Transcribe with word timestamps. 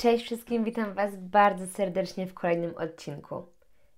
Cześć 0.00 0.24
wszystkim, 0.24 0.64
witam 0.64 0.94
Was 0.94 1.16
bardzo 1.16 1.66
serdecznie 1.66 2.26
w 2.26 2.34
kolejnym 2.34 2.76
odcinku. 2.76 3.42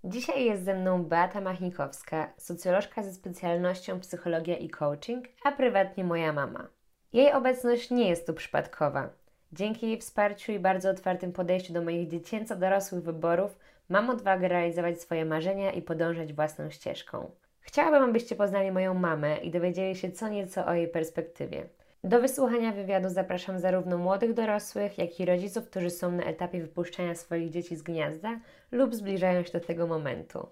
Dzisiaj 0.05 0.45
jest 0.45 0.65
ze 0.65 0.75
mną 0.75 1.05
Beata 1.05 1.41
Machnikowska, 1.41 2.33
socjolożka 2.39 3.03
ze 3.03 3.13
specjalnością 3.13 4.01
psychologia 4.01 4.57
i 4.57 4.69
coaching, 4.69 5.25
a 5.45 5.53
prywatnie 5.53 6.05
moja 6.05 6.33
mama. 6.33 6.69
Jej 7.13 7.33
obecność 7.33 7.91
nie 7.91 8.09
jest 8.09 8.27
tu 8.27 8.35
przypadkowa. 8.35 9.09
Dzięki 9.53 9.87
jej 9.87 9.99
wsparciu 9.99 10.53
i 10.53 10.59
bardzo 10.59 10.91
otwartym 10.91 11.33
podejściu 11.33 11.73
do 11.73 11.83
moich 11.83 12.09
dziecięco-dorosłych 12.09 13.03
wyborów 13.03 13.59
mam 13.89 14.11
odwagę 14.11 14.49
realizować 14.49 15.01
swoje 15.01 15.25
marzenia 15.25 15.73
i 15.73 15.83
podążać 15.83 16.33
własną 16.33 16.71
ścieżką. 16.71 17.31
Chciałabym, 17.61 18.03
abyście 18.03 18.37
poznali 18.37 18.73
moją 18.73 18.95
mamę 18.95 19.37
i 19.37 19.51
dowiedzieli 19.51 19.97
się 19.97 20.13
co 20.13 20.29
nieco 20.29 20.67
o 20.67 20.75
jej 20.75 20.89
perspektywie. 20.89 21.69
Do 22.05 22.21
wysłuchania 22.21 22.73
wywiadu 22.73 23.09
zapraszam 23.09 23.59
zarówno 23.59 23.99
młodych 23.99 24.35
dorosłych, 24.35 24.99
jak 24.99 25.21
i 25.21 25.25
rodziców, 25.25 25.71
którzy 25.71 25.91
są 25.91 26.13
na 26.13 26.25
etapie 26.25 26.61
wypuszczania 26.61 27.15
swoich 27.15 27.51
dzieci 27.51 27.77
z 27.77 27.83
gniazda 27.83 28.41
lub 28.73 28.95
zbliżają 28.95 29.43
się 29.43 29.53
do 29.53 29.61
tego 29.61 29.87
momentu. 29.87 30.47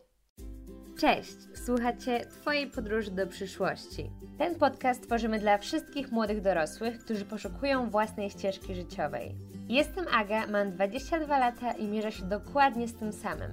Cześć! 0.98 1.36
Słuchacie 1.54 2.26
Twojej 2.26 2.66
podróży 2.70 3.10
do 3.10 3.26
przyszłości. 3.26 4.10
Ten 4.38 4.54
podcast 4.54 5.02
tworzymy 5.06 5.38
dla 5.38 5.58
wszystkich 5.58 6.12
młodych 6.12 6.40
dorosłych, 6.40 6.98
którzy 6.98 7.24
poszukują 7.24 7.90
własnej 7.90 8.30
ścieżki 8.30 8.74
życiowej. 8.74 9.34
Jestem 9.68 10.04
Aga, 10.14 10.46
mam 10.46 10.72
22 10.72 11.38
lata 11.38 11.72
i 11.72 11.88
mierzę 11.88 12.12
się 12.12 12.24
dokładnie 12.24 12.88
z 12.88 12.94
tym 12.94 13.12
samym. 13.12 13.50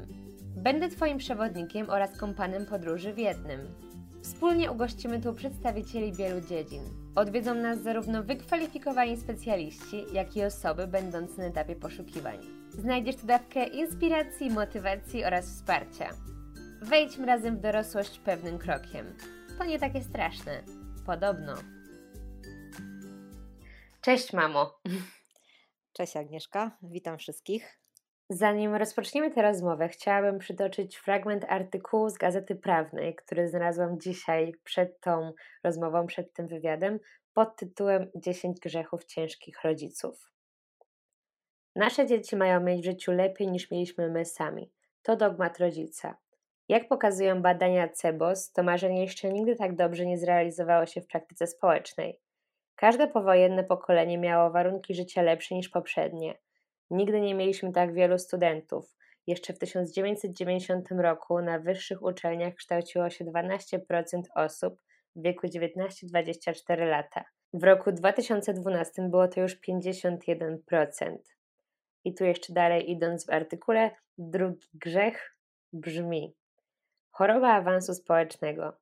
Będę 0.58 0.90
Twoim 0.90 1.18
przewodnikiem 1.18 1.90
oraz 1.90 2.18
kompanem 2.18 2.66
podróży 2.66 3.14
w 3.14 3.18
jednym. 3.18 3.60
Wspólnie 4.22 4.72
ugościmy 4.72 5.22
tu 5.22 5.34
przedstawicieli 5.34 6.14
wielu 6.14 6.42
dziedzin. 6.42 7.05
Odwiedzą 7.16 7.56
nas 7.56 7.82
zarówno 7.82 8.24
wykwalifikowani 8.24 9.18
specjaliści, 9.18 10.06
jak 10.14 10.38
i 10.38 10.44
osoby 10.44 10.88
będące 10.88 11.42
na 11.42 11.48
etapie 11.48 11.76
poszukiwań. 11.76 12.40
Znajdziesz 12.70 13.16
tu 13.16 13.28
dawkę 13.28 13.68
inspiracji, 13.68 14.50
motywacji 14.50 15.26
oraz 15.26 15.46
wsparcia. 15.46 16.10
Wejdźmy 16.82 17.26
razem 17.26 17.58
w 17.58 17.62
dorosłość 17.62 18.20
pewnym 18.20 18.58
krokiem. 18.58 19.18
To 19.58 19.66
nie 19.66 19.80
takie 19.80 20.04
straszne. 20.04 20.64
Podobno. 21.06 21.56
Cześć, 24.02 24.34
mamo. 24.34 24.80
Cześć 25.94 26.18
Agnieszka, 26.18 26.78
witam 26.82 27.18
wszystkich. 27.18 27.85
Zanim 28.30 28.76
rozpoczniemy 28.76 29.32
tę 29.32 29.42
rozmowę, 29.42 29.88
chciałabym 29.90 30.40
przytoczyć 30.40 30.98
fragment 30.98 31.46
artykułu 31.50 32.10
z 32.10 32.18
Gazety 32.18 32.56
Prawnej, 32.56 33.16
który 33.16 33.48
znalazłam 33.48 34.00
dzisiaj 34.00 34.54
przed 34.64 35.00
tą 35.00 35.34
rozmową, 35.64 36.08
przed 36.08 36.34
tym 36.34 36.48
wywiadem, 36.48 37.00
pod 37.34 37.56
tytułem 37.56 38.12
10 38.16 38.60
grzechów 38.60 39.06
ciężkich 39.06 39.64
rodziców. 39.64 40.32
Nasze 41.76 42.08
dzieci 42.08 42.36
mają 42.36 42.60
mieć 42.60 42.82
w 42.82 42.86
życiu 42.86 43.12
lepiej 43.12 43.48
niż 43.48 43.72
mieliśmy 43.72 44.10
my 44.10 44.26
sami. 44.26 44.72
To 45.02 45.16
dogmat 45.16 45.60
rodzica. 45.60 46.18
Jak 46.70 46.88
pokazują 46.88 47.42
badania 47.42 47.90
CEBOS, 47.90 48.52
to 48.52 48.64
marzenie 48.64 49.02
jeszcze 49.02 49.30
nigdy 49.30 49.56
tak 49.56 49.76
dobrze 49.76 50.06
nie 50.06 50.18
zrealizowało 50.18 50.86
się 50.86 51.02
w 51.02 51.08
praktyce 51.08 51.48
społecznej. 51.48 52.20
Każde 52.76 53.08
powojenne 53.08 53.64
pokolenie 53.64 54.18
miało 54.18 54.52
warunki 54.52 54.96
życia 54.96 55.22
lepsze 55.22 55.56
niż 55.56 55.70
poprzednie– 55.70 56.38
Nigdy 56.92 57.22
nie 57.22 57.36
mieliśmy 57.36 57.72
tak 57.72 57.94
wielu 57.94 58.18
studentów. 58.18 58.96
Jeszcze 59.28 59.54
w 59.54 59.60
1990 59.60 60.92
roku 60.92 61.42
na 61.42 61.60
wyższych 61.60 62.04
uczelniach 62.04 62.56
kształciło 62.56 63.10
się 63.10 63.26
12% 63.26 63.80
osób 64.36 64.82
w 65.16 65.22
wieku 65.22 65.48
19-24 65.48 66.88
lata. 66.88 67.24
W 67.54 67.64
roku 67.64 67.92
2012 67.92 69.02
było 69.02 69.28
to 69.28 69.42
już 69.42 69.62
51%. 69.62 70.58
I 72.04 72.14
tu 72.14 72.26
jeszcze 72.26 72.54
dalej 72.54 72.92
idąc 72.92 73.26
w 73.26 73.30
artykule, 73.30 73.92
drugi 74.18 74.68
grzech 74.74 75.38
brzmi: 75.74 76.36
choroba 77.12 77.54
awansu 77.54 77.94
społecznego. 77.94 78.78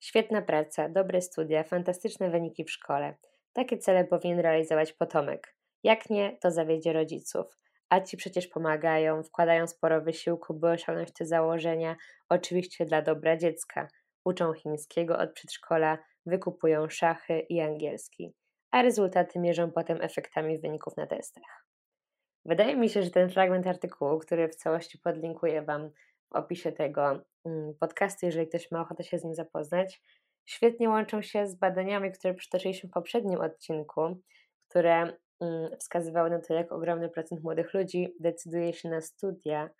Świetna 0.00 0.42
praca, 0.42 0.88
dobre 0.88 1.22
studia, 1.22 1.64
fantastyczne 1.64 2.30
wyniki 2.30 2.64
w 2.64 2.70
szkole. 2.70 3.14
Takie 3.52 3.78
cele 3.78 4.04
powinien 4.04 4.40
realizować 4.40 4.92
potomek. 4.92 5.57
Jak 5.84 6.10
nie, 6.10 6.36
to 6.40 6.50
zawiedzie 6.50 6.92
rodziców. 6.92 7.58
A 7.88 8.00
ci 8.00 8.16
przecież 8.16 8.46
pomagają, 8.46 9.22
wkładają 9.22 9.66
sporo 9.66 10.00
wysiłku, 10.00 10.54
by 10.54 10.68
osiągnąć 10.68 11.12
te 11.12 11.26
założenia, 11.26 11.96
oczywiście 12.28 12.84
dla 12.86 13.02
dobra 13.02 13.36
dziecka. 13.36 13.88
Uczą 14.24 14.52
chińskiego 14.52 15.18
od 15.18 15.32
przedszkola, 15.32 15.98
wykupują 16.26 16.88
szachy 16.88 17.40
i 17.40 17.60
angielski, 17.60 18.34
a 18.70 18.82
rezultaty 18.82 19.38
mierzą 19.38 19.72
potem 19.72 20.02
efektami 20.02 20.58
wyników 20.58 20.96
na 20.96 21.06
testach. 21.06 21.66
Wydaje 22.44 22.76
mi 22.76 22.88
się, 22.88 23.02
że 23.02 23.10
ten 23.10 23.30
fragment 23.30 23.66
artykułu, 23.66 24.18
który 24.18 24.48
w 24.48 24.54
całości 24.54 24.98
podlinkuję 24.98 25.62
Wam 25.62 25.90
w 26.30 26.36
opisie 26.36 26.72
tego 26.72 27.24
mm, 27.44 27.74
podcastu, 27.80 28.26
jeżeli 28.26 28.48
ktoś 28.48 28.70
ma 28.70 28.80
ochotę 28.80 29.04
się 29.04 29.18
z 29.18 29.24
nim 29.24 29.34
zapoznać, 29.34 30.02
świetnie 30.44 30.88
łączą 30.88 31.22
się 31.22 31.46
z 31.46 31.54
badaniami, 31.54 32.12
które 32.12 32.34
przytoczyliśmy 32.34 32.88
w 32.88 32.92
poprzednim 32.92 33.40
odcinku, 33.40 34.20
które 34.68 35.16
wskazywały 35.78 36.30
na 36.30 36.38
to, 36.38 36.54
jak 36.54 36.72
ogromny 36.72 37.08
procent 37.08 37.42
młodych 37.42 37.74
ludzi 37.74 38.14
decyduje 38.20 38.72
się 38.72 38.88
na 38.88 39.00
studia 39.00 39.70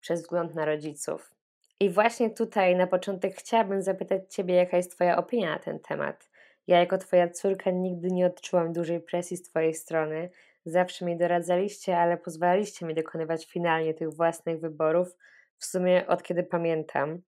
przez 0.00 0.20
wzgląd 0.20 0.54
na 0.54 0.64
rodziców. 0.64 1.34
I 1.80 1.90
właśnie 1.90 2.30
tutaj 2.30 2.76
na 2.76 2.86
początek 2.86 3.34
chciałabym 3.36 3.82
zapytać 3.82 4.34
Ciebie, 4.34 4.54
jaka 4.54 4.76
jest 4.76 4.92
Twoja 4.92 5.16
opinia 5.16 5.50
na 5.50 5.58
ten 5.58 5.80
temat. 5.80 6.30
Ja, 6.66 6.80
jako 6.80 6.98
Twoja 6.98 7.28
córka, 7.28 7.70
nigdy 7.70 8.08
nie 8.08 8.26
odczułam 8.26 8.72
dużej 8.72 9.00
presji 9.00 9.36
z 9.36 9.42
Twojej 9.42 9.74
strony. 9.74 10.30
Zawsze 10.64 11.04
mi 11.04 11.16
doradzaliście, 11.18 11.98
ale 11.98 12.16
pozwalaliście 12.16 12.86
mi 12.86 12.94
dokonywać 12.94 13.46
finalnie 13.46 13.94
tych 13.94 14.14
własnych 14.14 14.60
wyborów, 14.60 15.16
w 15.58 15.64
sumie 15.64 16.06
od 16.06 16.22
kiedy 16.22 16.42
pamiętam. 16.42 17.22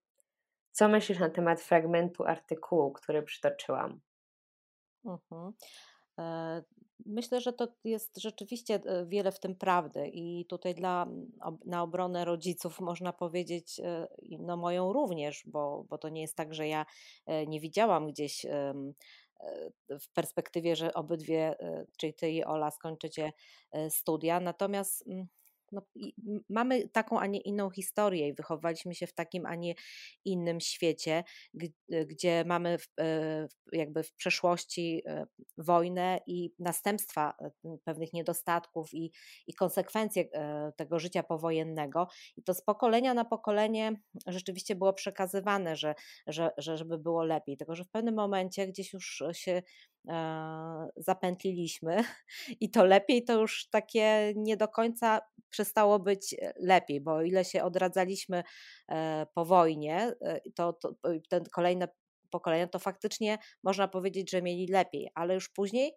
Co 0.72 0.89
myślisz 0.89 1.19
na 1.19 1.31
temat 1.31 1.61
fragmentu 1.61 2.25
artykułu, 2.25 2.93
który 2.93 3.22
przytoczyłam? 3.22 4.01
Mhm. 5.05 5.53
E, 7.00 7.03
myślę, 7.06 7.41
że 7.41 7.53
to 7.53 7.69
jest 7.84 8.19
rzeczywiście 8.19 8.75
e, 8.75 9.06
wiele 9.06 9.33
w 9.33 9.41
tym 9.41 9.56
prawdy 9.56 10.09
i 10.12 10.47
tutaj 10.47 10.75
dla, 10.75 11.06
na 11.65 11.83
obronę 11.83 12.25
rodziców 12.25 12.81
można 12.81 13.12
powiedzieć, 13.12 13.81
e, 13.81 14.09
no 14.38 14.56
moją 14.56 14.93
również, 14.93 15.43
bo, 15.47 15.84
bo 15.89 15.99
to 15.99 16.09
nie 16.09 16.21
jest 16.21 16.37
tak, 16.37 16.55
że 16.55 16.69
ja 16.69 16.87
nie 17.47 17.60
widziałam 17.60 18.06
gdzieś 18.06 18.47
w 19.89 20.12
perspektywie, 20.12 20.77
że 20.77 20.94
obydwie, 20.94 21.55
czyli 21.97 22.15
ty 22.15 22.31
i 22.31 22.44
Ola 22.44 22.71
skończycie 22.71 23.33
studia, 23.89 24.41
natomiast 24.41 25.05
no, 25.73 25.83
mamy 26.49 26.89
taką, 26.89 27.21
a 27.21 27.27
nie 27.27 27.41
inną 27.41 27.71
historię 27.71 28.29
i 28.29 28.35
wychowaliśmy 28.35 28.95
się 28.95 29.07
w 29.07 29.15
takim, 29.15 29.47
a 29.47 29.55
nie 29.55 29.75
innym 30.25 30.61
świecie, 30.61 31.25
gdzie 32.07 32.45
mamy 32.47 32.79
w, 32.79 32.89
e, 33.01 33.49
jakby 33.73 34.03
w 34.03 34.13
przeszłości 34.13 35.03
e, 35.07 35.27
wojnę 35.59 36.21
i 36.27 36.51
następstwa 36.59 37.35
e, 37.41 37.51
pewnych 37.85 38.13
niedostatków 38.13 38.95
i, 38.95 39.13
i 39.47 39.55
konsekwencje 39.55 40.25
tego 40.77 40.99
życia 40.99 41.23
powojennego. 41.23 42.09
I 42.37 42.43
to 42.43 42.55
z 42.55 42.63
pokolenia 42.63 43.15
na 43.15 43.25
pokolenie 43.25 43.93
rzeczywiście 44.27 44.75
było 44.77 44.93
przekazywane, 44.93 45.77
że, 45.77 45.95
że, 46.27 46.51
że 46.59 46.77
żeby 46.77 46.99
było 46.99 47.25
lepiej. 47.25 47.57
Tylko, 47.57 47.77
że 47.77 47.85
w 47.85 47.91
pewnym 47.91 48.15
momencie 48.15 48.67
gdzieś 48.67 48.93
już 48.93 49.23
się 49.33 49.63
zapętliliśmy 50.97 52.05
i 52.61 52.71
to 52.71 52.84
lepiej 52.84 53.25
to 53.25 53.41
już 53.41 53.69
takie 53.71 54.33
nie 54.37 54.56
do 54.56 54.69
końca 54.69 55.21
przestało 55.50 55.99
być 55.99 56.34
e, 56.34 56.53
lepiej, 56.56 57.00
bo 57.00 57.15
o 57.15 57.22
ile 57.22 57.44
się 57.44 57.62
odradzaliśmy 57.65 58.43
e, 58.89 59.27
po 59.34 59.44
wojnie, 59.44 60.12
e, 60.22 60.41
to, 60.55 60.72
to 60.72 60.94
ten 61.28 61.44
kolejne 61.44 61.89
pokolenia, 62.31 62.66
to 62.66 62.78
faktycznie 62.78 63.39
można 63.62 63.89
powiedzieć, 63.89 64.31
że 64.31 64.43
mieli 64.43 64.66
lepiej, 64.66 65.10
ale 65.15 65.34
już 65.34 65.49
później 65.49 65.93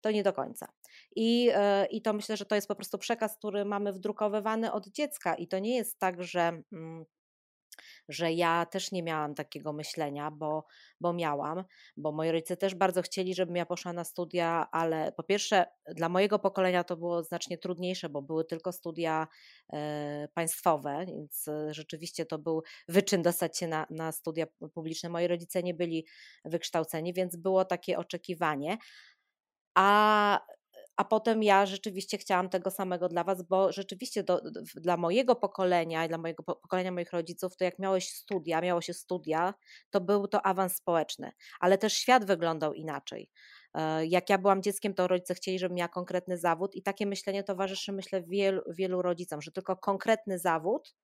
to 0.00 0.10
nie 0.10 0.22
do 0.22 0.32
końca. 0.32 0.72
I, 1.16 1.50
I 1.90 2.02
to 2.02 2.12
myślę, 2.12 2.36
że 2.36 2.44
to 2.44 2.54
jest 2.54 2.68
po 2.68 2.74
prostu 2.74 2.98
przekaz, 2.98 3.36
który 3.36 3.64
mamy 3.64 3.92
wdrukowywany 3.92 4.72
od 4.72 4.88
dziecka 4.88 5.34
i 5.34 5.48
to 5.48 5.58
nie 5.58 5.76
jest 5.76 5.98
tak, 5.98 6.22
że 6.22 6.62
mm, 6.72 7.04
że 8.08 8.32
ja 8.32 8.66
też 8.66 8.92
nie 8.92 9.02
miałam 9.02 9.34
takiego 9.34 9.72
myślenia, 9.72 10.30
bo, 10.30 10.64
bo 11.00 11.12
miałam, 11.12 11.64
bo 11.96 12.12
moi 12.12 12.30
rodzice 12.30 12.56
też 12.56 12.74
bardzo 12.74 13.02
chcieli, 13.02 13.34
żebym 13.34 13.56
ja 13.56 13.66
poszła 13.66 13.92
na 13.92 14.04
studia, 14.04 14.68
ale 14.72 15.12
po 15.12 15.22
pierwsze 15.22 15.66
dla 15.88 16.08
mojego 16.08 16.38
pokolenia 16.38 16.84
to 16.84 16.96
było 16.96 17.22
znacznie 17.22 17.58
trudniejsze, 17.58 18.08
bo 18.08 18.22
były 18.22 18.44
tylko 18.44 18.72
studia 18.72 19.28
e, 19.72 20.28
państwowe, 20.34 21.04
więc 21.06 21.48
e, 21.48 21.74
rzeczywiście 21.74 22.26
to 22.26 22.38
był 22.38 22.62
wyczyn 22.88 23.22
dostać 23.22 23.58
się 23.58 23.68
na, 23.68 23.86
na 23.90 24.12
studia 24.12 24.46
publiczne. 24.74 25.08
Moi 25.08 25.26
rodzice 25.26 25.62
nie 25.62 25.74
byli 25.74 26.06
wykształceni, 26.44 27.14
więc 27.14 27.36
było 27.36 27.64
takie 27.64 27.98
oczekiwanie. 27.98 28.78
A 29.74 30.40
a 30.96 31.04
potem 31.04 31.42
ja 31.42 31.66
rzeczywiście 31.66 32.18
chciałam 32.18 32.48
tego 32.48 32.70
samego 32.70 33.08
dla 33.08 33.24
Was, 33.24 33.42
bo 33.42 33.72
rzeczywiście 33.72 34.22
do, 34.22 34.40
dla 34.74 34.96
mojego 34.96 35.36
pokolenia 35.36 36.04
i 36.04 36.08
dla 36.08 36.18
mojego 36.18 36.42
pokolenia 36.42 36.92
moich 36.92 37.12
rodziców, 37.12 37.56
to 37.56 37.64
jak 37.64 37.78
miałeś 37.78 38.08
studia, 38.08 38.60
miało 38.60 38.80
się 38.80 38.94
studia, 38.94 39.54
to 39.90 40.00
był 40.00 40.28
to 40.28 40.46
awans 40.46 40.76
społeczny, 40.76 41.32
ale 41.60 41.78
też 41.78 41.92
świat 41.92 42.24
wyglądał 42.24 42.72
inaczej. 42.72 43.30
E, 43.74 44.06
jak 44.06 44.30
ja 44.30 44.38
byłam 44.38 44.62
dzieckiem, 44.62 44.94
to 44.94 45.08
rodzice 45.08 45.34
chcieli, 45.34 45.58
żebym 45.58 45.76
miała 45.76 45.88
konkretny 45.88 46.38
zawód 46.38 46.74
i 46.74 46.82
takie 46.82 47.06
myślenie 47.06 47.44
towarzyszy, 47.44 47.92
myślę, 47.92 48.22
wielu, 48.22 48.62
wielu 48.68 49.02
rodzicom, 49.02 49.42
że 49.42 49.52
tylko 49.52 49.76
konkretny 49.76 50.38
zawód 50.38 50.94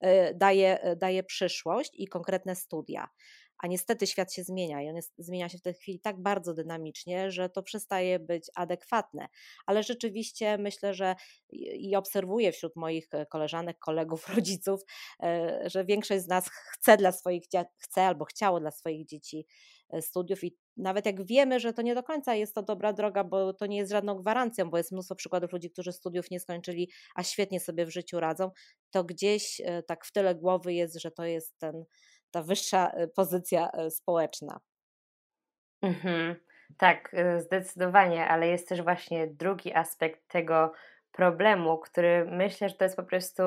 e, 0.00 0.34
daje, 0.34 0.80
e, 0.80 0.96
daje 0.96 1.22
przyszłość 1.22 1.90
i 1.94 2.08
konkretne 2.08 2.56
studia. 2.56 3.08
A 3.58 3.66
niestety 3.66 4.06
świat 4.06 4.32
się 4.32 4.44
zmienia 4.44 4.82
i 4.82 4.88
on 4.88 4.96
jest, 4.96 5.12
zmienia 5.18 5.48
się 5.48 5.58
w 5.58 5.62
tej 5.62 5.74
chwili 5.74 6.00
tak 6.00 6.22
bardzo 6.22 6.54
dynamicznie, 6.54 7.30
że 7.30 7.48
to 7.48 7.62
przestaje 7.62 8.18
być 8.18 8.50
adekwatne. 8.54 9.28
Ale 9.66 9.82
rzeczywiście 9.82 10.58
myślę, 10.58 10.94
że 10.94 11.16
i 11.52 11.96
obserwuję 11.96 12.52
wśród 12.52 12.76
moich 12.76 13.08
koleżanek, 13.30 13.78
kolegów, 13.78 14.28
rodziców, 14.36 14.80
że 15.66 15.84
większość 15.84 16.24
z 16.24 16.28
nas 16.28 16.48
chce 16.48 16.96
dla 16.96 17.12
swoich 17.12 17.44
chce 17.78 18.02
albo 18.02 18.24
chciało 18.24 18.60
dla 18.60 18.70
swoich 18.70 19.06
dzieci 19.06 19.46
studiów 20.00 20.44
i 20.44 20.56
nawet 20.76 21.06
jak 21.06 21.26
wiemy, 21.26 21.60
że 21.60 21.72
to 21.72 21.82
nie 21.82 21.94
do 21.94 22.02
końca 22.02 22.34
jest 22.34 22.54
to 22.54 22.62
dobra 22.62 22.92
droga, 22.92 23.24
bo 23.24 23.52
to 23.52 23.66
nie 23.66 23.76
jest 23.76 23.92
żadną 23.92 24.14
gwarancją, 24.14 24.70
bo 24.70 24.76
jest 24.76 24.92
mnóstwo 24.92 25.14
przykładów 25.14 25.52
ludzi, 25.52 25.70
którzy 25.70 25.92
studiów 25.92 26.30
nie 26.30 26.40
skończyli, 26.40 26.90
a 27.14 27.22
świetnie 27.22 27.60
sobie 27.60 27.86
w 27.86 27.90
życiu 27.90 28.20
radzą, 28.20 28.50
to 28.90 29.04
gdzieś 29.04 29.60
e, 29.64 29.82
tak 29.82 30.04
w 30.04 30.12
tyle 30.12 30.34
głowy 30.34 30.74
jest, 30.74 31.00
że 31.00 31.10
to 31.10 31.24
jest 31.24 31.58
ten, 31.58 31.84
ta 32.30 32.42
wyższa 32.42 32.90
e, 32.90 33.08
pozycja 33.08 33.70
e, 33.70 33.90
społeczna. 33.90 34.60
Mhm. 35.82 36.36
Tak, 36.78 37.16
zdecydowanie, 37.38 38.28
ale 38.28 38.48
jest 38.48 38.68
też 38.68 38.82
właśnie 38.82 39.26
drugi 39.26 39.74
aspekt 39.74 40.28
tego 40.28 40.72
problemu, 41.12 41.78
który 41.78 42.24
myślę, 42.24 42.68
że 42.68 42.74
to 42.74 42.84
jest 42.84 42.96
po 42.96 43.02
prostu 43.02 43.42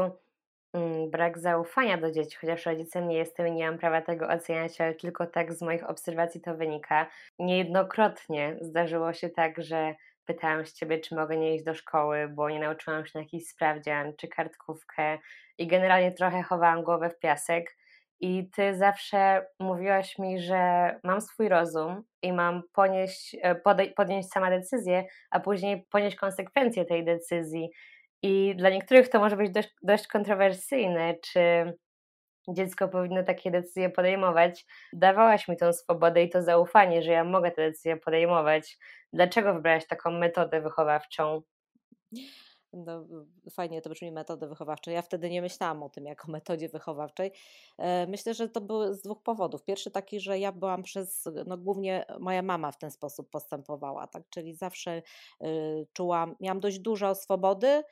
Mm, 0.74 1.10
brak 1.12 1.39
zaufania 1.39 1.98
do 1.98 2.12
dzieci, 2.12 2.38
chociaż 2.42 2.66
rodzicem 2.66 3.07
nie 3.07 3.18
jestem 3.18 3.48
i 3.48 3.51
nie 3.51 3.66
mam 3.66 3.78
prawa 3.80 4.01
tego 4.01 4.28
oceniać, 4.28 4.81
ale 4.81 4.95
tylko 4.95 5.28
tak 5.28 5.54
z 5.54 5.62
moich 5.62 5.89
obserwacji 5.89 6.42
to 6.42 6.56
wynika. 6.56 7.07
Niejednokrotnie 7.39 8.57
zdarzyło 8.62 9.13
się 9.13 9.30
tak, 9.30 9.63
że 9.63 9.95
pytałam 10.25 10.66
się 10.66 10.74
ciebie, 10.74 11.00
czy 11.00 11.16
mogę 11.16 11.38
nie 11.38 11.56
iść 11.56 11.63
do 11.63 11.74
szkoły, 11.74 12.28
bo 12.28 12.50
nie 12.50 12.60
nauczyłam 12.60 13.06
się 13.06 13.12
na 13.16 13.22
jakiś 13.22 13.48
sprawdzian 13.48 14.13
czy 14.18 14.28
kartkówkę 14.28 15.18
i 15.57 15.68
generalnie 15.68 16.12
trochę 16.12 16.44
chowałam 16.44 16.83
głowę 16.83 17.10
w 17.10 17.19
piasek. 17.19 17.78
I 18.21 18.50
ty 18.56 18.75
zawsze 18.77 19.45
mówiłaś 19.59 20.18
mi, 20.19 20.41
że 20.41 20.95
mam 21.03 21.21
swój 21.21 21.50
rozum 21.50 22.03
i 22.21 22.33
mam 22.33 22.63
ponieść, 22.73 23.35
e, 23.41 23.56
podjąć 23.95 24.31
sama 24.31 24.50
decyzję, 24.50 25.06
a 25.31 25.39
później 25.39 25.85
ponieść 25.91 26.18
konsekwencje 26.18 26.85
tej 26.85 27.06
decyzji. 27.06 27.69
I 28.23 28.56
dla 28.56 28.69
niektórych 28.69 29.09
to 29.09 29.19
może 29.19 29.38
być 29.38 29.51
dość, 29.51 29.69
dość 29.81 30.07
kontrowersyjne, 30.07 31.15
czy 31.23 31.73
dziecko 32.50 32.88
powinno 32.88 33.23
takie 33.23 33.51
decyzje 33.51 33.89
podejmować. 33.89 34.65
Dawałaś 34.94 35.47
mi 35.47 35.57
tą 35.57 35.73
swobodę 35.73 36.23
i 36.23 36.29
to 36.29 36.41
zaufanie, 36.41 37.01
że 37.01 37.12
ja 37.12 37.23
mogę 37.23 37.51
te 37.51 37.62
decyzje 37.69 37.97
podejmować. 37.97 38.77
Dlaczego 39.13 39.53
wybrałaś 39.53 39.88
taką 39.88 40.12
metodę 40.12 40.62
wychowawczą? 40.62 41.41
No, 42.73 43.06
fajnie 43.51 43.81
to 43.81 43.89
brzmi 43.89 44.12
metody 44.12 44.47
wychowawczej. 44.47 44.94
Ja 44.94 45.01
wtedy 45.01 45.29
nie 45.29 45.41
myślałam 45.41 45.83
o 45.83 45.89
tym 45.89 46.06
jako 46.06 46.31
metodzie 46.31 46.69
wychowawczej. 46.69 47.31
E, 47.77 48.07
myślę, 48.07 48.33
że 48.33 48.50
to 48.50 48.62
były 48.62 48.94
z 48.94 49.01
dwóch 49.01 49.23
powodów. 49.23 49.63
Pierwszy 49.63 49.91
taki, 49.91 50.19
że 50.19 50.39
ja 50.39 50.51
byłam 50.51 50.83
przez, 50.83 51.29
no 51.47 51.57
głównie 51.57 52.06
moja 52.19 52.41
mama 52.41 52.71
w 52.71 52.77
ten 52.77 52.91
sposób 52.91 53.29
postępowała, 53.29 54.07
tak? 54.07 54.23
Czyli 54.29 54.53
zawsze 54.56 55.01
y, 55.44 55.88
czułam, 55.94 56.35
miałam 56.39 56.59
dość 56.59 56.79
dużo 56.79 57.15
swobody, 57.15 57.68
E, 57.68 57.83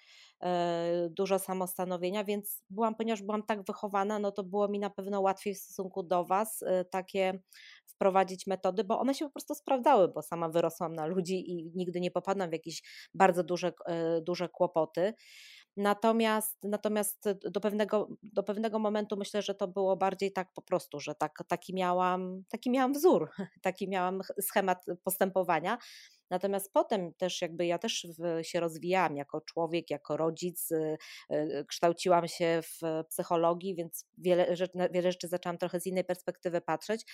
dużo 1.09 1.39
samostanowienia, 1.39 2.23
więc 2.23 2.63
byłam, 2.69 2.95
ponieważ 2.95 3.21
byłam 3.21 3.43
tak 3.43 3.63
wychowana, 3.63 4.19
no 4.19 4.31
to 4.31 4.43
było 4.43 4.67
mi 4.67 4.79
na 4.79 4.89
pewno 4.89 5.21
łatwiej 5.21 5.55
w 5.55 5.59
stosunku 5.59 6.03
do 6.03 6.25
Was 6.25 6.63
e, 6.63 6.85
takie 6.85 7.39
wprowadzić 7.85 8.47
metody, 8.47 8.83
bo 8.83 8.99
one 8.99 9.13
się 9.13 9.25
po 9.25 9.31
prostu 9.31 9.55
sprawdzały, 9.55 10.07
bo 10.07 10.21
sama 10.21 10.49
wyrosłam 10.49 10.93
na 10.93 11.05
ludzi 11.05 11.51
i 11.51 11.71
nigdy 11.75 11.99
nie 11.99 12.11
popadłam 12.11 12.49
w 12.49 12.53
jakieś 12.53 12.83
bardzo 13.13 13.43
duże, 13.43 13.73
e, 13.85 14.21
duże 14.21 14.49
kłopoty. 14.49 15.13
Natomiast, 15.77 16.57
natomiast 16.63 17.29
do, 17.51 17.59
pewnego, 17.61 18.09
do 18.23 18.43
pewnego 18.43 18.79
momentu 18.79 19.17
myślę, 19.17 19.41
że 19.41 19.55
to 19.55 19.67
było 19.67 19.97
bardziej 19.97 20.31
tak 20.31 20.53
po 20.55 20.61
prostu, 20.61 20.99
że 20.99 21.15
tak, 21.15 21.43
taki, 21.47 21.73
miałam, 21.73 22.43
taki 22.49 22.69
miałam 22.69 22.93
wzór, 22.93 23.29
taki 23.61 23.89
miałam 23.89 24.21
schemat 24.41 24.85
postępowania. 25.03 25.77
Natomiast 26.29 26.73
potem 26.73 27.13
też 27.13 27.41
jakby 27.41 27.65
ja 27.65 27.77
też 27.77 28.07
się 28.41 28.59
rozwijałam 28.59 29.17
jako 29.17 29.41
człowiek, 29.41 29.89
jako 29.89 30.17
rodzic, 30.17 30.71
y, 30.71 30.97
y, 31.33 31.65
kształciłam 31.67 32.27
się 32.27 32.61
w 32.63 33.03
psychologii, 33.09 33.75
więc 33.75 34.05
wiele, 34.17 34.55
wiele 34.91 35.11
rzeczy 35.11 35.27
zaczęłam 35.27 35.57
trochę 35.57 35.79
z 35.79 35.85
innej 35.85 36.03
perspektywy 36.03 36.61
patrzeć. 36.61 37.05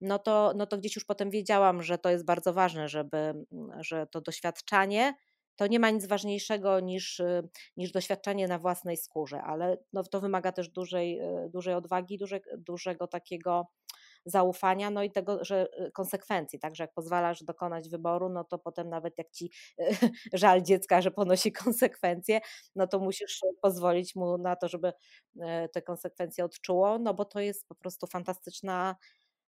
No 0.00 0.18
to, 0.18 0.52
no 0.56 0.66
to 0.66 0.78
gdzieś 0.78 0.96
już 0.96 1.04
potem 1.04 1.30
wiedziałam, 1.30 1.82
że 1.82 1.98
to 1.98 2.10
jest 2.10 2.24
bardzo 2.24 2.52
ważne, 2.52 2.88
żeby, 2.88 3.34
że 3.80 4.06
to 4.06 4.20
doświadczanie 4.20 5.14
to 5.56 5.66
nie 5.66 5.80
ma 5.80 5.90
nic 5.90 6.06
ważniejszego 6.06 6.80
niż, 6.80 7.20
y, 7.20 7.48
niż 7.76 7.92
doświadczenie 7.92 8.48
na 8.48 8.58
własnej 8.58 8.96
skórze, 8.96 9.42
ale 9.42 9.78
no, 9.92 10.02
to 10.02 10.20
wymaga 10.20 10.52
też 10.52 10.68
dużej, 10.68 11.20
dużej 11.50 11.74
odwagi, 11.74 12.18
duże, 12.18 12.40
dużego 12.58 13.06
takiego 13.06 13.66
zaufania, 14.24 14.90
no 14.90 15.02
i 15.02 15.10
tego, 15.10 15.44
że 15.44 15.68
y, 15.86 15.90
konsekwencji, 15.92 16.58
tak, 16.58 16.76
że 16.76 16.84
jak 16.84 16.92
pozwalasz 16.92 17.44
dokonać 17.44 17.88
wyboru, 17.88 18.28
no 18.28 18.44
to 18.44 18.58
potem 18.58 18.88
nawet 18.88 19.18
jak 19.18 19.30
ci 19.30 19.50
żal 20.32 20.62
dziecka, 20.62 21.00
że 21.02 21.10
ponosi 21.10 21.52
konsekwencje, 21.64 22.40
no 22.76 22.86
to 22.86 22.98
musisz 22.98 23.40
pozwolić 23.62 24.14
mu 24.16 24.38
na 24.38 24.56
to, 24.56 24.68
żeby 24.68 24.92
e, 25.40 25.68
te 25.68 25.82
konsekwencje 25.82 26.44
odczuło, 26.44 26.98
no 26.98 27.14
bo 27.14 27.24
to 27.24 27.40
jest 27.40 27.68
po 27.68 27.74
prostu 27.74 28.06
fantastyczna 28.06 28.96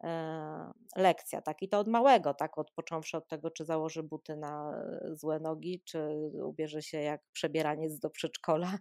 e, 0.04 0.72
lekcja, 0.96 1.42
tak, 1.42 1.62
i 1.62 1.68
to 1.68 1.78
od 1.78 1.88
małego, 1.88 2.34
tak, 2.34 2.58
od 2.58 2.70
począwszy 2.70 3.16
od 3.16 3.28
tego, 3.28 3.50
czy 3.50 3.64
założy 3.64 4.02
buty 4.02 4.36
na 4.36 4.82
e, 5.12 5.16
złe 5.16 5.40
nogi, 5.40 5.82
czy 5.84 6.08
ubierze 6.44 6.82
się 6.82 6.98
jak 6.98 7.20
przebieraniec 7.32 7.98
do 7.98 8.10
przedszkola, 8.10 8.78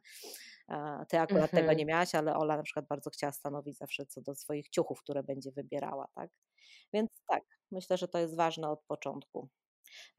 ty 1.09 1.19
akurat 1.19 1.43
mhm. 1.43 1.63
tego 1.63 1.73
nie 1.73 1.85
miałaś, 1.85 2.15
ale 2.15 2.35
Ola 2.35 2.57
na 2.57 2.63
przykład 2.63 2.87
bardzo 2.87 3.09
chciała 3.09 3.31
stanowić 3.31 3.77
zawsze 3.77 4.05
co 4.05 4.21
do 4.21 4.35
swoich 4.35 4.69
ciuchów, 4.69 5.01
które 5.01 5.23
będzie 5.23 5.51
wybierała, 5.51 6.07
tak? 6.15 6.29
Więc 6.93 7.09
tak, 7.27 7.43
myślę, 7.71 7.97
że 7.97 8.07
to 8.07 8.19
jest 8.19 8.35
ważne 8.35 8.69
od 8.69 8.83
początku. 8.83 9.49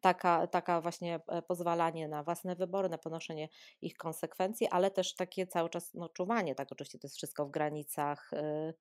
Taka, 0.00 0.46
taka 0.46 0.80
właśnie 0.80 1.20
e, 1.28 1.42
pozwalanie 1.42 2.08
na 2.08 2.22
własne 2.22 2.56
wybory, 2.56 2.88
na 2.88 2.98
ponoszenie 2.98 3.48
ich 3.80 3.96
konsekwencji, 3.96 4.68
ale 4.68 4.90
też 4.90 5.14
takie 5.14 5.46
cały 5.46 5.70
czas 5.70 5.94
no, 5.94 6.08
czuwanie, 6.08 6.54
tak 6.54 6.72
oczywiście 6.72 6.98
to 6.98 7.06
jest 7.06 7.16
wszystko 7.16 7.46
w 7.46 7.50
granicach 7.50 8.32
y, 8.32 8.72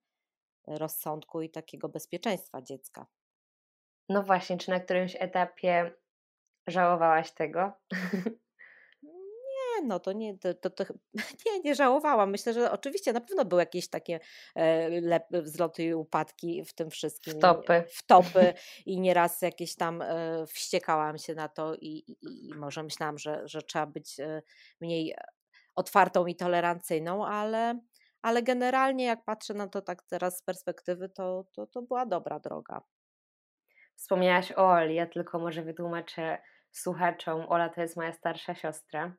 rozsądku 0.68 1.42
i 1.42 1.50
takiego 1.50 1.90
bezpieczeństwa 1.90 2.62
dziecka. 2.62 3.08
No 4.10 4.24
właśnie, 4.24 4.58
czy 4.58 4.70
na 4.70 4.80
którymś 4.80 5.16
etapie 5.20 5.92
żałowałaś 6.68 7.32
tego? 7.32 7.72
no 9.82 10.00
to 10.00 10.12
nie, 10.12 10.38
to, 10.38 10.54
to, 10.54 10.70
to, 10.70 10.84
nie, 11.46 11.60
nie 11.60 11.76
żałowałam. 11.76 12.32
Myślę, 12.32 12.54
że 12.54 12.72
oczywiście 12.72 13.14
na 13.14 13.22
pewno 13.22 13.46
były 13.46 13.62
jakieś 13.62 13.90
takie 13.90 14.20
e, 14.56 15.42
wzloty 15.42 15.84
i 15.84 15.94
upadki 15.94 16.66
w 16.66 16.74
tym 16.74 16.90
wszystkim. 16.90 17.34
Wtopy. 17.34 17.84
Wtopy 17.90 18.54
i 18.86 19.00
nieraz 19.00 19.42
jakieś 19.42 19.76
tam 19.76 20.02
e, 20.02 20.46
wściekałam 20.48 21.18
się 21.18 21.36
na 21.36 21.48
to 21.48 21.76
i, 21.76 22.04
i, 22.08 22.48
i 22.48 22.54
może 22.56 22.84
myślałam, 22.84 23.18
że, 23.18 23.42
że 23.46 23.62
trzeba 23.62 23.86
być 23.86 24.20
e, 24.20 24.42
mniej 24.82 25.16
otwartą 25.76 26.26
i 26.26 26.36
tolerancyjną, 26.36 27.26
ale, 27.26 27.80
ale 28.22 28.44
generalnie 28.44 29.06
jak 29.06 29.26
patrzę 29.26 29.54
na 29.54 29.68
to 29.68 29.82
tak 29.82 30.04
teraz 30.04 30.38
z 30.38 30.44
perspektywy, 30.44 31.10
to, 31.10 31.46
to, 31.52 31.68
to 31.68 31.82
była 31.82 32.06
dobra 32.06 32.40
droga. 32.40 32.82
Wspomniałaś 33.96 34.52
o 34.52 34.70
Oli, 34.70 34.96
ja 34.96 35.08
tylko 35.08 35.40
może 35.40 35.62
wytłumaczę 35.62 36.38
słuchaczom, 36.72 37.46
Ola 37.50 37.70
to 37.70 37.82
jest 37.82 37.98
moja 37.98 38.14
starsza 38.14 38.56
siostra. 38.56 39.16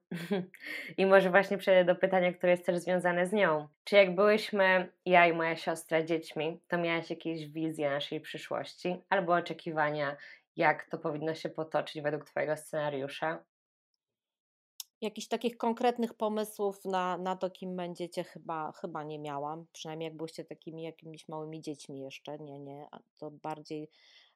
I 0.98 1.06
może 1.06 1.30
właśnie 1.30 1.58
przejdę 1.58 1.84
do 1.84 2.00
pytania, 2.00 2.32
które 2.32 2.52
jest 2.52 2.66
też 2.66 2.78
związane 2.78 3.26
z 3.26 3.32
nią. 3.32 3.68
Czy 3.84 3.96
jak 3.96 4.14
byłyśmy, 4.14 4.92
ja 5.06 5.26
i 5.26 5.32
moja 5.32 5.56
siostra, 5.56 6.02
dziećmi, 6.02 6.60
to 6.68 6.78
miałaś 6.78 7.10
jakieś 7.10 7.46
wizje 7.46 7.90
naszej 7.90 8.20
przyszłości 8.20 8.96
albo 9.08 9.34
oczekiwania, 9.34 10.16
jak 10.56 10.88
to 10.90 10.98
powinno 10.98 11.34
się 11.34 11.48
potoczyć 11.48 12.02
według 12.02 12.24
Twojego 12.24 12.56
scenariusza? 12.56 13.44
Jakichś 15.00 15.28
takich 15.28 15.56
konkretnych 15.56 16.14
pomysłów 16.14 16.84
na, 16.84 17.18
na 17.18 17.36
to, 17.36 17.50
kim 17.50 17.76
będziecie, 17.76 18.24
chyba, 18.24 18.72
chyba 18.72 19.04
nie 19.04 19.18
miałam. 19.18 19.66
Przynajmniej 19.72 20.06
jak 20.06 20.16
byłyście 20.16 20.44
takimi 20.44 20.82
jakimiś 20.82 21.28
małymi 21.28 21.60
dziećmi 21.60 22.00
jeszcze. 22.00 22.38
Nie, 22.38 22.58
nie. 22.58 22.88
To 23.18 23.30
bardziej. 23.30 23.90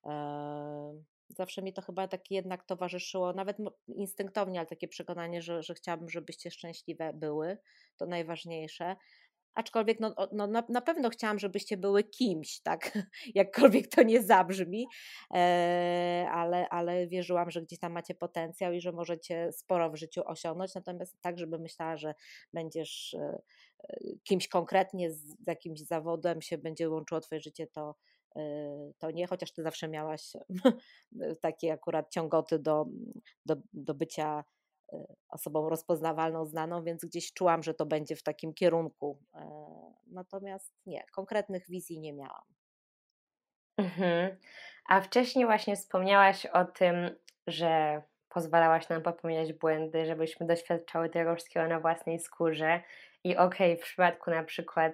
E, 0.06 0.94
Zawsze 1.28 1.62
mi 1.62 1.72
to 1.72 1.82
chyba 1.82 2.08
tak 2.08 2.30
jednak 2.30 2.64
towarzyszyło, 2.64 3.32
nawet 3.32 3.56
instynktownie, 3.88 4.58
ale 4.58 4.66
takie 4.66 4.88
przekonanie, 4.88 5.42
że, 5.42 5.62
że 5.62 5.74
chciałabym, 5.74 6.08
żebyście 6.08 6.50
szczęśliwe 6.50 7.12
były. 7.12 7.58
To 7.96 8.06
najważniejsze. 8.06 8.96
Aczkolwiek 9.54 10.00
no, 10.00 10.14
no, 10.32 10.46
na, 10.46 10.64
na 10.68 10.80
pewno 10.80 11.10
chciałam, 11.10 11.38
żebyście 11.38 11.76
były 11.76 12.04
kimś, 12.04 12.60
tak? 12.60 12.98
Jakkolwiek 13.34 13.88
to 13.88 14.02
nie 14.02 14.22
zabrzmi, 14.22 14.86
e, 15.34 16.28
ale, 16.32 16.68
ale 16.68 17.06
wierzyłam, 17.06 17.50
że 17.50 17.62
gdzieś 17.62 17.78
tam 17.78 17.92
macie 17.92 18.14
potencjał 18.14 18.72
i 18.72 18.80
że 18.80 18.92
możecie 18.92 19.52
sporo 19.52 19.90
w 19.90 19.96
życiu 19.96 20.22
osiągnąć. 20.26 20.74
Natomiast 20.74 21.20
tak, 21.20 21.38
żeby 21.38 21.58
myślała, 21.58 21.96
że 21.96 22.14
będziesz 22.52 23.14
e, 23.14 23.42
e, 23.88 23.96
kimś 24.24 24.48
konkretnie, 24.48 25.10
z 25.10 25.36
jakimś 25.46 25.80
zawodem 25.80 26.42
się 26.42 26.58
będzie 26.58 26.90
łączyło 26.90 27.20
Twoje 27.20 27.40
życie, 27.40 27.66
to, 27.66 27.94
to 28.98 29.10
nie, 29.10 29.26
chociaż 29.26 29.52
Ty 29.52 29.62
zawsze 29.62 29.88
miałaś 29.88 30.32
takie 31.40 31.72
akurat 31.72 32.10
ciągoty 32.10 32.58
do, 32.58 32.86
do, 33.46 33.56
do 33.72 33.94
bycia 33.94 34.44
osobą 35.28 35.68
rozpoznawalną, 35.68 36.46
znaną, 36.46 36.84
więc 36.84 37.04
gdzieś 37.04 37.32
czułam, 37.32 37.62
że 37.62 37.74
to 37.74 37.86
będzie 37.86 38.16
w 38.16 38.22
takim 38.22 38.54
kierunku. 38.54 39.18
E, 39.34 39.70
natomiast 40.06 40.74
nie, 40.86 41.04
konkretnych 41.12 41.68
wizji 41.68 42.00
nie 42.00 42.12
miałam. 42.12 42.44
Mhm. 43.76 44.36
A 44.88 45.00
wcześniej 45.00 45.46
właśnie 45.46 45.76
wspomniałaś 45.76 46.46
o 46.46 46.64
tym, 46.64 47.10
że 47.46 48.02
pozwalałaś 48.28 48.88
nam 48.88 49.02
popełniać 49.02 49.52
błędy, 49.52 50.06
żebyśmy 50.06 50.46
doświadczały 50.46 51.10
tego 51.10 51.34
wszystkiego 51.34 51.68
na 51.68 51.80
własnej 51.80 52.18
skórze. 52.18 52.80
I 53.24 53.36
okej, 53.36 53.72
okay, 53.72 53.76
w 53.76 53.86
przypadku 53.86 54.30
na 54.30 54.44
przykład, 54.44 54.92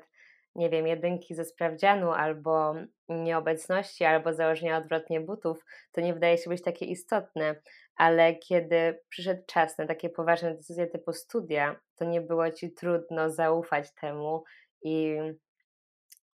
nie 0.55 0.71
wiem, 0.71 0.87
jedynki 0.87 1.35
ze 1.35 1.45
sprawdzianu, 1.45 2.13
albo 2.13 2.75
nieobecności, 3.09 4.05
albo 4.05 4.33
założenia 4.33 4.77
odwrotnie 4.77 5.21
butów, 5.21 5.65
to 5.93 6.01
nie 6.01 6.15
wydaje 6.15 6.39
się 6.39 6.51
być 6.51 6.63
takie 6.63 6.85
istotne 6.87 7.55
ale 8.01 8.37
kiedy 8.37 9.01
przyszedł 9.09 9.43
czas 9.47 9.79
na 9.79 9.87
takie 9.87 10.11
poważne 10.11 10.55
decyzje 10.55 10.87
typu 10.87 11.13
studia, 11.13 11.81
to 11.97 12.05
nie 12.05 12.21
było 12.21 12.51
ci 12.51 12.73
trudno 12.73 13.31
zaufać 13.31 13.95
temu 13.95 14.45
i 14.83 15.17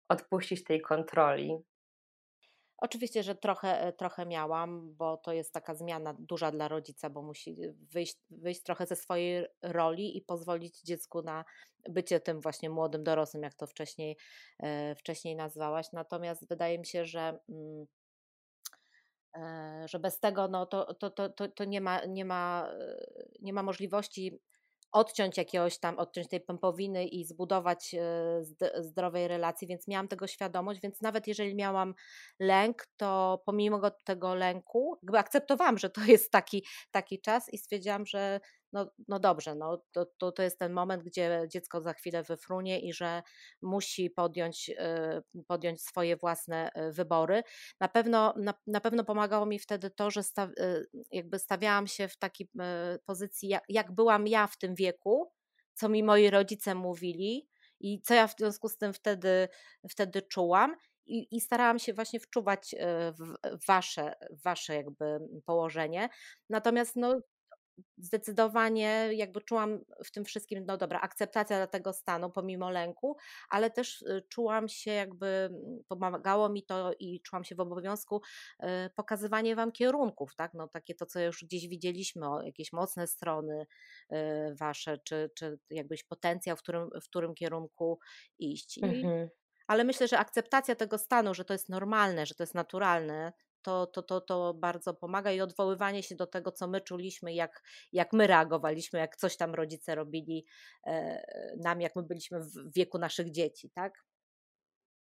odpuścić 0.09 0.63
tej 0.63 0.81
kontroli. 0.81 1.57
Oczywiście, 2.77 3.23
że 3.23 3.35
trochę, 3.35 3.81
e, 3.81 3.93
trochę 3.93 4.25
miałam, 4.25 4.93
bo 4.95 5.17
to 5.17 5.33
jest 5.33 5.53
taka 5.53 5.75
zmiana 5.75 6.15
duża 6.19 6.51
dla 6.51 6.67
rodzica, 6.67 7.09
bo 7.09 7.21
musi 7.21 7.55
wyjść, 7.91 8.17
wyjść 8.29 8.63
trochę 8.63 8.85
ze 8.85 8.95
swojej 8.95 9.45
roli 9.61 10.17
i 10.17 10.21
pozwolić 10.21 10.81
dziecku 10.81 11.21
na 11.21 11.45
bycie 11.89 12.19
tym 12.19 12.41
właśnie 12.41 12.69
młodym 12.69 13.03
dorosłym, 13.03 13.43
jak 13.43 13.53
to 13.53 13.67
wcześniej, 13.67 14.17
e, 14.59 14.95
wcześniej 14.95 15.35
nazwałaś. 15.35 15.91
Natomiast 15.93 16.49
wydaje 16.49 16.79
mi 16.79 16.85
się, 16.85 17.05
że 17.05 17.39
mm, 17.49 17.87
E, 17.87 18.06
że 19.85 19.99
bez 19.99 20.19
tego 20.19 20.47
no, 20.47 20.65
to, 20.65 20.93
to, 20.93 21.09
to, 21.09 21.29
to, 21.49 21.65
nie, 21.65 21.81
ma, 21.81 22.05
nie, 22.05 22.25
ma, 22.25 22.69
e, 22.79 22.97
nie 23.41 23.53
ma 23.53 23.63
możliwości 23.63 24.39
odciąć 24.91 25.37
jakiegoś 25.37 25.79
tam, 25.79 25.99
odciąć 25.99 26.27
tej 26.27 26.41
pępowiny 26.41 27.05
i 27.05 27.25
zbudować 27.25 27.93
e, 27.93 28.43
zdrowej 28.79 29.27
relacji, 29.27 29.67
więc 29.67 29.87
miałam 29.87 30.07
tego 30.07 30.27
świadomość, 30.27 30.81
więc 30.81 31.01
nawet 31.01 31.27
jeżeli 31.27 31.55
miałam 31.55 31.93
lęk, 32.39 32.87
to 32.97 33.41
pomimo 33.45 33.91
tego 33.91 34.35
lęku, 34.35 34.97
jakby 35.03 35.19
akceptowałam, 35.19 35.77
że 35.77 35.89
to 35.89 36.01
jest 36.01 36.31
taki, 36.31 36.65
taki 36.91 37.21
czas 37.21 37.53
i 37.53 37.57
stwierdziłam, 37.57 38.05
że 38.05 38.39
no, 38.73 38.91
no 39.07 39.19
dobrze, 39.19 39.55
no, 39.55 39.83
to, 39.91 40.05
to, 40.17 40.31
to 40.31 40.43
jest 40.43 40.59
ten 40.59 40.73
moment, 40.73 41.03
gdzie 41.03 41.41
dziecko 41.51 41.81
za 41.81 41.93
chwilę 41.93 42.23
wyfrunie 42.23 42.79
i 42.79 42.93
że 42.93 43.23
musi 43.61 44.09
podjąć, 44.09 44.69
y, 44.69 45.43
podjąć 45.47 45.81
swoje 45.81 46.17
własne 46.17 46.69
y, 46.77 46.91
wybory. 46.91 47.43
Na 47.79 47.87
pewno, 47.87 48.33
na, 48.37 48.53
na 48.67 48.81
pewno 48.81 49.03
pomagało 49.03 49.45
mi 49.45 49.59
wtedy 49.59 49.89
to, 49.89 50.11
że 50.11 50.23
sta, 50.23 50.49
y, 50.59 50.87
jakby 51.11 51.39
stawiałam 51.39 51.87
się 51.87 52.07
w 52.07 52.17
takiej 52.17 52.49
pozycji, 53.05 53.49
jak, 53.49 53.63
jak 53.69 53.91
byłam 53.91 54.27
ja 54.27 54.47
w 54.47 54.57
tym 54.57 54.75
wieku, 54.75 55.31
co 55.73 55.89
mi 55.89 56.03
moi 56.03 56.29
rodzice 56.29 56.75
mówili 56.75 57.49
i 57.79 58.01
co 58.01 58.13
ja 58.13 58.27
w 58.27 58.35
związku 58.37 58.69
z 58.69 58.77
tym 58.77 58.93
wtedy, 58.93 59.47
wtedy 59.89 60.21
czułam. 60.21 60.75
I, 61.05 61.35
i, 61.35 61.41
starałam 61.41 61.79
się 61.79 61.93
właśnie 61.93 62.19
wczuwać 62.19 62.75
w 63.19 63.35
wasze, 63.67 64.13
wasze 64.43 64.75
jakby 64.75 65.19
położenie. 65.45 66.09
Natomiast 66.49 66.95
no, 66.95 67.21
zdecydowanie 67.97 69.09
jakby 69.13 69.41
czułam 69.41 69.79
w 70.05 70.11
tym 70.11 70.25
wszystkim, 70.25 70.65
no 70.65 70.77
dobra, 70.77 70.99
akceptacja 71.01 71.57
dla 71.57 71.67
tego 71.67 71.93
stanu 71.93 72.29
pomimo 72.29 72.69
lęku, 72.69 73.17
ale 73.49 73.71
też 73.71 74.01
y, 74.01 74.23
czułam 74.29 74.69
się 74.69 74.91
jakby, 74.91 75.27
mm, 75.27 75.79
pomagało 75.87 76.49
mi 76.49 76.63
to 76.63 76.91
i 76.99 77.21
czułam 77.21 77.43
się 77.43 77.55
w 77.55 77.59
obowiązku 77.59 78.21
y, 78.63 78.67
pokazywanie 78.95 79.55
wam 79.55 79.71
kierunków, 79.71 80.35
tak, 80.35 80.53
no 80.53 80.67
takie 80.67 80.95
to, 80.95 81.05
co 81.05 81.19
już 81.19 81.43
gdzieś 81.43 81.67
widzieliśmy, 81.67 82.29
o 82.29 82.41
jakieś 82.41 82.73
mocne 82.73 83.07
strony 83.07 83.65
y, 84.11 84.15
wasze, 84.55 84.97
czy, 84.97 85.31
czy 85.35 85.59
jakbyś 85.69 86.03
potencjał, 86.03 86.57
w 86.57 86.61
którym, 86.61 86.89
w 87.01 87.05
którym 87.05 87.35
kierunku 87.35 87.99
iść. 88.39 88.77
I, 88.77 88.85
mhm. 88.85 89.29
Ale 89.67 89.83
myślę, 89.83 90.07
że 90.07 90.19
akceptacja 90.19 90.75
tego 90.75 90.97
stanu, 90.97 91.33
że 91.33 91.45
to 91.45 91.53
jest 91.53 91.69
normalne, 91.69 92.25
że 92.25 92.35
to 92.35 92.43
jest 92.43 92.55
naturalne, 92.55 93.33
to, 93.67 93.87
to, 93.87 94.01
to, 94.01 94.21
to 94.21 94.53
bardzo 94.53 94.93
pomaga 94.93 95.31
i 95.31 95.41
odwoływanie 95.41 96.03
się 96.03 96.15
do 96.15 96.27
tego, 96.27 96.51
co 96.51 96.67
my 96.67 96.81
czuliśmy, 96.81 97.33
jak, 97.33 97.63
jak 97.93 98.13
my 98.13 98.27
reagowaliśmy, 98.27 98.99
jak 98.99 99.15
coś 99.15 99.37
tam 99.37 99.55
rodzice 99.55 99.95
robili 99.95 100.45
e, 100.85 101.21
nam, 101.63 101.81
jak 101.81 101.95
my 101.95 102.03
byliśmy 102.03 102.39
w 102.39 102.73
wieku 102.75 102.97
naszych 102.97 103.31
dzieci, 103.31 103.69
tak? 103.69 103.93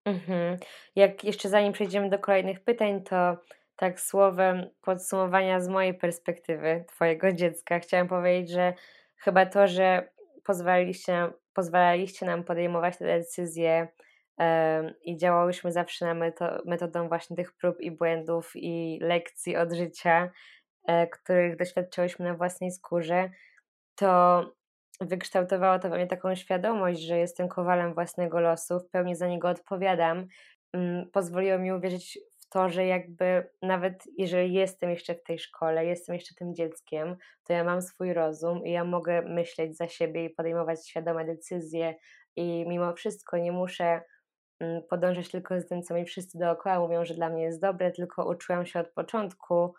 Mhm. 0.06 0.58
Jak 0.96 1.24
jeszcze 1.24 1.50
zanim 1.50 1.74
przejdziemy 1.74 2.10
do 2.10 2.20
kolejnych 2.20 2.64
pytań, 2.64 3.04
to 3.04 3.38
tak 3.76 4.00
słowem 4.02 4.70
podsumowania 4.82 5.60
z 5.60 5.68
mojej 5.68 5.94
perspektywy 5.94 6.86
Twojego 6.88 7.34
dziecka, 7.34 7.80
chciałam 7.80 8.08
powiedzieć, 8.08 8.52
że 8.52 8.74
chyba 9.16 9.46
to, 9.46 9.68
że 9.68 10.10
pozwalaliście, 10.44 11.32
pozwalaliście 11.54 12.26
nam 12.26 12.44
podejmować 12.44 12.98
te 12.98 13.06
decyzje 13.06 13.88
i 15.02 15.18
działałyśmy 15.18 15.72
zawsze 15.72 16.06
na 16.06 16.14
meto 16.14 16.62
metodą 16.66 17.08
właśnie 17.08 17.36
tych 17.36 17.54
prób 17.54 17.82
i 17.82 17.92
błędów 17.92 18.52
i 18.56 19.00
lekcji 19.02 19.58
od 19.58 19.74
życia, 19.74 20.32
e, 20.88 21.08
których 21.08 21.58
doświadczyłyśmy 21.58 22.26
na 22.26 22.34
własnej 22.34 22.72
skórze, 22.72 23.30
to 23.96 24.44
wykształtowało 25.02 25.80
to 25.80 25.90
we 25.90 25.96
mnie 25.96 26.08
taką 26.08 26.36
świadomość, 26.36 27.02
że 27.02 27.18
jestem 27.18 27.48
kowalem 27.48 27.94
własnego 27.94 28.40
losu, 28.40 28.80
w 28.80 28.90
pełni 28.90 29.16
za 29.16 29.28
niego 29.28 29.50
odpowiadam. 29.50 30.28
Mm, 30.74 31.10
pozwoliło 31.12 31.58
mi 31.58 31.72
uwierzyć 31.72 32.20
w 32.40 32.50
to, 32.50 32.70
że 32.70 32.86
jakby 32.86 33.50
nawet 33.62 34.04
jeżeli 34.18 34.54
jestem 34.54 34.90
jeszcze 34.90 35.16
w 35.16 35.24
tej 35.24 35.40
szkole, 35.40 35.86
jestem 35.86 36.16
jeszcze 36.16 36.36
tym 36.36 36.56
dzieckiem, 36.56 37.18
to 37.44 37.54
ja 37.54 37.64
mam 37.64 37.82
swój 37.82 38.14
rozum 38.14 38.66
i 38.66 38.72
ja 38.72 38.84
mogę 38.84 39.22
myśleć 39.22 39.78
za 39.78 39.88
siebie 39.88 40.26
i 40.26 40.30
podejmować 40.30 40.88
świadome 40.88 41.26
decyzje 41.26 41.96
i 42.36 42.66
mimo 42.68 42.94
wszystko 42.94 43.38
nie 43.38 43.52
muszę 43.52 44.02
podążać 44.90 45.32
tylko 45.32 45.62
z 45.62 45.68
tym, 45.68 45.84
co 45.84 45.94
mi 45.94 46.06
wszyscy 46.06 46.38
dookoła 46.38 46.80
mówią, 46.80 47.06
że 47.06 47.14
dla 47.14 47.30
mnie 47.30 47.44
jest 47.44 47.62
dobre, 47.62 47.92
tylko 47.92 48.30
uczyłam 48.30 48.66
się 48.66 48.80
od 48.80 48.90
początku 48.90 49.74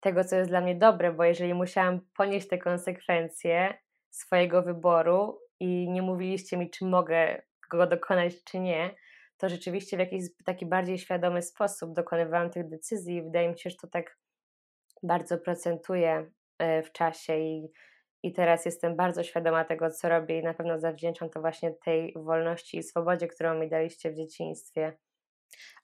tego, 0.00 0.24
co 0.24 0.36
jest 0.36 0.50
dla 0.50 0.60
mnie 0.60 0.74
dobre, 0.74 1.12
bo 1.12 1.24
jeżeli 1.24 1.54
musiałam 1.54 2.00
ponieść 2.16 2.48
te 2.48 2.58
konsekwencje 2.58 3.78
swojego 4.10 4.62
wyboru 4.62 5.40
i 5.60 5.88
nie 5.90 6.02
mówiliście 6.02 6.56
mi, 6.56 6.70
czy 6.70 6.84
mogę 6.84 7.42
go 7.70 7.86
dokonać, 7.86 8.44
czy 8.44 8.60
nie, 8.60 8.94
to 9.36 9.48
rzeczywiście 9.48 9.96
w 9.96 10.00
jakiś 10.00 10.22
taki 10.44 10.66
bardziej 10.66 10.98
świadomy 10.98 11.42
sposób 11.42 11.94
dokonywałam 11.94 12.50
tych 12.50 12.68
decyzji 12.68 13.16
i 13.16 13.22
wydaje 13.22 13.48
mi 13.48 13.58
się, 13.58 13.70
że 13.70 13.76
to 13.76 13.88
tak 13.88 14.18
bardzo 15.02 15.38
procentuje 15.38 16.30
e, 16.58 16.82
w 16.82 16.92
czasie 16.92 17.36
i 17.36 17.72
i 18.26 18.32
teraz 18.32 18.64
jestem 18.64 18.96
bardzo 18.96 19.22
świadoma 19.22 19.64
tego, 19.64 19.90
co 19.90 20.08
robię 20.08 20.40
i 20.40 20.42
na 20.42 20.54
pewno 20.54 20.80
zawdzięczam 20.80 21.30
to 21.30 21.40
właśnie 21.40 21.74
tej 21.84 22.12
wolności 22.16 22.78
i 22.78 22.82
swobodzie, 22.82 23.28
którą 23.28 23.58
mi 23.58 23.68
daliście 23.68 24.10
w 24.10 24.16
dzieciństwie. 24.16 24.98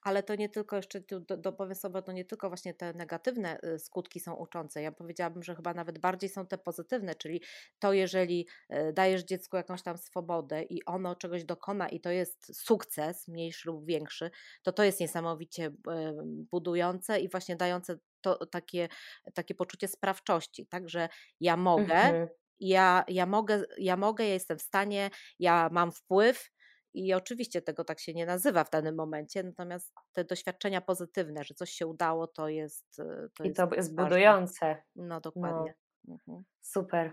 Ale 0.01 0.23
to 0.23 0.35
nie 0.35 0.49
tylko 0.49 0.75
jeszcze, 0.75 1.01
dopowiem 1.37 1.75
sobie, 1.75 2.01
to 2.01 2.11
nie 2.11 2.25
tylko 2.25 2.47
właśnie 2.47 2.73
te 2.73 2.93
negatywne 2.93 3.57
y, 3.63 3.79
skutki 3.79 4.19
są 4.19 4.33
uczące. 4.33 4.81
Ja 4.81 4.91
powiedziałabym, 4.91 5.43
że 5.43 5.55
chyba 5.55 5.73
nawet 5.73 5.99
bardziej 5.99 6.29
są 6.29 6.47
te 6.47 6.57
pozytywne, 6.57 7.15
czyli 7.15 7.41
to, 7.79 7.93
jeżeli 7.93 8.47
y, 8.73 8.93
dajesz 8.93 9.23
dziecku 9.23 9.57
jakąś 9.57 9.81
tam 9.81 9.97
swobodę 9.97 10.63
i 10.63 10.85
ono 10.85 11.15
czegoś 11.15 11.43
dokona 11.43 11.89
i 11.89 11.99
to 11.99 12.09
jest 12.11 12.61
sukces, 12.65 13.27
mniejszy 13.27 13.67
lub 13.67 13.85
większy, 13.85 14.31
to 14.63 14.71
to 14.71 14.83
jest 14.83 14.99
niesamowicie 14.99 15.65
y, 15.65 15.73
budujące 16.51 17.19
i 17.19 17.29
właśnie 17.29 17.55
dające 17.55 17.97
to 18.23 18.45
takie, 18.45 18.89
takie 19.33 19.55
poczucie 19.55 19.87
sprawczości, 19.87 20.67
tak, 20.67 20.89
że 20.89 21.09
ja 21.39 21.57
mogę, 21.57 21.95
mhm. 21.95 22.27
ja, 22.59 23.03
ja 23.07 23.25
mogę, 23.25 23.63
ja 23.77 23.97
mogę, 23.97 24.23
ja 24.25 24.33
jestem 24.33 24.57
w 24.57 24.61
stanie, 24.61 25.09
ja 25.39 25.69
mam 25.71 25.91
wpływ 25.91 26.49
i 26.93 27.13
oczywiście 27.13 27.61
tego 27.61 27.83
tak 27.83 27.99
się 27.99 28.13
nie 28.13 28.25
nazywa 28.25 28.63
w 28.63 28.69
danym 28.69 28.95
momencie, 28.95 29.43
natomiast 29.43 29.93
te 30.13 30.23
doświadczenia 30.23 30.81
pozytywne, 30.81 31.43
że 31.43 31.53
coś 31.53 31.69
się 31.69 31.87
udało, 31.87 32.27
to 32.27 32.49
jest. 32.49 33.01
To 33.37 33.43
I 33.43 33.47
jest 33.47 33.57
to 33.57 33.75
jest 33.75 33.95
budujące. 33.95 34.83
No, 34.95 35.03
no 35.03 35.21
dokładnie. 35.21 35.73
No. 36.03 36.13
Mhm. 36.13 36.43
Super. 36.61 37.11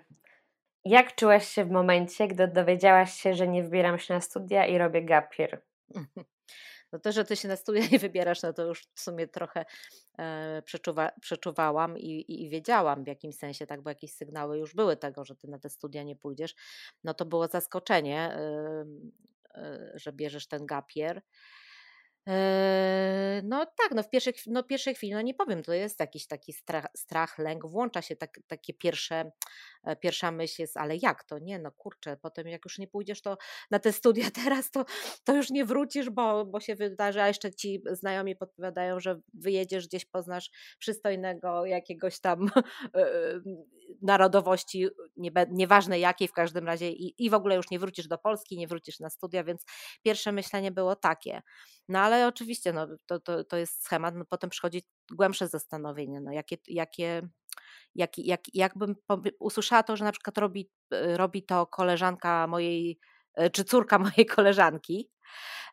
Jak 0.85 1.15
czułaś 1.15 1.49
się 1.49 1.65
w 1.65 1.71
momencie, 1.71 2.29
gdy 2.29 2.49
dowiedziałaś 2.49 3.13
się, 3.13 3.35
że 3.35 3.49
nie 3.49 3.63
wybieram 3.63 3.99
się 3.99 4.15
na 4.15 4.21
studia 4.21 4.67
i 4.67 4.79
robię 4.79 5.05
gapir? 5.05 5.63
No 6.93 6.99
to, 6.99 7.13
że 7.13 7.25
ty 7.25 7.37
się 7.37 7.49
na 7.49 7.57
studia 7.57 7.83
nie 7.93 7.99
wybierasz, 7.99 8.43
no 8.43 8.53
to 8.53 8.65
już 8.65 8.83
w 8.95 9.01
sumie 9.01 9.29
trochę 9.29 9.65
e, 10.19 10.63
przeczuwa, 10.63 11.11
przeczuwałam 11.21 11.99
i, 11.99 12.07
i, 12.07 12.43
i, 12.43 12.51
wiedziałam 12.51 13.05
w 13.05 13.07
jakimś 13.07 13.37
sensie, 13.37 13.67
tak, 13.67 13.83
bo 13.83 13.91
jakieś 13.91 14.13
sygnały 14.13 14.59
już 14.59 14.75
były 14.75 14.97
tego, 14.97 15.25
że 15.25 15.37
ty 15.37 15.49
na 15.49 15.59
te 15.59 15.71
studia 15.71 16.03
nie 16.03 16.17
pójdziesz. 16.17 16.55
No 17.05 17.15
to 17.15 17.25
było 17.25 17.47
zaskoczenie. 17.47 18.37
E, 19.55 19.93
że 19.95 20.13
bierzesz 20.13 20.49
ten 20.49 20.67
gapier. 20.67 21.23
Eee, 22.27 23.43
no 23.45 23.67
tak, 23.67 23.91
no 23.95 24.03
w 24.03 24.11
pierwszej, 24.11 24.35
no 24.47 24.63
pierwszej 24.63 24.95
chwili, 24.95 25.13
no 25.13 25.23
nie 25.23 25.35
powiem, 25.35 25.63
to 25.63 25.73
jest 25.73 26.01
jakiś 26.01 26.27
taki 26.27 26.53
strach, 26.53 26.87
strach 26.97 27.39
lęk, 27.39 27.67
włącza 27.67 28.03
się 28.03 28.17
tak, 28.17 28.41
takie 28.47 28.75
pierwsze, 28.75 29.17
e, 29.21 29.80
pierwsza 30.01 30.31
myśl 30.31 30.63
jest, 30.63 30.77
ale 30.77 30.97
jak 30.97 31.25
to? 31.25 31.39
Nie, 31.39 31.59
no 31.59 31.73
kurczę, 31.73 32.17
potem 32.17 32.49
jak 32.49 32.65
już 32.65 32.79
nie 32.79 32.89
pójdziesz 32.89 33.23
to 33.23 33.37
na 33.71 33.79
te 33.79 33.93
studia 33.93 34.31
teraz, 34.45 34.71
to, 34.71 34.85
to 35.25 35.37
już 35.37 35.51
nie 35.51 35.65
wrócisz, 35.65 36.11
bo, 36.11 36.45
bo 36.45 36.61
się 36.61 36.75
wydarzy, 36.77 37.23
a 37.23 37.29
jeszcze 37.29 37.55
ci 37.55 37.83
znajomi 37.93 38.37
podpowiadają, 38.37 39.01
że 39.01 39.21
wyjedziesz 39.35 39.87
gdzieś, 39.87 40.05
poznasz 40.05 40.51
przystojnego 40.79 41.67
jakiegoś 41.67 42.21
tam 42.21 42.51
e, 42.95 43.41
narodowości, 44.03 44.89
nie, 45.17 45.31
nieważne 45.51 45.99
jakiej 45.99 46.29
w 46.29 46.33
każdym 46.33 46.67
razie 46.67 46.91
i, 46.91 47.15
i 47.19 47.31
w 47.31 47.35
ogóle 47.35 47.57
już 47.57 47.71
nie 47.71 47.79
wrócisz 47.79 48.09
do 48.09 48.19
Polski, 48.19 48.59
nie 48.59 48.69
wrócisz 48.69 49.01
na 49.01 49.11
studia, 49.11 49.45
więc 49.45 49.65
pierwsze 50.03 50.33
myślenie 50.33 50.73
było 50.73 50.97
takie. 50.97 51.43
No 51.89 51.99
ale 51.99 52.27
oczywiście 52.27 52.73
no, 52.73 52.89
to, 53.07 53.21
to, 53.21 53.45
to 53.45 53.57
jest 53.57 53.85
schemat, 53.85 54.15
no, 54.15 54.25
potem 54.25 54.51
przychodzi 54.51 54.83
głębsze 55.13 55.49
zastanowienie, 55.49 56.21
no, 56.21 56.33
jakie, 56.33 56.57
jakie, 56.69 57.29
jak, 57.95 58.19
jak, 58.19 58.41
jakbym 58.55 58.97
usłyszała 59.39 59.83
to, 59.83 59.97
że 59.97 60.05
na 60.05 60.13
przykład 60.13 60.39
robi, 60.39 60.71
robi 61.17 61.43
to 61.43 61.67
koleżanka 61.67 62.47
mojej, 62.47 62.99
e, 63.35 63.51
czy 63.51 63.65
córka 63.65 63.99
mojej 64.09 64.27
koleżanki, 64.27 65.11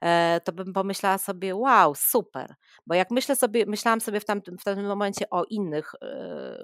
E, 0.03 0.41
to 0.45 0.51
bym 0.51 0.73
pomyślała 0.73 1.17
sobie, 1.17 1.55
wow, 1.55 1.95
super. 1.95 2.55
Bo 2.85 2.95
jak 2.95 3.11
myślę 3.11 3.35
sobie, 3.35 3.65
myślałam 3.65 4.01
sobie 4.01 4.19
w 4.19 4.25
tamtym, 4.25 4.57
w 4.57 4.63
tamtym 4.63 4.85
momencie 4.85 5.29
o 5.29 5.43
innych 5.43 5.91
e, 6.01 6.57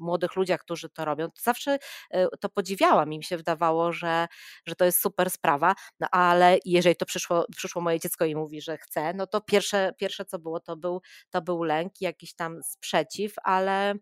młodych 0.00 0.36
ludziach, 0.36 0.60
którzy 0.60 0.88
to 0.88 1.04
robią, 1.04 1.26
to 1.26 1.42
zawsze 1.42 1.78
e, 2.10 2.28
to 2.40 2.48
podziwiałam 2.48 3.12
i 3.12 3.18
mi 3.18 3.24
się 3.24 3.36
wydawało, 3.36 3.92
że, 3.92 4.28
że 4.66 4.74
to 4.74 4.84
jest 4.84 5.02
super 5.02 5.30
sprawa, 5.30 5.74
no 6.00 6.08
ale 6.10 6.58
jeżeli 6.64 6.96
to 6.96 7.06
przyszło, 7.06 7.46
przyszło 7.56 7.82
moje 7.82 8.00
dziecko 8.00 8.24
i 8.24 8.34
mówi, 8.34 8.60
że 8.60 8.78
chce, 8.78 9.14
no 9.14 9.26
to 9.26 9.40
pierwsze, 9.40 9.92
pierwsze 9.98 10.24
co 10.24 10.38
było, 10.38 10.60
to 10.60 10.76
był, 10.76 11.00
to 11.30 11.42
był 11.42 11.62
lęk, 11.62 11.92
jakiś 12.00 12.34
tam 12.34 12.62
sprzeciw, 12.62 13.34
ale 13.44 13.94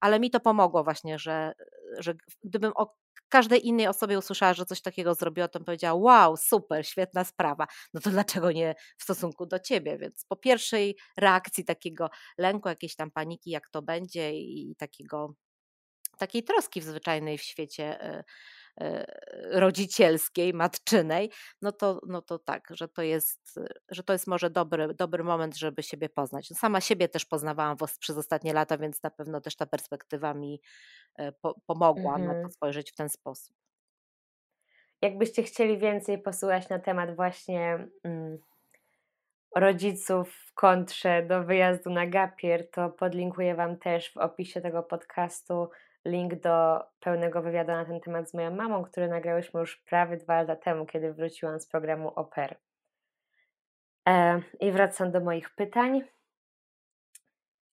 ale 0.00 0.20
mi 0.20 0.30
to 0.30 0.40
pomogło 0.40 0.84
właśnie, 0.84 1.18
że, 1.18 1.52
że 1.98 2.14
gdybym 2.44 2.72
o 2.76 2.94
każdej 3.28 3.66
innej 3.66 3.86
osobie 3.86 4.18
usłyszała, 4.18 4.54
że 4.54 4.64
coś 4.66 4.82
takiego 4.82 5.14
zrobiła, 5.14 5.48
to 5.48 5.58
bym 5.58 5.66
powiedziała, 5.66 6.00
wow, 6.00 6.36
super, 6.36 6.86
świetna 6.86 7.24
sprawa. 7.24 7.66
No 7.94 8.00
to 8.00 8.10
dlaczego 8.10 8.52
nie 8.52 8.74
w 8.98 9.02
stosunku 9.02 9.46
do 9.46 9.58
ciebie? 9.58 9.98
Więc 9.98 10.24
po 10.28 10.36
pierwszej 10.36 10.96
reakcji 11.16 11.64
takiego 11.64 12.10
lęku, 12.38 12.68
jakiejś 12.68 12.96
tam 12.96 13.10
paniki, 13.10 13.50
jak 13.50 13.68
to 13.70 13.82
będzie 13.82 14.32
i 14.32 14.74
takiego 14.78 15.34
takiej 16.18 16.44
troski 16.44 16.80
w 16.80 16.84
zwyczajnej 16.84 17.38
w 17.38 17.42
świecie 17.42 18.00
e, 18.02 18.24
rodzicielskiej, 19.50 20.54
matczynej, 20.54 21.30
no 21.62 21.72
to, 21.72 22.00
no 22.06 22.22
to 22.22 22.38
tak, 22.38 22.68
że 22.70 22.88
to 22.88 23.02
jest, 23.02 23.60
że 23.90 24.02
to 24.02 24.12
jest 24.12 24.26
może 24.26 24.50
dobry, 24.50 24.94
dobry 24.94 25.24
moment, 25.24 25.56
żeby 25.56 25.82
siebie 25.82 26.08
poznać. 26.08 26.48
Sama 26.48 26.80
siebie 26.80 27.08
też 27.08 27.24
poznawałam 27.24 27.76
przez 27.98 28.18
ostatnie 28.18 28.52
lata, 28.52 28.78
więc 28.78 29.02
na 29.02 29.10
pewno 29.10 29.40
też 29.40 29.56
ta 29.56 29.66
perspektywa 29.66 30.34
mi 30.34 30.60
e, 31.16 31.32
po, 31.32 31.54
pomogła 31.66 32.14
mhm. 32.14 32.24
na 32.24 32.32
to 32.32 32.36
mhm. 32.36 32.52
spojrzeć 32.52 32.92
w 32.92 32.94
ten 32.94 33.08
sposób. 33.08 33.56
Jakbyście 35.02 35.42
chcieli 35.42 35.78
więcej 35.78 36.22
posłuchać 36.22 36.68
na 36.68 36.78
temat 36.78 37.16
właśnie 37.16 37.88
mm, 38.04 38.38
rodziców 39.56 40.34
w 40.34 40.54
kontrze 40.54 41.22
do 41.22 41.44
wyjazdu 41.44 41.90
na 41.90 42.06
Gapier, 42.06 42.70
to 42.70 42.90
podlinkuję 42.90 43.54
Wam 43.54 43.76
też 43.76 44.12
w 44.12 44.16
opisie 44.16 44.60
tego 44.60 44.82
podcastu 44.82 45.70
link 46.04 46.34
do 46.34 46.84
pełnego 47.00 47.42
wywiadu 47.42 47.72
na 47.72 47.84
ten 47.84 48.00
temat 48.00 48.30
z 48.30 48.34
moją 48.34 48.56
mamą, 48.56 48.84
który 48.84 49.08
nagrałyśmy 49.08 49.60
już 49.60 49.76
prawie 49.76 50.16
dwa 50.16 50.42
lata 50.42 50.56
temu, 50.56 50.86
kiedy 50.86 51.12
wróciłam 51.12 51.60
z 51.60 51.66
programu 51.66 52.08
Oper. 52.08 52.56
E, 54.08 54.42
I 54.60 54.72
wracam 54.72 55.10
do 55.10 55.20
moich 55.20 55.54
pytań. 55.54 56.02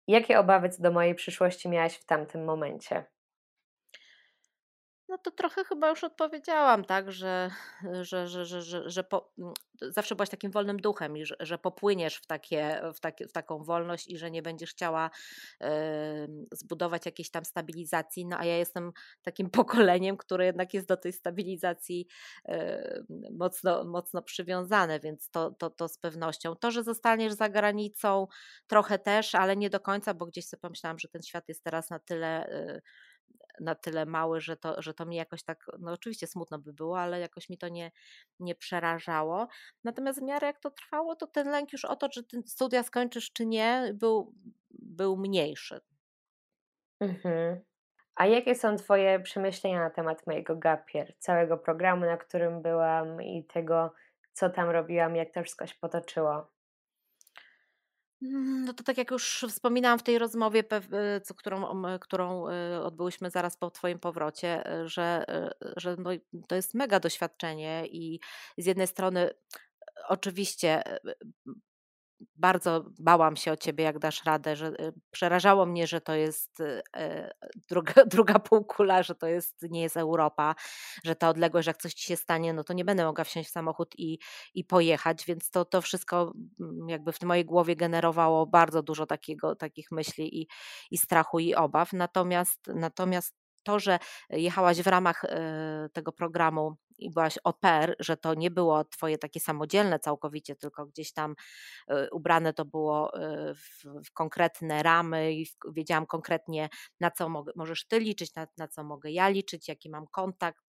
Jakie 0.08 0.40
obawy 0.40 0.70
co 0.70 0.84
do 0.84 0.92
mojej 0.92 1.16
przyszłości 1.16 1.70
miałaś 1.70 1.96
w 1.96 2.06
tamtym 2.06 2.46
momencie? 2.46 3.04
No 5.14 5.18
to 5.18 5.32
trochę 5.32 5.64
chyba 5.64 5.90
już 5.90 6.04
odpowiedziałam, 6.04 6.86
tak, 6.86 7.12
że, 7.12 7.52
że, 8.02 8.28
że, 8.28 8.46
że, 8.46 8.90
że, 8.90 9.04
po, 9.04 9.32
mm, 9.40 9.54
zawsze 9.82 10.16
byłaś 10.16 10.30
takim 10.30 10.52
wolnym 10.52 10.78
duchem 10.78 11.18
i 11.18 11.26
że, 11.26 11.36
że 11.40 11.58
popłyniesz 11.58 12.16
w, 12.16 12.26
takie, 12.26 12.82
w, 12.94 13.28
w 13.30 13.32
taką 13.32 13.64
wolność 13.64 14.08
i 14.08 14.18
że 14.18 14.32
nie 14.32 14.42
będziesz 14.42 14.72
chciała 14.72 15.10
y, 15.64 15.68
zbudować 16.52 17.06
jakiejś 17.06 17.30
tam 17.30 17.46
stabilizacji. 17.46 18.26
No 18.26 18.38
a 18.40 18.46
ja 18.46 18.58
jestem 18.58 18.92
takim 19.22 19.50
pokoleniem, 19.60 20.18
które 20.18 20.46
jednak 20.46 20.74
jest 20.74 20.88
do 20.88 20.98
tej 20.98 21.14
stabilizacji 21.14 22.08
y, 22.50 22.54
mocno, 23.32 23.84
mocno 23.84 24.22
przywiązane, 24.22 25.00
więc 25.00 25.30
to, 25.30 25.52
to, 25.52 25.70
to 25.70 25.88
z 25.88 25.98
pewnością. 25.98 26.56
To, 26.56 26.72
że 26.72 26.84
zostaniesz 26.84 27.34
za 27.34 27.50
granicą, 27.50 28.28
trochę 28.68 29.00
też, 29.00 29.36
ale 29.36 29.56
nie 29.56 29.70
do 29.70 29.80
końca, 29.80 30.14
bo 30.14 30.26
gdzieś 30.26 30.48
sobie 30.48 30.62
pomyślałam, 30.62 31.00
że 31.00 31.08
ten 31.08 31.24
świat 31.24 31.48
jest 31.48 31.64
teraz 31.64 31.90
na 31.90 32.00
tyle. 32.00 32.50
Y, 32.50 32.82
na 33.60 33.76
tyle 33.76 34.06
mały, 34.06 34.42
że 34.42 34.58
to, 34.58 34.82
że 34.82 34.94
to 34.94 35.06
mnie 35.06 35.18
jakoś 35.18 35.44
tak, 35.44 35.66
no 35.80 35.92
oczywiście 35.92 36.28
smutno 36.28 36.60
by 36.60 36.74
było, 36.74 37.00
ale 37.00 37.20
jakoś 37.20 37.50
mi 37.50 37.58
to 37.58 37.70
nie, 37.70 37.92
nie 38.40 38.56
przerażało. 38.56 39.48
Natomiast 39.84 40.20
w 40.20 40.24
miarę 40.24 40.48
jak 40.48 40.60
to 40.60 40.72
trwało, 40.72 41.16
to 41.16 41.28
ten 41.28 41.50
lęk 41.50 41.74
już 41.74 41.86
o 41.86 41.96
to, 41.96 42.10
czy 42.10 42.24
studia 42.46 42.84
skończysz, 42.84 43.34
czy 43.34 43.46
nie, 43.46 43.92
był, 43.94 44.34
był 44.72 45.18
mniejszy. 45.18 45.82
Mhm. 47.00 47.64
A 48.16 48.26
jakie 48.28 48.56
są 48.56 48.76
Twoje 48.78 49.20
przemyślenia 49.20 49.80
na 49.80 49.90
temat 49.90 50.28
mojego 50.28 50.56
gapier, 50.56 51.14
całego 51.20 51.58
programu, 51.58 52.06
na 52.06 52.18
którym 52.18 52.62
byłam 52.62 53.22
i 53.22 53.46
tego, 53.46 53.94
co 54.34 54.50
tam 54.50 54.70
robiłam, 54.70 55.16
jak 55.16 55.34
to 55.34 55.44
wszystko 55.44 55.68
się 55.68 55.76
potoczyło? 55.82 56.53
No 58.66 58.74
to 58.74 58.84
tak 58.84 58.98
jak 58.98 59.12
już 59.12 59.46
wspominałam 59.50 60.00
w 60.00 60.04
tej 60.04 60.18
rozmowie, 60.18 60.64
co, 61.24 61.34
którą, 61.34 61.84
którą 62.00 62.48
y, 62.50 62.84
odbyłyśmy 62.84 63.30
zaraz 63.30 63.58
po 63.58 63.72
Twoim 63.72 64.00
powrocie, 64.00 64.82
y, 64.82 64.90
że, 64.90 65.26
że 65.78 65.96
no, 66.00 66.10
to 66.48 66.56
jest 66.56 66.74
mega 66.74 67.00
doświadczenie 67.00 67.88
i 67.88 68.20
z 68.58 68.66
jednej 68.66 68.88
strony 68.88 69.30
oczywiście 70.08 70.84
bardzo 72.36 72.86
bałam 73.00 73.36
się 73.36 73.52
o 73.52 73.58
ciebie, 73.58 73.84
jak 73.84 74.00
dasz 74.00 74.26
radę, 74.26 74.56
że 74.56 74.68
y, 74.68 74.94
przerażało 75.12 75.66
mnie, 75.66 75.88
że 75.88 76.02
to 76.02 76.16
jest 76.16 76.60
y, 76.60 76.82
e, 76.96 77.32
druga, 77.70 77.94
druga 78.16 78.40
półkula, 78.40 79.04
że 79.04 79.16
to 79.16 79.28
jest, 79.28 79.62
nie 79.70 79.82
jest 79.82 79.98
Europa, 79.98 80.56
że 81.04 81.16
ta 81.16 81.30
odległość, 81.30 81.68
jak 81.68 81.78
coś 81.78 81.94
ci 81.94 82.06
się 82.06 82.16
stanie, 82.16 82.54
no 82.54 82.64
to 82.64 82.74
nie 82.74 82.86
będę 82.86 83.06
mogła 83.06 83.24
wsiąść 83.24 83.50
w 83.50 83.52
samochód 83.52 83.96
i, 83.98 84.20
i 84.54 84.64
pojechać, 84.64 85.26
więc 85.26 85.50
to, 85.50 85.66
to 85.66 85.82
wszystko 85.82 86.34
mm, 86.60 86.90
jakby 86.90 87.12
w 87.12 87.22
mojej 87.22 87.46
głowie 87.46 87.76
generowało 87.76 88.46
bardzo 88.48 88.84
dużo 88.84 89.06
takiego, 89.06 89.56
takich 89.56 89.92
myśli 89.92 90.42
i, 90.42 90.48
i 90.92 90.98
strachu 90.98 91.40
i 91.40 91.56
obaw. 91.56 91.94
Natomiast, 91.94 92.68
natomiast 92.76 93.36
to, 93.64 93.80
że 93.80 94.00
jechałaś 94.30 94.82
w 94.82 94.88
ramach 94.88 95.26
e, 95.26 95.90
tego 95.94 96.12
programu 96.12 96.76
i 97.04 97.10
byłaś 97.10 97.40
pair, 97.60 97.96
że 98.00 98.18
to 98.18 98.34
nie 98.34 98.52
było 98.52 98.84
twoje 98.84 99.18
takie 99.18 99.40
samodzielne 99.40 100.00
całkowicie, 100.00 100.56
tylko 100.56 100.86
gdzieś 100.86 101.14
tam 101.14 101.36
e, 101.88 102.10
ubrane 102.12 102.54
to 102.54 102.66
było 102.66 103.14
e, 103.14 103.54
w, 103.54 103.84
w 104.08 104.12
konkretne 104.14 104.84
ramy 104.84 105.34
i 105.34 105.48
wiedziałam 105.74 106.06
konkretnie 106.06 106.70
na 107.00 107.12
co 107.12 107.30
możesz 107.56 107.88
ty 107.88 108.00
liczyć, 108.00 108.36
na, 108.36 108.48
na 108.58 108.68
co 108.68 108.84
mogę 108.84 109.12
ja 109.12 109.30
liczyć, 109.30 109.68
jaki 109.68 109.90
mam 109.90 110.08
kontakt 110.08 110.64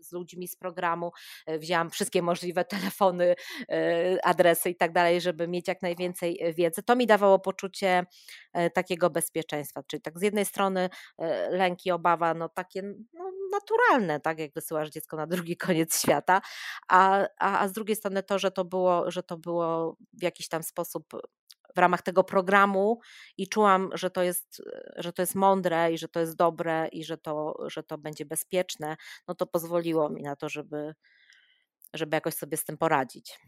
z 0.00 0.12
ludźmi 0.12 0.48
z 0.48 0.56
programu. 0.56 1.10
Wzięłam 1.46 1.90
wszystkie 1.90 2.22
możliwe 2.22 2.64
telefony, 2.64 3.34
adresy 4.24 4.70
i 4.70 4.76
tak 4.76 4.92
dalej, 4.92 5.20
żeby 5.20 5.48
mieć 5.48 5.68
jak 5.68 5.82
najwięcej 5.82 6.54
wiedzy. 6.56 6.82
To 6.82 6.96
mi 6.96 7.06
dawało 7.06 7.38
poczucie 7.38 8.06
takiego 8.74 9.10
bezpieczeństwa, 9.10 9.82
czyli 9.82 10.02
tak 10.02 10.18
z 10.18 10.22
jednej 10.22 10.44
strony 10.44 10.90
lęk 11.50 11.86
i 11.86 11.90
obawa, 11.90 12.34
no 12.34 12.48
takie 12.48 12.82
no, 13.12 13.31
naturalne, 13.52 14.20
tak 14.20 14.38
jak 14.38 14.52
wysyłasz 14.52 14.90
dziecko 14.90 15.16
na 15.16 15.26
drugi 15.26 15.56
koniec 15.56 16.00
świata, 16.00 16.40
a, 16.88 17.26
a, 17.40 17.58
a 17.60 17.68
z 17.68 17.72
drugiej 17.72 17.96
strony 17.96 18.22
to, 18.22 18.38
że 18.38 18.50
to 18.50 18.64
było, 18.64 19.10
że 19.10 19.22
to 19.22 19.36
było 19.36 19.96
w 20.12 20.22
jakiś 20.22 20.48
tam 20.48 20.62
sposób 20.62 21.04
w 21.76 21.78
ramach 21.78 22.02
tego 22.02 22.24
programu 22.24 23.00
i 23.36 23.48
czułam, 23.48 23.90
że 23.94 24.10
to 24.10 24.22
jest, 24.22 24.62
że 24.96 25.12
to 25.12 25.22
jest 25.22 25.34
mądre 25.34 25.92
i 25.92 25.98
że 25.98 26.08
to 26.08 26.20
jest 26.20 26.36
dobre 26.36 26.88
i 26.92 27.04
że 27.04 27.18
to, 27.18 27.56
że 27.66 27.82
to 27.82 27.98
będzie 27.98 28.24
bezpieczne, 28.24 28.96
no 29.28 29.34
to 29.34 29.46
pozwoliło 29.46 30.08
mi 30.10 30.22
na 30.22 30.36
to, 30.36 30.48
żeby, 30.48 30.94
żeby 31.94 32.16
jakoś 32.16 32.34
sobie 32.34 32.56
z 32.56 32.64
tym 32.64 32.78
poradzić. 32.78 33.40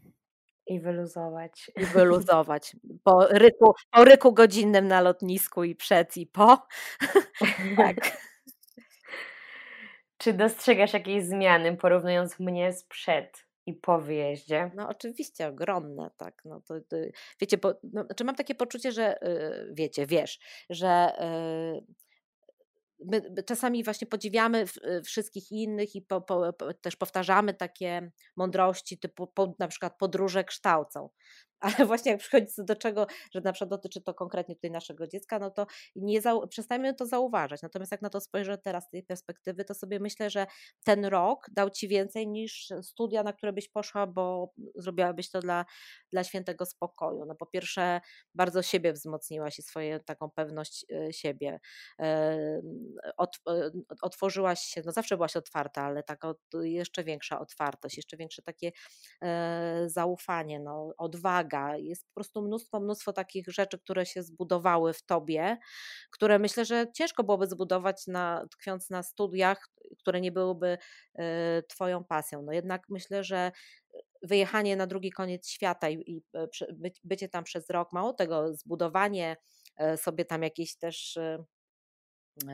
I 0.67 0.79
wyluzować. 0.79 1.71
I 1.75 1.85
wyluzować. 1.85 2.75
Po 3.03 3.27
ryku, 3.27 3.73
po 3.91 4.03
ryku 4.03 4.33
godzinnym 4.33 4.87
na 4.87 5.01
lotnisku 5.01 5.63
i 5.63 5.75
przed 5.75 6.17
i 6.17 6.27
po. 6.27 6.67
tak. 7.77 7.95
Czy 10.17 10.33
dostrzegasz 10.33 10.93
jakieś 10.93 11.23
zmiany, 11.23 11.77
porównując 11.77 12.39
mnie 12.39 12.73
sprzed 12.73 13.45
i 13.65 13.73
po 13.73 13.99
wyjeździe? 13.99 14.71
No 14.75 14.89
oczywiście, 14.89 15.47
ogromne, 15.47 16.11
tak. 16.17 16.41
No 16.45 16.61
to, 16.61 16.73
to 16.89 16.97
wiecie, 17.41 17.57
bo, 17.57 17.73
no, 17.93 18.03
znaczy 18.03 18.23
mam 18.23 18.35
takie 18.35 18.55
poczucie, 18.55 18.91
że 18.91 19.17
yy, 19.21 19.73
wiecie, 19.73 20.05
wiesz, 20.05 20.39
że 20.69 21.11
yy, 21.19 21.95
my 23.05 23.43
czasami 23.45 23.83
właśnie 23.83 24.07
podziwiamy 24.07 24.65
wszystkich 25.05 25.51
innych 25.51 25.95
i 25.95 26.01
po, 26.01 26.21
po, 26.21 26.53
też 26.81 26.95
powtarzamy 26.95 27.53
takie 27.53 28.11
mądrości 28.35 28.99
typu 28.99 29.27
po, 29.27 29.55
na 29.59 29.67
przykład 29.67 29.97
podróże 29.97 30.43
kształcą. 30.43 31.09
Ale 31.65 31.85
właśnie 31.85 32.11
jak 32.11 32.19
przychodzi 32.19 32.45
do 32.57 32.75
czego, 32.75 33.07
że 33.33 33.41
na 33.41 33.53
przykład 33.53 33.69
dotyczy 33.69 34.01
to 34.01 34.13
konkretnie 34.13 34.55
tutaj 34.55 34.71
naszego 34.71 35.07
dziecka, 35.07 35.39
no 35.39 35.51
to 35.51 35.67
nie 35.95 36.21
przestajemy 36.49 36.93
to 36.93 37.05
zauważać. 37.05 37.61
Natomiast 37.61 37.91
jak 37.91 38.01
na 38.01 38.09
to 38.09 38.19
spojrzę 38.19 38.57
teraz 38.57 38.85
z 38.85 38.89
tej 38.89 39.03
perspektywy, 39.03 39.65
to 39.65 39.73
sobie 39.73 39.99
myślę, 39.99 40.29
że 40.29 40.47
ten 40.83 41.05
rok 41.05 41.47
dał 41.51 41.69
ci 41.69 41.87
więcej 41.87 42.27
niż 42.27 42.73
studia, 42.81 43.23
na 43.23 43.33
które 43.33 43.53
byś 43.53 43.69
poszła, 43.69 44.07
bo 44.07 44.53
zrobiłabyś 44.75 45.29
to 45.29 45.39
dla, 45.39 45.65
dla 46.11 46.23
świętego 46.23 46.65
spokoju. 46.65 47.25
No 47.25 47.35
po 47.35 47.45
pierwsze, 47.45 48.01
bardzo 48.35 48.61
siebie 48.61 48.93
wzmocniłaś 48.93 49.59
i 49.59 49.61
swoją 49.61 49.99
taką 49.99 50.31
pewność 50.31 50.85
e, 50.91 51.13
siebie. 51.13 51.59
E, 51.99 52.61
otworzyłaś 54.01 54.59
się, 54.59 54.81
no 54.85 54.91
zawsze 54.91 55.15
byłaś 55.15 55.35
otwarta, 55.35 55.81
ale 55.81 56.03
taka 56.03 56.33
jeszcze 56.63 57.03
większa 57.03 57.39
otwartość, 57.39 57.97
jeszcze 57.97 58.17
większe 58.17 58.41
takie 58.41 58.71
e, 59.21 59.83
zaufanie, 59.89 60.59
no, 60.59 60.93
odwaga 60.97 61.54
jest 61.77 62.05
po 62.07 62.13
prostu 62.13 62.41
mnóstwo, 62.41 62.79
mnóstwo 62.79 63.13
takich 63.13 63.47
rzeczy, 63.47 63.79
które 63.79 64.05
się 64.05 64.23
zbudowały 64.23 64.93
w 64.93 65.03
tobie, 65.03 65.57
które 66.11 66.39
myślę, 66.39 66.65
że 66.65 66.87
ciężko 66.93 67.23
byłoby 67.23 67.47
zbudować 67.47 68.07
na, 68.07 68.45
tkwiąc 68.51 68.89
na 68.89 69.03
studiach, 69.03 69.69
które 69.99 70.21
nie 70.21 70.31
byłyby 70.31 70.77
e, 71.15 71.63
twoją 71.63 72.03
pasją. 72.03 72.41
No 72.41 72.53
jednak 72.53 72.81
myślę, 72.89 73.23
że 73.23 73.51
wyjechanie 74.21 74.75
na 74.75 74.87
drugi 74.87 75.11
koniec 75.11 75.49
świata 75.49 75.89
i, 75.89 75.93
i 76.07 76.23
e, 76.35 76.47
bycie 77.03 77.29
tam 77.29 77.43
przez 77.43 77.69
rok, 77.69 77.93
mało 77.93 78.13
tego, 78.13 78.53
zbudowanie 78.53 79.37
e, 79.77 79.97
sobie 79.97 80.25
tam 80.25 80.43
jakiejś 80.43 80.77
też 80.77 81.17
E, 81.17 81.43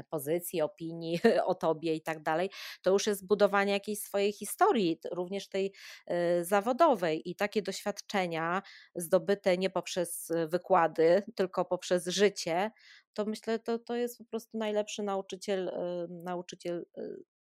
pozycji, 0.10 0.62
opinii 0.62 1.20
o 1.46 1.56
tobie 1.56 1.96
i 1.96 2.02
tak 2.02 2.22
dalej, 2.24 2.50
to 2.82 2.92
już 2.92 3.08
jest 3.08 3.28
budowanie 3.28 3.74
jakiejś 3.74 4.00
swojej 4.00 4.34
historii, 4.34 5.00
również 5.12 5.50
tej 5.50 5.74
e, 6.08 6.44
zawodowej 6.46 7.30
i 7.30 7.36
takie 7.36 7.62
doświadczenia 7.62 8.62
zdobyte 8.96 9.58
nie 9.58 9.70
poprzez 9.70 10.32
wykłady, 10.48 11.24
tylko 11.36 11.66
poprzez 11.66 12.08
życie, 12.08 12.72
to 13.14 13.26
myślę, 13.26 13.60
to, 13.60 13.80
to 13.80 13.96
jest 13.96 14.18
po 14.18 14.26
prostu 14.26 14.58
najlepszy 14.58 15.04
nauczyciel, 15.04 15.70
e, 15.70 16.08
nauczyciel 16.10 16.86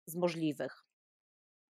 z 0.06 0.16
możliwych. 0.16 0.84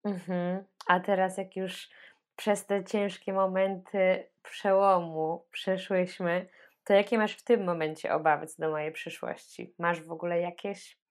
Mhm. 0.05 0.65
A 0.87 1.01
teraz 1.01 1.39
jak 1.39 1.57
już 1.57 1.91
przez 2.37 2.67
te 2.67 2.85
ciężkie 2.85 3.33
momenty 3.33 4.29
przełomu 4.43 5.47
przeszłyśmy, 5.51 6.49
to 6.85 6.93
jakie 6.93 7.19
masz 7.19 7.37
w 7.37 7.45
tym 7.45 7.65
momencie 7.65 8.15
obawy 8.15 8.47
co 8.47 8.63
do 8.63 8.71
mojej 8.71 8.93
przyszłości? 8.93 9.75
Masz 9.79 10.03
w 10.03 10.13
ogóle 10.13 10.41
jakieś? 10.41 11.03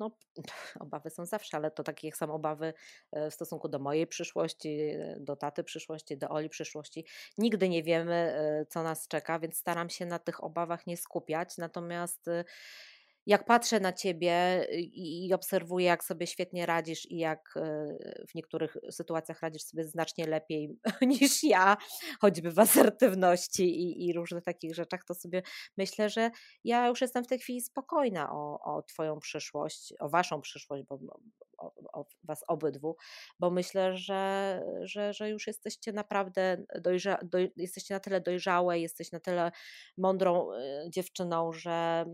No, 0.00 0.10
obawy 0.80 1.10
są 1.10 1.26
zawsze, 1.26 1.56
ale 1.56 1.70
to 1.70 1.82
takie 1.82 2.08
jak 2.08 2.16
są 2.16 2.34
obawy 2.34 2.74
e, 3.12 3.30
w 3.30 3.34
stosunku 3.34 3.68
do 3.68 3.78
mojej 3.78 4.06
przyszłości, 4.06 4.80
e, 4.80 5.16
do 5.20 5.36
taty 5.36 5.64
przyszłości, 5.64 6.18
do 6.18 6.28
Oli 6.28 6.48
przyszłości. 6.48 7.06
Nigdy 7.38 7.68
nie 7.68 7.82
wiemy, 7.82 8.14
e, 8.14 8.66
co 8.66 8.82
nas 8.82 9.08
czeka, 9.08 9.38
więc 9.38 9.56
staram 9.56 9.90
się 9.90 10.06
na 10.06 10.18
tych 10.18 10.44
obawach 10.44 10.86
nie 10.86 10.96
skupiać. 10.96 11.58
Natomiast 11.58 12.26
jak 13.26 13.44
patrzę 13.44 13.80
na 13.80 13.92
ciebie 13.92 14.66
y, 14.70 14.80
i, 14.80 15.26
i 15.26 15.34
obserwuję, 15.34 15.86
jak 15.86 16.04
sobie 16.04 16.26
świetnie 16.26 16.66
radzisz 16.66 17.10
i 17.10 17.16
jak 17.16 17.54
y, 17.56 18.26
w 18.28 18.34
niektórych 18.34 18.76
sytuacjach 18.90 19.40
radzisz 19.40 19.62
sobie 19.62 19.84
znacznie 19.84 20.26
lepiej 20.26 20.78
niż 21.02 21.44
ja, 21.44 21.76
choćby 22.20 22.50
w 22.50 22.58
asertywności 22.58 23.62
i, 23.62 24.06
i 24.06 24.12
różnych 24.12 24.44
takich 24.44 24.74
rzeczach, 24.74 25.04
to 25.04 25.14
sobie 25.14 25.42
myślę, 25.76 26.10
że 26.10 26.30
ja 26.64 26.88
już 26.88 27.00
jestem 27.00 27.24
w 27.24 27.26
tej 27.26 27.38
chwili 27.38 27.60
spokojna 27.60 28.32
o, 28.32 28.60
o 28.60 28.82
Twoją 28.82 29.18
przyszłość, 29.20 29.94
o 30.00 30.08
Waszą 30.08 30.40
przyszłość, 30.40 30.84
bo 30.88 30.98
o, 31.58 31.72
o 31.92 32.06
Was 32.24 32.44
obydwu, 32.48 32.96
bo 33.40 33.50
myślę, 33.50 33.96
że, 33.96 34.62
że, 34.82 35.12
że 35.12 35.30
już 35.30 35.46
jesteście 35.46 35.92
naprawdę 35.92 36.64
dojrza, 36.80 37.18
doj, 37.22 37.52
jesteście 37.56 37.94
na 37.94 38.00
tyle 38.00 38.20
dojrzałe, 38.20 38.78
jesteś 38.78 39.12
na 39.12 39.20
tyle 39.20 39.52
mądrą 39.98 40.52
y, 40.52 40.90
dziewczyną, 40.90 41.52
że 41.52 42.04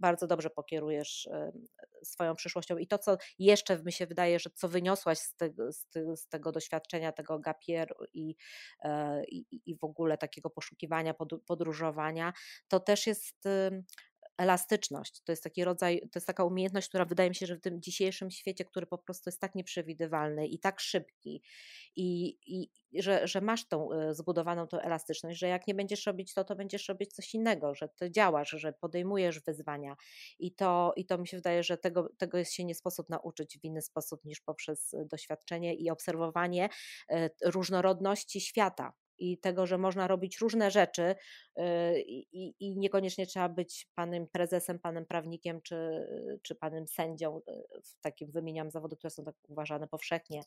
bardzo 0.00 0.26
dobrze 0.26 0.50
pokierujesz 0.50 1.28
swoją 2.02 2.34
przyszłością. 2.34 2.76
I 2.76 2.86
to, 2.86 2.98
co 2.98 3.16
jeszcze 3.38 3.82
mi 3.82 3.92
się 3.92 4.06
wydaje, 4.06 4.38
że 4.38 4.50
co 4.50 4.68
wyniosłaś 4.68 5.18
z 5.18 5.36
tego, 5.36 5.72
z, 5.72 5.86
z 6.14 6.28
tego 6.28 6.52
doświadczenia, 6.52 7.12
tego 7.12 7.38
gapier 7.38 7.94
i, 8.14 8.36
e, 8.82 9.24
i, 9.24 9.46
i 9.66 9.76
w 9.76 9.84
ogóle 9.84 10.18
takiego 10.18 10.50
poszukiwania, 10.50 11.14
podróżowania, 11.46 12.32
to 12.68 12.80
też 12.80 13.06
jest 13.06 13.48
elastyczność. 14.38 15.22
To 15.24 15.32
jest 15.32 15.44
taki 15.44 15.64
rodzaj, 15.64 16.00
to 16.00 16.18
jest 16.18 16.26
taka 16.26 16.44
umiejętność, 16.44 16.88
która 16.88 17.04
wydaje 17.04 17.28
mi 17.28 17.34
się, 17.34 17.46
że 17.46 17.56
w 17.56 17.60
tym 17.60 17.82
dzisiejszym 17.82 18.30
świecie, 18.30 18.64
który 18.64 18.86
po 18.86 18.98
prostu 18.98 19.28
jest 19.28 19.40
tak 19.40 19.54
nieprzewidywalny 19.54 20.46
i 20.46 20.58
tak 20.58 20.80
szybki, 20.80 21.42
i, 21.96 22.38
i 22.46 22.70
że, 23.02 23.26
że 23.26 23.40
masz 23.40 23.68
tą 23.68 23.92
e, 23.92 24.14
zbudowaną 24.14 24.66
tą 24.66 24.78
elastyczność, 24.80 25.38
że 25.38 25.48
jak 25.48 25.66
nie 25.66 25.74
będziesz 25.74 26.06
robić 26.06 26.34
to, 26.34 26.44
to 26.44 26.56
będziesz 26.56 26.88
robić 26.88 27.12
coś 27.12 27.34
innego, 27.34 27.74
że 27.74 27.88
ty 27.88 28.10
działasz, 28.10 28.50
że 28.50 28.72
podejmujesz 28.72 29.40
wyzwania. 29.40 29.96
I 30.38 30.54
to, 30.54 30.92
i 30.96 31.06
to 31.06 31.18
mi 31.18 31.28
się 31.28 31.36
wydaje, 31.36 31.62
że 31.62 31.78
tego, 31.78 32.08
tego 32.18 32.44
się 32.44 32.64
nie 32.64 32.74
sposób 32.74 33.08
nauczyć 33.08 33.58
w 33.58 33.64
inny 33.64 33.82
sposób 33.82 34.24
niż 34.24 34.40
poprzez 34.40 34.94
doświadczenie 35.06 35.74
i 35.74 35.90
obserwowanie 35.90 36.68
e, 37.10 37.30
różnorodności 37.44 38.40
świata 38.40 38.92
i 39.18 39.38
tego, 39.38 39.66
że 39.66 39.78
można 39.78 40.06
robić 40.06 40.38
różne 40.38 40.70
rzeczy 40.70 41.02
y, 41.58 41.62
i, 42.00 42.54
i, 42.60 42.76
niekoniecznie 42.76 43.26
trzeba 43.26 43.48
być 43.48 43.88
panem 43.94 44.26
prezesem, 44.32 44.78
panem 44.78 45.06
prawnikiem 45.06 45.62
czy, 45.62 46.06
czy 46.42 46.54
panem 46.54 46.88
sędzią. 46.88 47.38
Y, 47.38 47.82
w 47.84 48.00
takim 48.00 48.30
wymieniam 48.30 48.70
zawody, 48.70 48.96
które 48.96 49.10
są 49.10 49.24
tak 49.24 49.34
uważane 49.48 49.88
powszechnie 49.88 50.42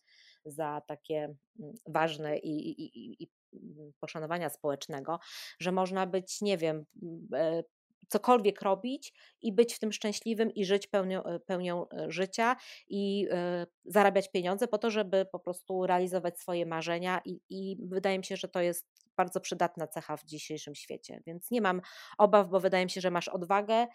za 0.45 0.81
takie 0.87 1.35
mm, 1.59 1.73
ważne 1.87 2.37
i, 2.37 2.69
i, 2.69 3.23
i 3.23 3.29
mm, 3.53 3.91
poszanowania 3.99 4.49
społecznego, 4.49 5.19
że 5.59 5.71
można 5.71 6.07
być, 6.07 6.41
nie 6.41 6.57
wiem, 6.57 6.85
e, 7.33 7.63
cokolwiek 8.11 8.61
robić 8.61 9.13
i 9.41 9.53
być 9.53 9.73
w 9.73 9.79
tym 9.79 9.91
szczęśliwym 9.91 10.51
i 10.51 10.65
żyć 10.65 10.87
pełnią, 10.87 11.23
e, 11.23 11.39
pełnią 11.39 11.89
e, 11.89 12.11
życia 12.11 12.55
i 12.87 13.27
y, 13.27 13.67
zarabiać 13.85 14.31
pieniądze 14.31 14.67
po 14.67 14.77
to, 14.77 14.91
żeby 14.91 15.25
po 15.31 15.39
prostu 15.39 15.87
realizować 15.87 16.39
swoje 16.39 16.65
marzenia 16.65 17.21
i, 17.25 17.39
i 17.49 17.77
wydaje 17.79 18.17
mi 18.17 18.25
się, 18.25 18.35
że 18.35 18.47
to 18.47 18.61
jest 18.61 18.87
bardzo 19.17 19.39
przydatna 19.39 19.87
cecha 19.87 20.17
w 20.17 20.25
dzisiejszym 20.25 20.75
świecie, 20.75 21.21
więc 21.27 21.51
nie 21.51 21.61
mam 21.61 21.81
obaw, 22.17 22.49
bo 22.49 22.59
wydaje 22.59 22.85
mi 22.85 22.91
się, 22.91 23.01
że 23.01 23.11
masz 23.11 23.27
odwagę, 23.27 23.87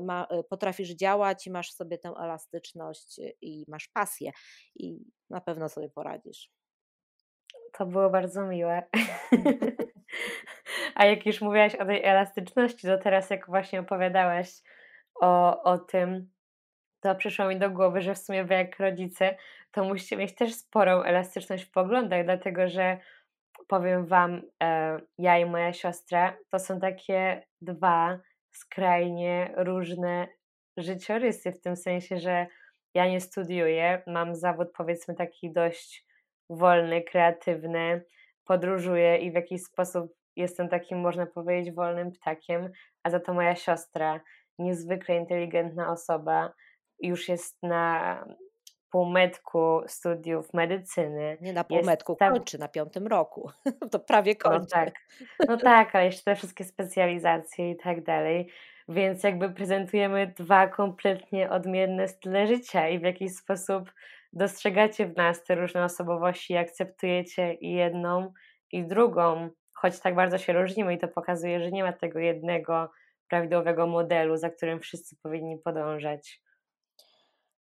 ma, 0.00 0.26
potrafisz 0.50 0.90
działać 0.90 1.46
i 1.46 1.50
masz 1.50 1.72
sobie 1.72 1.98
tę 1.98 2.08
elastyczność 2.08 3.20
i 3.40 3.64
masz 3.68 3.88
pasję 3.88 4.30
i 4.74 4.98
na 5.30 5.40
pewno 5.40 5.68
sobie 5.68 5.88
poradzisz. 5.88 6.50
To 7.72 7.86
było 7.86 8.10
bardzo 8.10 8.46
miłe. 8.46 8.82
A 10.94 11.04
jak 11.04 11.26
już 11.26 11.40
mówiłaś 11.40 11.74
o 11.74 11.84
tej 11.84 12.04
elastyczności, 12.04 12.86
to 12.86 12.98
teraz 12.98 13.30
jak 13.30 13.46
właśnie 13.46 13.80
opowiadałaś 13.80 14.48
o, 15.20 15.62
o 15.62 15.78
tym, 15.78 16.30
to 17.00 17.14
przyszło 17.14 17.48
mi 17.48 17.58
do 17.58 17.70
głowy, 17.70 18.00
że 18.00 18.14
w 18.14 18.18
sumie 18.18 18.44
wy 18.44 18.54
jak 18.54 18.78
rodzice, 18.78 19.36
to 19.70 19.84
musicie 19.84 20.16
mieć 20.16 20.34
też 20.34 20.54
sporą 20.54 21.02
elastyczność 21.02 21.64
w 21.64 21.70
poglądach, 21.70 22.24
dlatego 22.24 22.68
że 22.68 22.98
powiem 23.68 24.06
wam, 24.06 24.42
e, 24.62 24.98
ja 25.18 25.38
i 25.38 25.46
moja 25.46 25.72
siostra, 25.72 26.36
to 26.50 26.58
są 26.58 26.80
takie 26.80 27.42
dwa 27.60 28.20
skrajnie 28.50 29.54
różne 29.56 30.28
życiorysy, 30.76 31.52
w 31.52 31.60
tym 31.60 31.76
sensie, 31.76 32.18
że 32.18 32.46
ja 32.94 33.08
nie 33.08 33.20
studiuję, 33.20 34.02
mam 34.06 34.34
zawód 34.34 34.68
powiedzmy 34.76 35.14
taki 35.14 35.52
dość 35.52 36.07
wolny, 36.50 37.02
kreatywny, 37.02 38.04
podróżuję 38.44 39.16
i 39.16 39.30
w 39.30 39.34
jakiś 39.34 39.62
sposób 39.62 40.12
jestem 40.36 40.68
takim, 40.68 41.00
można 41.00 41.26
powiedzieć, 41.26 41.74
wolnym 41.74 42.12
ptakiem, 42.12 42.70
a 43.02 43.10
za 43.10 43.20
to 43.20 43.34
moja 43.34 43.56
siostra, 43.56 44.20
niezwykle 44.58 45.16
inteligentna 45.16 45.92
osoba, 45.92 46.52
już 47.00 47.28
jest 47.28 47.62
na 47.62 48.24
półmetku 48.90 49.80
studiów 49.86 50.54
medycyny. 50.54 51.38
Nie 51.40 51.52
na 51.52 51.64
półmetku, 51.64 52.14
tam... 52.14 52.32
kończy 52.32 52.58
na 52.58 52.68
piątym 52.68 53.06
roku. 53.06 53.50
to 53.92 53.98
prawie 53.98 54.36
kończy. 54.36 54.76
No 54.76 54.84
tak. 54.84 54.94
no 55.48 55.56
tak, 55.56 55.94
ale 55.94 56.04
jeszcze 56.04 56.24
te 56.24 56.36
wszystkie 56.36 56.64
specjalizacje 56.64 57.70
i 57.70 57.76
tak 57.76 58.04
dalej. 58.04 58.52
Więc 58.88 59.22
jakby 59.22 59.50
prezentujemy 59.50 60.34
dwa 60.36 60.68
kompletnie 60.68 61.50
odmienne 61.50 62.08
style 62.08 62.46
życia 62.46 62.88
i 62.88 62.98
w 62.98 63.02
jakiś 63.02 63.36
sposób 63.36 63.92
dostrzegacie 64.38 65.06
w 65.06 65.16
nas 65.16 65.44
te 65.44 65.54
różne 65.54 65.84
osobowości, 65.84 66.56
akceptujecie 66.56 67.54
i 67.54 67.72
jedną 67.72 68.32
i 68.72 68.86
drugą, 68.86 69.50
choć 69.72 70.00
tak 70.00 70.14
bardzo 70.14 70.38
się 70.38 70.52
różnimy 70.52 70.94
i 70.94 70.98
to 70.98 71.08
pokazuje, 71.08 71.60
że 71.60 71.70
nie 71.70 71.84
ma 71.84 71.92
tego 71.92 72.18
jednego 72.18 72.90
prawidłowego 73.28 73.86
modelu, 73.86 74.36
za 74.36 74.50
którym 74.50 74.80
wszyscy 74.80 75.16
powinni 75.22 75.58
podążać. 75.58 76.42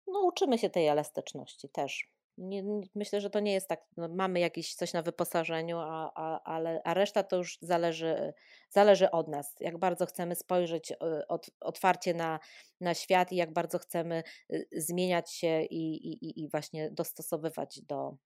No, 0.07 0.21
uczymy 0.21 0.59
się 0.59 0.71
tej 0.71 0.87
elastyczności 0.87 1.69
też. 1.69 2.11
Nie, 2.41 2.63
myślę, 2.95 3.21
że 3.21 3.31
to 3.31 3.41
nie 3.41 3.53
jest 3.53 3.69
tak. 3.69 3.81
No, 3.97 4.09
mamy 4.09 4.41
jakieś 4.41 4.75
coś 4.75 4.93
na 4.93 5.03
wyposażeniu, 5.03 5.79
a, 5.79 6.13
a, 6.15 6.43
ale, 6.43 6.81
a 6.85 6.95
reszta 6.95 7.23
to 7.23 7.37
już 7.37 7.59
zależy, 7.61 8.33
zależy 8.69 9.11
od 9.11 9.29
nas. 9.29 9.57
Jak 9.61 9.79
bardzo 9.79 10.07
chcemy 10.07 10.35
spojrzeć 10.35 10.93
od, 11.29 11.51
otwarcie 11.61 12.15
na, 12.15 12.41
na 12.81 12.95
świat 12.95 13.33
i 13.33 13.37
jak 13.37 13.53
bardzo 13.53 13.79
chcemy 13.79 14.23
zmieniać 14.73 15.33
się 15.33 15.63
i, 15.63 15.95
i, 15.95 16.41
i 16.41 16.49
właśnie 16.49 16.91
dostosowywać 16.91 17.81
do, 17.83 18.17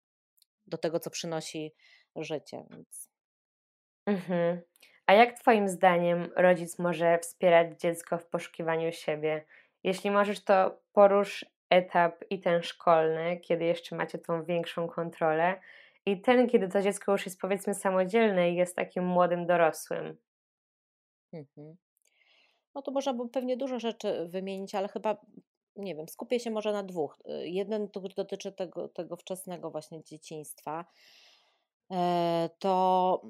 do 0.66 0.79
tego, 0.79 1.00
co 1.00 1.11
przynosi 1.11 1.74
życie. 2.16 2.64
Więc... 2.70 3.11
Mhm. 4.07 4.61
A 5.07 5.12
jak 5.12 5.40
Twoim 5.40 5.68
zdaniem 5.68 6.31
rodzic 6.37 6.79
może 6.79 7.18
wspierać 7.18 7.81
dziecko 7.81 8.18
w 8.18 8.27
poszukiwaniu 8.27 8.92
siebie? 8.92 9.46
Jeśli 9.83 10.11
możesz, 10.11 10.44
to 10.44 10.81
porusz 10.92 11.53
etap 11.70 12.24
i 12.31 12.40
ten 12.40 12.62
szkolny, 12.62 13.40
kiedy 13.40 13.64
jeszcze 13.64 13.96
macie 13.96 14.18
tą 14.18 14.44
większą 14.44 14.88
kontrolę, 14.88 15.61
i 16.07 16.20
ten, 16.20 16.48
kiedy 16.48 16.68
to 16.68 16.83
dziecko 16.83 17.12
już 17.12 17.27
jest 17.27 17.40
powiedzmy 17.40 17.74
samodzielne 17.74 18.50
i 18.50 18.55
jest 18.55 18.77
takim 18.77 19.07
młodym 19.07 19.46
dorosłym. 19.46 20.16
Mhm. 21.33 21.77
No 22.74 22.83
to 22.83 22.90
można 22.90 23.14
by 23.14 23.29
pewnie 23.29 23.57
dużo 23.57 23.79
rzeczy 23.79 24.29
wymienić, 24.29 24.74
ale 24.74 24.88
chyba 24.88 25.16
nie 25.77 25.94
wiem, 25.94 26.09
skupię 26.09 26.40
się 26.40 26.50
może 26.50 26.72
na 26.72 26.83
dwóch. 26.83 27.18
Jeden, 27.44 27.88
który 27.88 28.14
dotyczy 28.14 28.53
tego, 28.53 28.88
tego 28.88 29.16
wczesnego 29.16 29.70
właśnie 29.70 30.03
dzieciństwa. 30.03 30.85
E, 31.92 32.50
to 32.59 33.22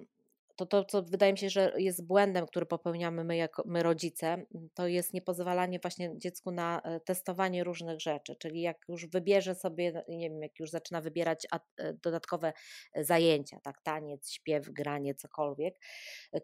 to 0.56 0.66
to, 0.66 0.84
co 0.84 1.02
wydaje 1.02 1.32
mi 1.32 1.38
się, 1.38 1.50
że 1.50 1.72
jest 1.76 2.06
błędem, 2.06 2.46
który 2.46 2.66
popełniamy 2.66 3.24
my 3.24 3.36
jako 3.36 3.62
my 3.66 3.82
rodzice, 3.82 4.46
to 4.74 4.86
jest 4.86 5.14
niepozwalanie 5.14 5.78
właśnie 5.82 6.18
dziecku 6.18 6.50
na 6.50 6.80
e, 6.80 7.00
testowanie 7.00 7.64
różnych 7.64 8.00
rzeczy. 8.00 8.36
Czyli 8.36 8.60
jak 8.60 8.76
już 8.88 9.06
wybierze 9.06 9.54
sobie, 9.54 9.92
no, 9.92 10.02
nie 10.08 10.30
wiem, 10.30 10.42
jak 10.42 10.60
już 10.60 10.70
zaczyna 10.70 11.00
wybierać 11.00 11.46
e, 11.52 11.92
dodatkowe 11.92 12.52
e, 12.92 13.04
zajęcia, 13.04 13.60
tak, 13.62 13.82
taniec, 13.82 14.30
śpiew, 14.30 14.70
granie, 14.70 15.14
cokolwiek, 15.14 15.74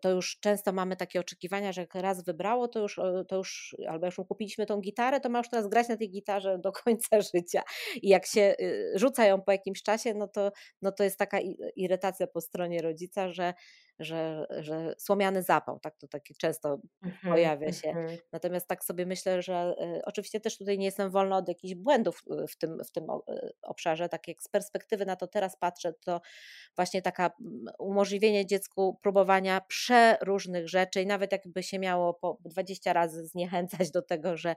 to 0.00 0.10
już 0.10 0.38
często 0.40 0.72
mamy 0.72 0.96
takie 0.96 1.20
oczekiwania, 1.20 1.72
że 1.72 1.80
jak 1.80 1.94
raz 1.94 2.24
wybrało, 2.24 2.68
to 2.68 2.80
już, 2.80 3.00
to 3.28 3.36
już 3.36 3.76
albo 3.88 4.06
już 4.06 4.18
mu 4.18 4.24
kupiliśmy 4.24 4.66
tą 4.66 4.80
gitarę, 4.80 5.20
to 5.20 5.28
ma 5.28 5.38
już 5.38 5.48
teraz 5.48 5.68
grać 5.68 5.88
na 5.88 5.96
tej 5.96 6.10
gitarze 6.10 6.58
do 6.58 6.72
końca 6.84 7.20
życia. 7.20 7.62
I 8.02 8.08
jak 8.08 8.26
się 8.26 8.54
rzucają 8.94 9.42
po 9.42 9.52
jakimś 9.52 9.82
czasie, 9.82 10.14
no 10.14 10.28
to, 10.28 10.52
no 10.82 10.92
to 10.92 11.04
jest 11.04 11.18
taka 11.18 11.38
irytacja 11.76 12.26
po 12.26 12.40
stronie 12.40 12.82
rodzica, 12.82 13.32
że 13.32 13.54
że, 14.00 14.46
że 14.58 14.94
słomiany 14.98 15.42
zapał, 15.42 15.80
tak 15.80 15.96
to 15.96 16.08
takie 16.08 16.34
często 16.34 16.80
mhm, 17.02 17.34
pojawia 17.34 17.72
się. 17.72 17.88
Mhm. 17.88 18.18
Natomiast 18.32 18.68
tak 18.68 18.84
sobie 18.84 19.06
myślę, 19.06 19.42
że 19.42 19.74
y, 19.98 20.04
oczywiście 20.04 20.40
też 20.40 20.58
tutaj 20.58 20.78
nie 20.78 20.84
jestem 20.84 21.10
wolna 21.10 21.36
od 21.36 21.48
jakichś 21.48 21.74
błędów 21.74 22.22
y, 22.44 22.46
w 22.46 22.56
tym, 22.56 22.84
w 22.84 22.90
tym 22.90 23.04
y, 23.04 23.50
obszarze, 23.62 24.08
tak 24.08 24.28
jak 24.28 24.42
z 24.42 24.48
perspektywy 24.48 25.06
na 25.06 25.16
to 25.16 25.26
teraz 25.26 25.56
patrzę, 25.56 25.92
to 26.04 26.20
właśnie 26.76 27.02
taka 27.02 27.30
umożliwienie 27.78 28.46
dziecku 28.46 28.98
próbowania 29.02 29.60
przeróżnych 29.60 30.68
rzeczy 30.68 31.02
i 31.02 31.06
nawet 31.06 31.32
jakby 31.32 31.62
się 31.62 31.78
miało 31.78 32.14
po 32.14 32.38
20 32.44 32.92
razy 32.92 33.26
zniechęcać 33.26 33.90
do 33.90 34.02
tego, 34.02 34.36
że 34.36 34.54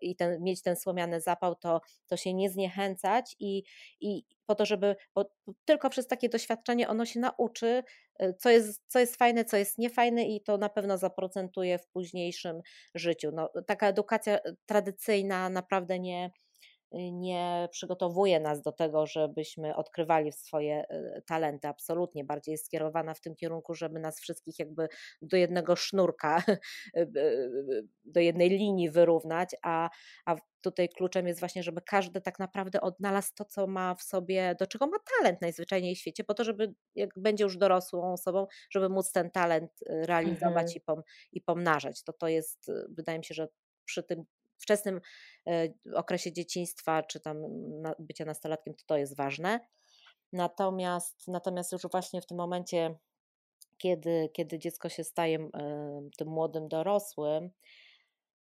i 0.00 0.16
ten, 0.16 0.42
mieć 0.42 0.62
ten 0.62 0.76
słomiany 0.76 1.20
zapał, 1.20 1.54
to, 1.54 1.80
to 2.06 2.16
się 2.16 2.34
nie 2.34 2.50
zniechęcać 2.50 3.36
i, 3.40 3.62
i 4.00 4.24
po 4.46 4.54
to, 4.54 4.66
żeby, 4.66 4.96
bo 5.14 5.30
tylko 5.64 5.90
przez 5.90 6.06
takie 6.06 6.28
doświadczenie 6.28 6.88
ono 6.88 7.06
się 7.06 7.20
nauczy, 7.20 7.82
Y, 8.22 8.34
co 8.38 8.50
jest, 8.50 8.82
co 8.86 8.98
jest 8.98 9.16
fajne, 9.16 9.44
co 9.44 9.56
jest 9.56 9.78
niefajne 9.78 10.24
i 10.24 10.40
to 10.42 10.58
na 10.58 10.68
pewno 10.68 10.98
zaprocentuje 10.98 11.78
w 11.78 11.86
późniejszym 11.88 12.60
życiu. 12.94 13.30
No, 13.34 13.50
taka 13.66 13.88
edukacja 13.88 14.36
y, 14.38 14.56
tradycyjna 14.66 15.48
naprawdę 15.50 15.98
nie, 15.98 16.30
nie 16.96 17.68
przygotowuje 17.72 18.40
nas 18.40 18.62
do 18.62 18.72
tego, 18.72 19.06
żebyśmy 19.06 19.76
odkrywali 19.76 20.32
swoje 20.32 20.84
y, 20.90 21.22
talenty. 21.26 21.68
Absolutnie 21.68 22.24
bardziej 22.24 22.52
jest 22.52 22.66
skierowana 22.66 23.14
w 23.14 23.20
tym 23.20 23.36
kierunku, 23.36 23.74
żeby 23.74 24.00
nas 24.00 24.20
wszystkich 24.20 24.58
jakby 24.58 24.88
do 25.22 25.36
jednego 25.36 25.76
sznurka, 25.76 26.42
y, 26.96 27.10
do 28.04 28.20
jednej 28.20 28.50
linii 28.50 28.90
wyrównać, 28.90 29.56
a, 29.62 29.90
a 30.26 30.36
tutaj 30.60 30.88
kluczem 30.88 31.26
jest 31.26 31.40
właśnie, 31.40 31.62
żeby 31.62 31.80
każdy 31.86 32.20
tak 32.20 32.38
naprawdę 32.38 32.80
odnalazł 32.80 33.32
to, 33.34 33.44
co 33.44 33.66
ma 33.66 33.94
w 33.94 34.02
sobie, 34.02 34.56
do 34.60 34.66
czego 34.66 34.86
ma 34.86 34.96
talent 35.18 35.42
najzwyczajniej 35.42 35.94
w 35.94 35.98
świecie, 35.98 36.24
po 36.24 36.34
to, 36.34 36.44
żeby 36.44 36.74
jak 36.94 37.10
będzie 37.16 37.44
już 37.44 37.56
dorosłą 37.56 38.12
osobą, 38.12 38.46
żeby 38.70 38.88
móc 38.88 39.12
ten 39.12 39.30
talent 39.30 39.70
realizować 39.86 40.62
mhm. 40.62 40.76
i, 40.76 40.80
pom, 40.80 41.02
i 41.32 41.40
pomnażać. 41.40 42.02
To 42.02 42.12
to 42.12 42.28
jest, 42.28 42.70
wydaje 42.88 43.18
mi 43.18 43.24
się, 43.24 43.34
że 43.34 43.48
przy 43.84 44.02
tym 44.02 44.24
wczesnym 44.58 45.00
e, 45.48 45.68
okresie 45.94 46.32
dzieciństwa 46.32 47.02
czy 47.02 47.20
tam 47.20 47.36
bycia 47.98 48.24
nastolatkiem, 48.24 48.74
to 48.74 48.82
to 48.86 48.96
jest 48.96 49.16
ważne. 49.16 49.60
Natomiast, 50.32 51.28
natomiast 51.28 51.72
już 51.72 51.82
właśnie 51.92 52.20
w 52.20 52.26
tym 52.26 52.36
momencie, 52.36 52.98
kiedy, 53.78 54.30
kiedy 54.32 54.58
dziecko 54.58 54.88
się 54.88 55.04
staje 55.04 55.48
tym 56.18 56.28
młodym 56.28 56.68
dorosłym, 56.68 57.50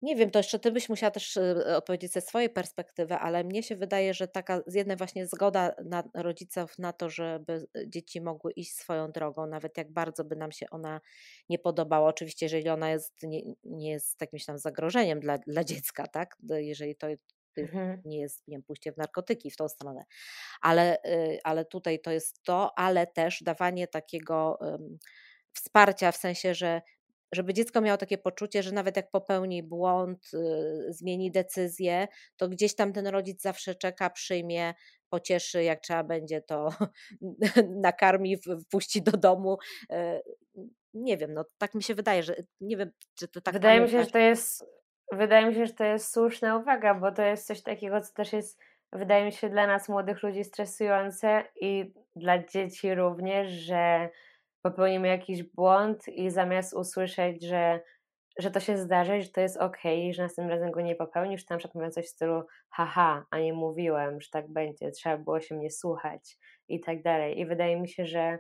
nie 0.03 0.17
wiem, 0.17 0.31
to 0.31 0.39
jeszcze 0.39 0.59
ty 0.59 0.73
byś 0.73 0.89
musiała 0.89 1.11
też 1.11 1.37
y, 1.37 1.77
odpowiedzieć 1.77 2.13
ze 2.13 2.21
swojej 2.21 2.51
perspektywy, 2.51 3.15
ale 3.15 3.45
mnie 3.45 3.63
się 3.63 3.77
wydaje, 3.77 4.15
że 4.15 4.29
taka 4.29 4.63
z 4.67 4.75
jednej 4.75 4.97
właśnie 4.97 5.27
zgoda 5.27 5.75
na 5.85 6.03
rodziców 6.15 6.79
na 6.79 6.93
to, 6.93 7.11
żeby 7.11 7.67
y, 7.77 7.89
dzieci 7.89 8.21
mogły 8.21 8.53
iść 8.53 8.73
swoją 8.75 9.13
drogą, 9.13 9.47
nawet 9.47 9.79
jak 9.79 9.93
bardzo 9.93 10.25
by 10.25 10.37
nam 10.37 10.53
się 10.53 10.67
ona 10.71 11.01
nie 11.49 11.59
podobała. 11.59 12.09
Oczywiście, 12.09 12.47
jeżeli 12.47 12.69
ona 12.69 12.91
jest, 12.91 13.23
nie, 13.23 13.43
nie 13.65 13.91
jest 13.91 14.21
jakimś 14.21 14.45
tam 14.45 14.59
zagrożeniem 14.59 15.21
dla, 15.21 15.39
dla 15.39 15.65
dziecka, 15.65 16.07
tak? 16.07 16.37
Jeżeli 16.49 16.97
to 16.97 17.07
mhm. 17.57 18.03
nie 18.05 18.21
jest 18.21 18.49
nie 18.49 18.57
wiem, 18.57 18.63
pójście 18.63 18.93
w 18.93 18.97
narkotyki 18.97 19.51
w 19.51 19.57
tą 19.57 19.69
stronę. 19.69 20.05
Ale, 20.61 20.99
y, 21.05 21.39
ale 21.45 21.65
tutaj 21.65 22.01
to 22.01 22.11
jest 22.11 22.43
to, 22.43 22.79
ale 22.79 23.07
też 23.07 23.43
dawanie 23.43 23.87
takiego 23.87 24.59
wsparcia 25.53 26.13
w 26.13 26.17
sensie, 26.17 26.55
że 26.55 26.83
żeby 27.35 27.55
dziecko 27.55 27.81
miało 27.81 27.99
takie 27.99 28.19
poczucie, 28.19 28.63
że 28.63 28.73
nawet 28.73 28.97
jak 28.97 29.11
popełni 29.11 29.63
błąd, 29.63 30.31
y, 30.35 30.39
zmieni 30.89 31.31
decyzję, 31.31 32.09
to 32.37 32.49
gdzieś 32.49 32.75
tam 32.75 32.93
ten 32.93 33.07
rodzic 33.07 33.43
zawsze 33.43 33.75
czeka, 33.75 34.11
przyjmie, 34.11 34.75
pocieszy, 35.11 35.63
jak 35.63 35.81
trzeba 35.81 36.05
będzie, 36.05 36.43
to 36.43 36.69
nakarmi, 37.83 38.37
wpuści 38.67 39.03
do 39.03 39.13
domu. 39.13 39.59
E, 39.91 40.21
nie 40.95 41.17
wiem, 41.17 41.35
no 41.35 41.45
tak 41.59 41.75
mi 41.75 41.83
się 41.83 41.95
wydaje, 41.95 42.23
że 42.23 42.35
nie 42.61 42.77
wiem, 42.77 42.91
czy 43.15 43.29
to 43.29 43.41
tak. 43.41 43.55
Wydaje 43.55 43.81
mi 43.81 43.89
się, 43.89 44.05
że 44.05 44.11
to 44.11 44.19
jest. 44.19 44.65
Wydaje 45.13 45.47
mi 45.47 45.55
się, 45.55 45.67
że 45.67 45.73
to 45.73 45.85
jest 45.85 46.13
słuszna 46.13 46.57
uwaga, 46.57 46.95
bo 46.95 47.13
to 47.13 47.23
jest 47.23 47.47
coś 47.47 47.63
takiego, 47.63 48.01
co 48.01 48.15
też 48.15 48.33
jest, 48.33 48.61
wydaje 48.93 49.25
mi 49.25 49.33
się, 49.33 49.51
dla 49.51 49.67
nas 49.67 49.89
młodych 49.89 50.23
ludzi 50.23 50.45
stresujące 50.45 51.45
i 51.61 51.93
dla 52.17 52.47
dzieci 52.47 52.95
również, 52.95 53.49
że 53.49 54.09
popełnimy 54.63 55.09
jakiś 55.09 55.43
błąd 55.43 56.09
i 56.09 56.31
zamiast 56.31 56.75
usłyszeć, 56.75 57.45
że, 57.45 57.81
że 58.39 58.51
to 58.51 58.61
się 58.61 58.79
zdarzy, 58.79 59.23
że 59.23 59.29
to 59.29 59.41
jest 59.41 59.57
ok, 59.57 59.79
że 60.11 60.23
następnym 60.23 60.51
razem 60.51 60.71
go 60.71 60.81
nie 60.81 60.97
popełnisz, 60.97 61.49
na 61.49 61.57
przykład 61.57 61.95
coś 61.95 62.07
w 62.07 62.09
stylu 62.09 62.43
haha, 62.71 63.27
a 63.31 63.39
nie 63.39 63.53
mówiłem, 63.53 64.21
że 64.21 64.29
tak 64.33 64.53
będzie, 64.53 64.91
trzeba 64.91 65.19
było 65.19 65.41
się 65.41 65.55
mnie 65.55 65.71
słuchać 65.71 66.39
i 66.69 66.81
tak 66.81 67.03
dalej. 67.03 67.41
I 67.41 67.47
wydaje 67.47 67.81
mi 67.81 67.89
się, 67.89 68.07
że 68.07 68.39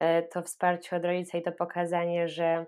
e, 0.00 0.22
to 0.22 0.42
wsparcie 0.42 0.96
od 0.96 1.04
rodzica 1.04 1.38
i 1.38 1.42
to 1.42 1.52
pokazanie, 1.52 2.28
że 2.28 2.66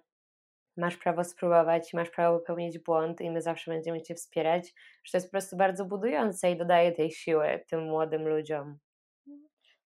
masz 0.76 0.96
prawo 0.96 1.24
spróbować, 1.24 1.94
masz 1.94 2.10
prawo 2.10 2.38
popełnić 2.38 2.78
błąd 2.78 3.20
i 3.20 3.30
my 3.30 3.42
zawsze 3.42 3.70
będziemy 3.70 4.02
Cię 4.02 4.14
wspierać, 4.14 4.74
że 5.04 5.12
to 5.12 5.16
jest 5.16 5.26
po 5.26 5.30
prostu 5.30 5.56
bardzo 5.56 5.84
budujące 5.84 6.50
i 6.50 6.56
dodaje 6.56 6.92
tej 6.92 7.10
siły 7.10 7.64
tym 7.70 7.84
młodym 7.84 8.28
ludziom 8.28 8.78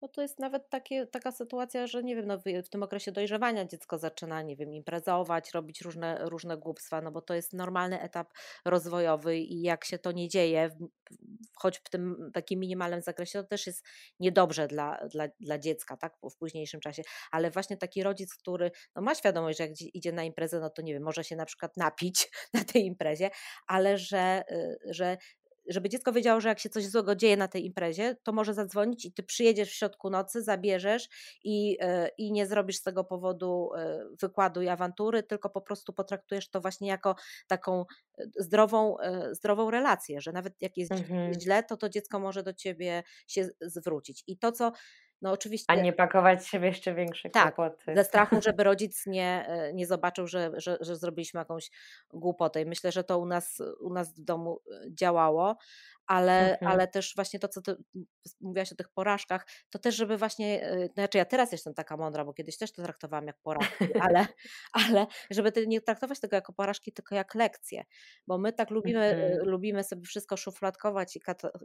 no 0.01 0.07
to 0.07 0.21
jest 0.21 0.39
nawet 0.39 0.69
takie, 0.69 1.07
taka 1.07 1.31
sytuacja, 1.31 1.87
że 1.87 2.03
nie 2.03 2.15
wiem, 2.15 2.27
no 2.27 2.37
w 2.63 2.69
tym 2.69 2.83
okresie 2.83 3.11
dojrzewania 3.11 3.65
dziecko 3.65 3.97
zaczyna, 3.97 4.41
nie 4.41 4.55
wiem, 4.55 4.73
imprezować, 4.73 5.51
robić 5.53 5.81
różne, 5.81 6.29
różne 6.29 6.57
głupstwa, 6.57 7.01
no 7.01 7.11
bo 7.11 7.21
to 7.21 7.33
jest 7.33 7.53
normalny 7.53 8.01
etap 8.01 8.33
rozwojowy 8.65 9.37
i 9.37 9.61
jak 9.61 9.85
się 9.85 9.99
to 9.99 10.11
nie 10.11 10.27
dzieje, 10.27 10.69
choć 11.55 11.77
w 11.77 11.89
tym 11.89 12.31
takim 12.33 12.59
minimalnym 12.59 13.01
zakresie, 13.01 13.41
to 13.41 13.47
też 13.47 13.67
jest 13.67 13.85
niedobrze 14.19 14.67
dla, 14.67 15.07
dla, 15.07 15.27
dla 15.39 15.59
dziecka, 15.59 15.97
tak, 15.97 16.17
w 16.31 16.37
późniejszym 16.37 16.79
czasie, 16.79 17.03
ale 17.31 17.51
właśnie 17.51 17.77
taki 17.77 18.03
rodzic, 18.03 18.35
który 18.35 18.71
no 18.95 19.01
ma 19.01 19.15
świadomość, 19.15 19.57
że 19.57 19.67
jak 19.67 19.81
idzie 19.81 20.11
na 20.11 20.23
imprezę, 20.23 20.59
no 20.59 20.69
to 20.69 20.81
nie 20.81 20.93
wiem, 20.93 21.03
może 21.03 21.23
się 21.23 21.35
na 21.35 21.45
przykład 21.45 21.77
napić 21.77 22.29
na 22.53 22.63
tej 22.63 22.85
imprezie, 22.85 23.29
ale 23.67 23.97
że, 23.97 24.43
y, 24.51 24.77
że 24.93 25.17
żeby 25.67 25.89
dziecko 25.89 26.11
wiedziało, 26.11 26.41
że 26.41 26.49
jak 26.49 26.59
się 26.59 26.69
coś 26.69 26.87
złego 26.87 27.15
dzieje 27.15 27.37
na 27.37 27.47
tej 27.47 27.65
imprezie, 27.65 28.15
to 28.23 28.31
może 28.31 28.53
zadzwonić 28.53 29.05
i 29.05 29.13
ty 29.13 29.23
przyjedziesz 29.23 29.69
w 29.69 29.73
środku 29.73 30.09
nocy, 30.09 30.43
zabierzesz 30.43 31.09
i, 31.43 31.77
e, 31.79 32.09
i 32.17 32.31
nie 32.31 32.47
zrobisz 32.47 32.77
z 32.77 32.83
tego 32.83 33.03
powodu 33.03 33.69
e, 33.77 34.05
wykładu 34.21 34.61
i 34.61 34.67
awantury, 34.67 35.23
tylko 35.23 35.49
po 35.49 35.61
prostu 35.61 35.93
potraktujesz 35.93 36.49
to 36.49 36.61
właśnie 36.61 36.87
jako 36.87 37.15
taką 37.47 37.85
e, 38.17 38.23
zdrową, 38.37 38.95
zdrową 39.31 39.71
relację, 39.71 40.21
że 40.21 40.31
nawet 40.31 40.61
jak 40.61 40.77
jest 40.77 40.91
mhm. 40.91 41.33
źle, 41.33 41.63
to 41.63 41.77
to 41.77 41.89
dziecko 41.89 42.19
może 42.19 42.43
do 42.43 42.53
ciebie 42.53 43.03
się 43.27 43.49
zwrócić. 43.61 44.23
I 44.27 44.37
to, 44.37 44.51
co 44.51 44.71
no 45.21 45.31
oczywiście. 45.31 45.65
A 45.67 45.75
nie 45.75 45.93
pakować 45.93 46.47
się 46.47 46.59
w 46.59 46.63
jeszcze 46.63 46.93
większe 46.93 47.29
tak, 47.29 47.55
kłopoty. 47.55 47.95
Ze 47.95 48.03
strachu, 48.03 48.35
żeby 48.47 48.63
rodzic 48.63 49.05
nie, 49.05 49.45
e, 49.47 49.73
nie 49.73 49.87
zobaczył, 49.87 50.27
że, 50.27 50.51
że, 50.57 50.77
że 50.81 50.95
zrobiliśmy 50.95 51.39
jakąś 51.39 51.71
głupotę. 52.13 52.61
I 52.61 52.65
myślę, 52.65 52.91
że 52.91 53.03
to 53.03 53.19
u 53.19 53.25
nas, 53.25 53.61
u 53.79 53.93
nas 53.93 54.15
w 54.15 54.21
domu 54.21 54.61
e, 54.71 54.93
działało, 54.93 55.57
ale, 56.09 56.59
Mhm. 56.59 56.59
ale 56.63 56.87
też 56.87 57.13
właśnie 57.15 57.39
to, 57.39 57.47
co 57.47 57.61
ty 57.61 57.75
mówiłaś 58.41 58.71
o 58.71 58.75
tych 58.75 58.89
porażkach, 58.89 59.47
to 59.69 59.79
też, 59.79 59.95
żeby 59.95 60.17
właśnie, 60.17 60.73
y, 60.73 60.89
znaczy 60.93 61.17
ja 61.17 61.25
teraz 61.25 61.51
jestem 61.51 61.73
taka 61.73 61.97
mądra, 61.97 62.25
bo 62.25 62.33
kiedyś 62.33 62.57
też 62.57 62.71
to 62.73 62.83
traktowałam 62.83 63.27
jak 63.27 63.37
porażki, 63.43 63.93
ale, 63.97 64.27
ale 64.73 65.07
żeby 65.31 65.51
nie 65.67 65.81
traktować 65.81 66.19
tego 66.19 66.35
jako 66.35 66.53
porażki, 66.53 66.93
tylko 66.93 67.15
jak 67.15 67.35
lekcje, 67.35 67.83
bo 68.27 68.37
my 68.37 68.53
tak 68.53 68.69
lubimy, 68.69 69.15
y, 69.19 69.37
Mhm. 69.39 69.45
lubimy 69.45 69.83
sobie 69.83 70.01
wszystko 70.03 70.37
szufladkować 70.37 71.15
i 71.15 71.21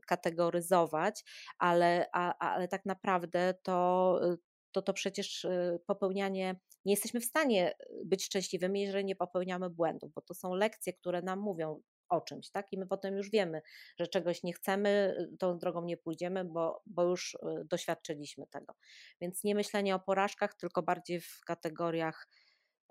kategoryzować, 0.07 1.25
ale, 1.59 2.07
a, 2.13 2.39
ale 2.39 2.69
tak 2.69 2.87
naprawdę 2.87 3.55
to, 3.63 4.21
y, 4.33 4.37
to 4.73 4.83
to 4.83 4.93
przecież 4.93 5.47
popełnianie, 5.87 6.57
nie 6.85 6.93
jesteśmy 6.93 7.21
w 7.21 7.25
stanie 7.25 7.75
być 8.05 8.25
szczęśliwymi, 8.25 8.81
jeżeli 8.83 9.05
nie 9.05 9.17
popełniamy 9.17 9.71
błędów, 9.71 10.13
bo 10.15 10.21
to 10.23 10.35
są 10.35 10.55
lekcje, 10.55 10.93
które 10.93 11.23
nam 11.23 11.39
mówią, 11.41 11.81
o 12.17 12.21
czymś, 12.21 12.51
tak? 12.51 12.73
I 12.73 12.79
my 12.79 12.87
potem 12.87 13.17
już 13.17 13.31
wiemy, 13.31 13.63
że 13.99 14.07
czegoś 14.07 14.43
nie 14.43 14.53
chcemy, 14.53 15.17
y, 15.35 15.37
tą 15.39 15.59
drogą 15.59 15.85
nie 15.85 15.97
pójdziemy, 15.97 16.45
bo, 16.45 16.83
bo 16.87 17.03
już 17.03 17.35
y, 17.35 17.65
doświadczyliśmy 17.65 18.47
tego. 18.47 18.75
Więc 19.21 19.45
nie 19.45 19.55
myślenie 19.55 19.95
o 19.95 20.01
porażkach, 20.01 20.55
tylko 20.55 20.83
bardziej 20.83 21.21
w 21.21 21.41
kategoriach 21.47 22.29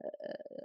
e, 0.03 0.09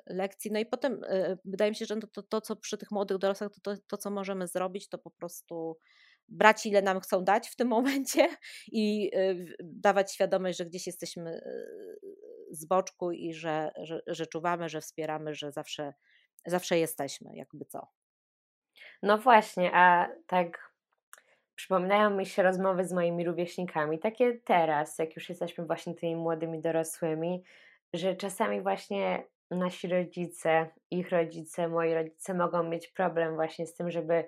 lekcji. 0.06 0.52
No 0.52 0.58
i 0.58 0.66
potem 0.66 1.04
y, 1.04 1.38
wydaje 1.44 1.70
mi 1.70 1.76
się, 1.76 1.86
że 1.86 1.96
to, 1.96 2.06
to, 2.06 2.22
to 2.22 2.40
co 2.40 2.56
przy 2.56 2.78
tych 2.78 2.90
młodych 2.90 3.18
dorosłych, 3.18 3.52
to, 3.52 3.60
to, 3.60 3.82
to, 3.86 3.96
co 3.96 4.10
możemy 4.10 4.46
zrobić, 4.48 4.88
to 4.88 4.98
po 4.98 5.10
prostu 5.10 5.78
brać, 6.28 6.66
ile 6.66 6.82
nam 6.82 7.00
chcą 7.00 7.24
dać 7.24 7.48
w 7.48 7.56
tym 7.56 7.68
momencie 7.76 8.28
i 8.72 9.10
dawać 9.60 10.12
świadomość, 10.14 10.58
że 10.58 10.66
gdzieś 10.66 10.86
jesteśmy 10.86 11.40
z 12.50 12.64
boczku 12.64 13.12
i 13.12 13.34
że, 13.34 13.70
że, 13.82 14.00
że 14.06 14.26
czuwamy, 14.26 14.68
że 14.68 14.80
wspieramy, 14.80 15.34
że 15.34 15.52
zawsze, 15.52 15.94
zawsze 16.46 16.78
jesteśmy, 16.78 17.30
jakby 17.36 17.64
co. 17.64 17.88
No 19.02 19.18
właśnie, 19.18 19.70
a 19.74 20.08
tak 20.26 20.72
przypominają 21.54 22.10
mi 22.10 22.26
się 22.26 22.42
rozmowy 22.42 22.84
z 22.84 22.92
moimi 22.92 23.24
rówieśnikami, 23.24 23.98
takie 23.98 24.34
teraz, 24.44 24.98
jak 24.98 25.16
już 25.16 25.28
jesteśmy 25.28 25.66
właśnie 25.66 25.94
tymi 25.94 26.16
młodymi 26.16 26.60
dorosłymi, 26.60 27.42
że 27.94 28.16
czasami 28.16 28.60
właśnie 28.60 29.24
nasi 29.50 29.88
rodzice, 29.88 30.66
ich 30.90 31.10
rodzice, 31.10 31.68
moi 31.68 31.94
rodzice 31.94 32.34
mogą 32.34 32.62
mieć 32.62 32.88
problem 32.88 33.34
właśnie 33.34 33.66
z 33.66 33.74
tym, 33.74 33.90
żeby 33.90 34.24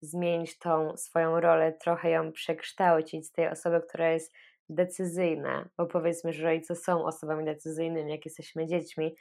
zmienić 0.00 0.58
tą 0.58 0.96
swoją 0.96 1.40
rolę, 1.40 1.72
trochę 1.72 2.10
ją 2.10 2.32
przekształcić 2.32 3.26
z 3.26 3.32
tej 3.32 3.48
osoby, 3.48 3.80
która 3.88 4.10
jest 4.10 4.32
decyzyjna, 4.68 5.68
bo 5.78 5.86
powiedzmy, 5.86 6.32
że 6.32 6.44
rodzice 6.44 6.76
są 6.76 7.04
osobami 7.04 7.44
decyzyjnymi, 7.44 8.10
jak 8.10 8.24
jesteśmy 8.24 8.66
dziećmi, 8.66 9.16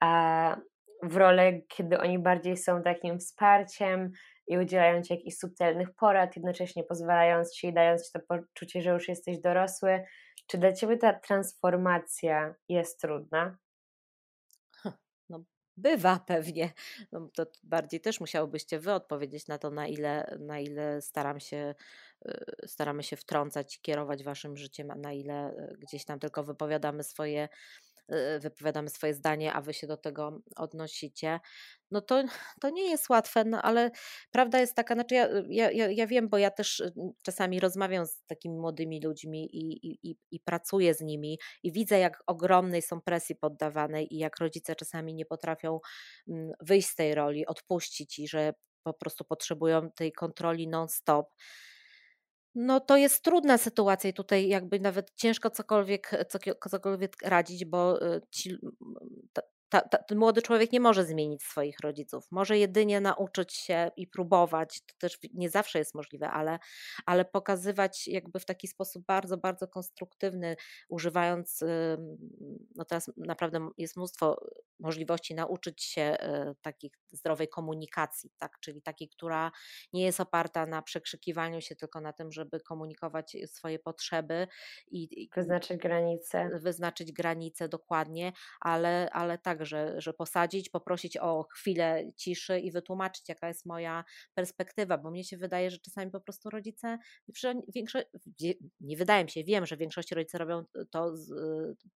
a 0.00 0.56
w 1.02 1.16
rolę, 1.16 1.60
kiedy 1.68 2.00
oni 2.00 2.18
bardziej 2.18 2.56
są 2.56 2.82
takim 2.82 3.18
wsparciem 3.18 4.12
i 4.48 4.58
udzielają 4.58 5.02
ci 5.02 5.12
jakichś 5.12 5.36
subtelnych 5.36 5.94
porad, 5.94 6.36
jednocześnie 6.36 6.84
pozwalając 6.84 7.52
ci 7.52 7.66
i 7.66 7.72
dając 7.72 8.06
ci 8.06 8.12
to 8.12 8.20
poczucie, 8.20 8.82
że 8.82 8.90
już 8.90 9.08
jesteś 9.08 9.38
dorosły. 9.38 10.04
Czy 10.46 10.58
dla 10.58 10.72
ciebie 10.72 10.96
ta 10.96 11.12
transformacja 11.12 12.54
jest 12.68 13.00
trudna? 13.00 13.58
No, 15.30 15.44
bywa 15.76 16.18
pewnie. 16.26 16.72
No, 17.12 17.28
to 17.34 17.46
bardziej 17.62 18.00
też 18.00 18.20
musiałobyście 18.20 18.78
wy 18.78 18.92
odpowiedzieć 18.92 19.48
na 19.48 19.58
to, 19.58 19.70
na 19.70 19.86
ile, 19.86 20.36
na 20.40 20.60
ile 20.60 21.02
staram 21.02 21.40
się, 21.40 21.74
y, 22.28 22.44
staramy 22.66 23.02
się 23.02 23.16
wtrącać 23.16 23.80
kierować 23.80 24.24
waszym 24.24 24.56
życiem, 24.56 24.90
a 24.90 24.94
na 24.94 25.12
ile 25.12 25.50
y, 25.50 25.76
gdzieś 25.78 26.04
tam 26.04 26.18
tylko 26.18 26.44
wypowiadamy 26.44 27.02
swoje 27.02 27.48
wypowiadamy 28.40 28.90
swoje 28.90 29.14
zdanie, 29.14 29.52
a 29.52 29.60
wy 29.60 29.74
się 29.74 29.86
do 29.86 29.96
tego 29.96 30.40
odnosicie, 30.56 31.40
no 31.90 32.00
to, 32.00 32.24
to 32.60 32.70
nie 32.70 32.90
jest 32.90 33.08
łatwe, 33.08 33.44
no 33.44 33.62
ale 33.62 33.90
prawda 34.30 34.60
jest 34.60 34.74
taka, 34.74 34.94
znaczy 34.94 35.14
ja, 35.14 35.28
ja, 35.48 35.70
ja, 35.70 35.90
ja 35.90 36.06
wiem, 36.06 36.28
bo 36.28 36.38
ja 36.38 36.50
też 36.50 36.80
y, 36.80 36.92
czasami 37.22 37.60
rozmawiam 37.60 38.06
z 38.06 38.22
takimi 38.26 38.56
młodymi 38.58 39.00
ludźmi 39.02 39.56
i, 39.56 39.86
i, 39.86 40.10
i, 40.10 40.16
i 40.30 40.40
pracuję 40.40 40.94
z 40.94 41.00
nimi 41.00 41.38
i 41.62 41.72
widzę, 41.72 41.98
jak 41.98 42.22
ogromnej 42.26 42.82
są 42.82 43.00
presji 43.00 43.36
poddawanej 43.36 44.14
i 44.14 44.18
jak 44.18 44.38
rodzice 44.38 44.76
czasami 44.76 45.14
nie 45.14 45.26
potrafią 45.26 45.80
mm, 46.28 46.52
wyjść 46.60 46.88
z 46.88 46.94
tej 46.94 47.14
roli, 47.14 47.46
odpuścić 47.46 48.18
i 48.18 48.28
że 48.28 48.52
po 48.82 48.94
prostu 48.94 49.24
potrzebują 49.24 49.90
tej 49.90 50.12
kontroli 50.12 50.68
non-stop. 50.68 51.26
No 52.54 52.80
to 52.80 52.96
jest 52.96 53.24
trudna 53.24 53.58
sytuacja 53.58 54.10
i 54.10 54.12
tutaj 54.12 54.48
jakby 54.48 54.80
nawet 54.80 55.14
ciężko 55.14 55.50
cokolwiek, 55.50 56.10
cokolwiek 56.70 57.16
radzić, 57.22 57.64
bo 57.64 58.02
y, 58.16 58.20
ci, 58.30 58.56
ta, 59.68 59.80
ta, 59.80 59.98
ten 59.98 60.18
młody 60.18 60.42
człowiek 60.42 60.72
nie 60.72 60.80
może 60.80 61.04
zmienić 61.04 61.42
swoich 61.42 61.80
rodziców. 61.82 62.26
Może 62.30 62.58
jedynie 62.58 63.00
nauczyć 63.00 63.54
się 63.54 63.90
i 63.96 64.06
próbować, 64.06 64.80
to 64.86 64.94
też 64.98 65.18
nie 65.34 65.50
zawsze 65.50 65.78
jest 65.78 65.94
możliwe, 65.94 66.30
ale, 66.30 66.58
ale 67.06 67.24
pokazywać 67.24 68.08
jakby 68.08 68.40
w 68.40 68.44
taki 68.44 68.68
sposób 68.68 69.04
bardzo, 69.06 69.36
bardzo 69.36 69.68
konstruktywny, 69.68 70.56
używając, 70.88 71.64
no 72.74 72.84
teraz 72.84 73.10
naprawdę 73.16 73.68
jest 73.78 73.96
mnóstwo 73.96 74.36
możliwości 74.80 75.34
nauczyć 75.34 75.82
się 75.82 76.16
y, 76.50 76.54
takiej 76.62 76.90
zdrowej 77.10 77.48
komunikacji, 77.48 78.30
tak? 78.38 78.60
czyli 78.60 78.82
takiej, 78.82 79.08
która 79.08 79.52
nie 79.92 80.04
jest 80.04 80.20
oparta 80.20 80.66
na 80.66 80.82
przekrzykiwaniu 80.82 81.60
się, 81.60 81.76
tylko 81.76 82.00
na 82.00 82.12
tym, 82.12 82.32
żeby 82.32 82.60
komunikować 82.60 83.36
swoje 83.46 83.78
potrzeby 83.78 84.46
i 84.90 85.28
wyznaczyć 85.36 85.78
granice. 85.78 86.50
Wyznaczyć 86.54 87.12
granice 87.12 87.68
dokładnie, 87.68 88.32
ale, 88.60 89.10
ale 89.12 89.38
tak, 89.38 89.57
że, 89.64 90.00
że 90.00 90.12
posadzić, 90.12 90.70
poprosić 90.70 91.16
o 91.16 91.46
chwilę 91.52 92.04
ciszy 92.16 92.58
i 92.60 92.70
wytłumaczyć, 92.70 93.28
jaka 93.28 93.48
jest 93.48 93.66
moja 93.66 94.04
perspektywa, 94.34 94.98
bo 94.98 95.10
mnie 95.10 95.24
się 95.24 95.36
wydaje, 95.36 95.70
że 95.70 95.78
czasami 95.78 96.10
po 96.10 96.20
prostu 96.20 96.50
rodzice, 96.50 96.98
większość, 97.74 98.06
nie 98.80 98.96
wydaje 98.96 99.24
mi 99.24 99.30
się, 99.30 99.44
wiem, 99.44 99.66
że 99.66 99.76
większość 99.76 100.12
rodzice 100.12 100.38
robią 100.38 100.64
to, 100.90 101.14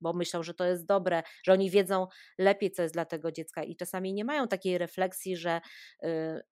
bo 0.01 0.13
myślą, 0.13 0.43
że 0.43 0.55
to 0.55 0.65
jest 0.65 0.87
dobre, 0.87 1.23
że 1.45 1.53
oni 1.53 1.71
wiedzą 1.71 2.07
lepiej, 2.39 2.71
co 2.71 2.83
jest 2.83 2.95
dla 2.95 3.05
tego 3.05 3.33
dziecka 3.33 3.63
i 3.65 3.77
czasami 3.77 4.13
nie 4.15 4.25
mają 4.25 4.49
takiej 4.49 4.79
refleksji, 4.79 5.37
że, 5.37 5.61
y, 6.05 6.09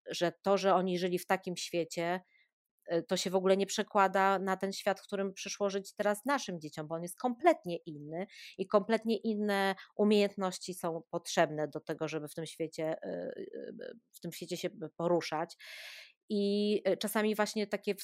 że 0.09 0.31
to, 0.41 0.57
że 0.57 0.75
oni 0.75 0.99
żyli 0.99 1.19
w 1.19 1.25
takim 1.25 1.57
świecie, 1.57 2.21
to 3.07 3.17
się 3.17 3.29
w 3.29 3.35
ogóle 3.35 3.57
nie 3.57 3.65
przekłada 3.65 4.39
na 4.39 4.57
ten 4.57 4.73
świat, 4.73 4.99
w 4.99 5.03
którym 5.03 5.33
przyszło 5.33 5.69
żyć 5.69 5.93
teraz 5.93 6.25
naszym 6.25 6.59
dzieciom, 6.59 6.87
bo 6.87 6.95
on 6.95 7.03
jest 7.03 7.17
kompletnie 7.17 7.77
inny 7.77 8.27
i 8.57 8.67
kompletnie 8.67 9.17
inne 9.17 9.75
umiejętności 9.95 10.73
są 10.73 11.03
potrzebne 11.09 11.67
do 11.67 11.79
tego, 11.79 12.07
żeby 12.07 12.27
w 12.27 12.35
tym 12.35 12.45
świecie, 12.45 12.95
y, 13.05 13.07
y, 13.09 13.97
w 14.11 14.19
tym 14.19 14.31
świecie 14.31 14.57
się 14.57 14.69
poruszać. 14.97 15.57
I 16.29 16.83
czasami 16.99 17.35
właśnie 17.35 17.67
takie 17.67 17.95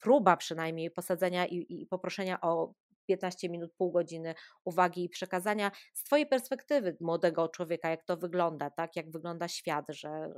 próba 0.00 0.36
przynajmniej 0.36 0.90
posadzenia 0.90 1.46
i, 1.46 1.66
i 1.68 1.86
poproszenia 1.86 2.40
o 2.40 2.74
15 3.08 3.48
minut, 3.48 3.72
pół 3.76 3.92
godziny 3.92 4.34
uwagi 4.64 5.04
i 5.04 5.08
przekazania 5.08 5.70
z 5.94 6.04
Twojej 6.04 6.26
perspektywy 6.26 6.96
młodego 7.00 7.48
człowieka, 7.48 7.90
jak 7.90 8.04
to 8.04 8.16
wygląda, 8.16 8.70
tak? 8.70 8.96
jak 8.96 9.10
wygląda 9.10 9.48
świat, 9.48 9.84
że, 9.88 10.32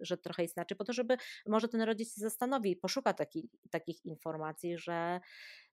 że 0.00 0.16
trochę 0.16 0.42
jest 0.42 0.56
inaczej, 0.56 0.76
po 0.76 0.84
to, 0.84 0.92
żeby 0.92 1.16
może 1.46 1.68
ten 1.68 1.82
rodzic 1.82 2.14
się 2.14 2.20
zastanowi 2.20 2.70
i 2.70 2.76
poszuka 2.76 3.12
taki, 3.12 3.50
takich 3.70 4.04
informacji, 4.04 4.78
że, 4.78 5.20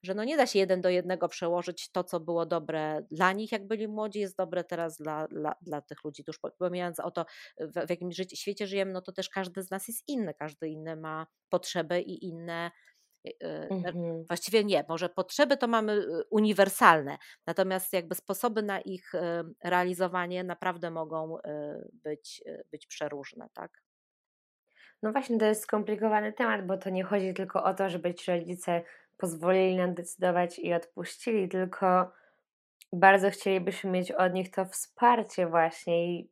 że 0.04 0.14
no 0.14 0.24
nie 0.24 0.38
da 0.38 0.46
się 0.48 0.60
jeden 0.60 0.82
do 0.82 0.90
jednego 0.90 1.28
przełożyć 1.28 1.92
to, 1.92 2.04
co 2.04 2.20
było 2.20 2.46
dobre 2.46 3.06
dla 3.12 3.32
nich, 3.32 3.52
jak 3.52 3.68
byli 3.68 3.88
młodzi, 3.88 4.20
jest 4.20 4.38
dobre 4.38 4.64
teraz 4.64 4.98
dla, 4.98 5.28
dla, 5.28 5.56
dla 5.62 5.82
tych 5.82 6.04
ludzi. 6.04 6.24
Tuż 6.24 6.40
pomijając 6.60 7.00
o 7.00 7.12
to, 7.12 7.26
w, 7.60 7.88
w 7.88 7.90
jakim 7.90 8.12
świecie 8.34 8.68
żyjemy, 8.68 8.94
no 8.94 9.02
to 9.02 9.12
też 9.12 9.30
każdy 9.30 9.64
z 9.64 9.72
nas 9.72 9.88
jest 9.88 10.04
inny, 10.08 10.34
każdy 10.34 10.70
inny 10.70 10.96
ma 10.96 11.28
potrzeby 11.50 12.02
i 12.02 12.26
inne 12.26 12.72
mhm. 13.70 14.24
Właściwie 14.28 14.64
nie, 14.64 14.86
może 14.90 15.10
potrzeby 15.10 15.58
to 15.58 15.68
mamy 15.68 15.94
y, 15.94 16.24
uniwersalne, 16.30 17.18
natomiast 17.48 17.94
jakby 17.94 18.16
sposoby 18.16 18.64
na 18.64 18.82
ich 18.82 19.12
realizowanie 19.64 20.44
naprawdę 20.44 20.92
mogą 20.92 21.38
być, 21.94 22.44
być 22.72 22.88
przeróżne, 22.88 23.48
tak? 23.54 23.84
No 25.04 25.12
właśnie, 25.12 25.38
to 25.38 25.46
jest 25.46 25.62
skomplikowany 25.62 26.34
temat, 26.34 26.66
bo 26.66 26.78
to 26.78 26.90
nie 26.90 27.04
chodzi 27.04 27.34
tylko 27.34 27.64
o 27.64 27.74
to, 27.74 27.90
żeby 27.90 28.14
ci 28.14 28.32
rodzice 28.32 28.82
pozwolili 29.18 29.76
nam 29.76 29.94
decydować 29.94 30.60
i 30.60 30.74
odpuścili, 30.74 31.50
tylko 31.50 32.12
bardzo 32.94 33.30
chcielibyśmy 33.30 33.92
mieć 33.92 34.12
od 34.12 34.34
nich 34.34 34.52
to 34.52 34.66
wsparcie 34.66 35.48
właśnie 35.48 36.14
i 36.14 36.30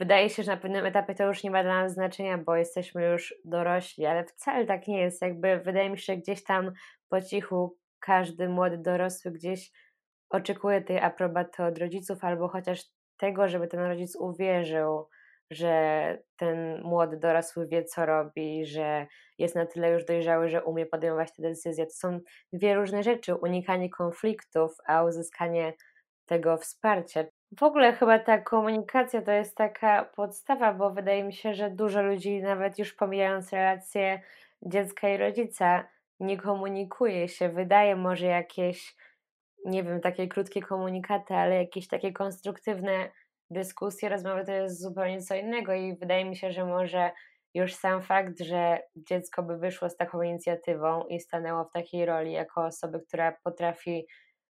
wydaje 0.00 0.30
się, 0.30 0.42
że 0.42 0.52
na 0.52 0.56
pewnym 0.56 0.86
etapie 0.86 1.14
to 1.14 1.26
już 1.26 1.44
nie 1.44 1.50
ma 1.50 1.62
dla 1.62 1.82
nas 1.82 1.92
znaczenia, 1.92 2.38
bo 2.38 2.56
jesteśmy 2.56 3.04
już 3.04 3.34
dorośli, 3.44 4.06
ale 4.06 4.24
wcale 4.24 4.66
tak 4.66 4.88
nie 4.88 5.00
jest. 5.00 5.22
Jakby 5.22 5.58
wydaje 5.58 5.90
mi 5.90 5.98
się, 5.98 6.12
że 6.12 6.16
gdzieś 6.16 6.44
tam 6.44 6.72
po 7.08 7.20
cichu 7.20 7.76
każdy 8.00 8.48
młody 8.48 8.78
dorosły 8.78 9.32
gdzieś 9.32 9.70
oczekuje 10.30 10.82
tej 10.82 10.98
aprobaty 10.98 11.64
od 11.64 11.78
rodziców, 11.78 12.24
albo 12.24 12.48
chociaż 12.48 12.84
tego, 13.16 13.48
żeby 13.48 13.68
ten 13.68 13.80
rodzic 13.80 14.16
uwierzył, 14.16 15.08
że 15.50 16.18
ten 16.36 16.82
młody 16.82 17.16
dorosły 17.16 17.66
wie, 17.68 17.84
co 17.84 18.06
robi, 18.06 18.66
że 18.66 19.06
jest 19.38 19.54
na 19.54 19.66
tyle 19.66 19.90
już 19.90 20.04
dojrzały, 20.04 20.48
że 20.48 20.64
umie 20.64 20.86
podejmować 20.86 21.32
te 21.36 21.42
decyzje. 21.42 21.86
To 21.86 21.92
są 21.92 22.20
dwie 22.52 22.74
różne 22.74 23.02
rzeczy: 23.02 23.34
unikanie 23.34 23.90
konfliktów, 23.90 24.72
a 24.86 25.04
uzyskanie 25.04 25.72
tego 26.26 26.56
wsparcia. 26.56 27.24
W 27.58 27.62
ogóle 27.62 27.92
chyba 27.92 28.18
ta 28.18 28.38
komunikacja 28.38 29.22
to 29.22 29.32
jest 29.32 29.56
taka 29.56 30.04
podstawa, 30.04 30.74
bo 30.74 30.90
wydaje 30.90 31.24
mi 31.24 31.32
się, 31.32 31.54
że 31.54 31.70
dużo 31.70 32.02
ludzi, 32.02 32.42
nawet 32.42 32.78
już 32.78 32.94
pomijając 32.94 33.52
relacje 33.52 34.22
dziecka 34.62 35.08
i 35.08 35.16
rodzica 35.16 35.88
nie 36.20 36.38
komunikuje 36.38 37.28
się, 37.28 37.48
wydaje 37.48 37.96
może 37.96 38.26
jakieś, 38.26 38.96
nie 39.64 39.82
wiem, 39.82 40.00
takie 40.00 40.28
krótkie 40.28 40.62
komunikaty, 40.62 41.34
ale 41.34 41.56
jakieś 41.56 41.88
takie 41.88 42.12
konstruktywne 42.12 43.10
dyskusje, 43.50 44.08
rozmowy 44.08 44.44
to 44.44 44.52
jest 44.52 44.82
zupełnie 44.82 45.22
co 45.22 45.34
innego 45.34 45.74
i 45.74 45.96
wydaje 45.96 46.24
mi 46.24 46.36
się, 46.36 46.52
że 46.52 46.64
może 46.64 47.10
już 47.54 47.74
sam 47.74 48.02
fakt, 48.02 48.40
że 48.40 48.78
dziecko 48.96 49.42
by 49.42 49.58
wyszło 49.58 49.90
z 49.90 49.96
taką 49.96 50.22
inicjatywą 50.22 51.04
i 51.04 51.20
stanęło 51.20 51.64
w 51.64 51.72
takiej 51.72 52.06
roli 52.06 52.32
jako 52.32 52.64
osoby, 52.64 53.00
która 53.00 53.36
potrafi 53.44 54.06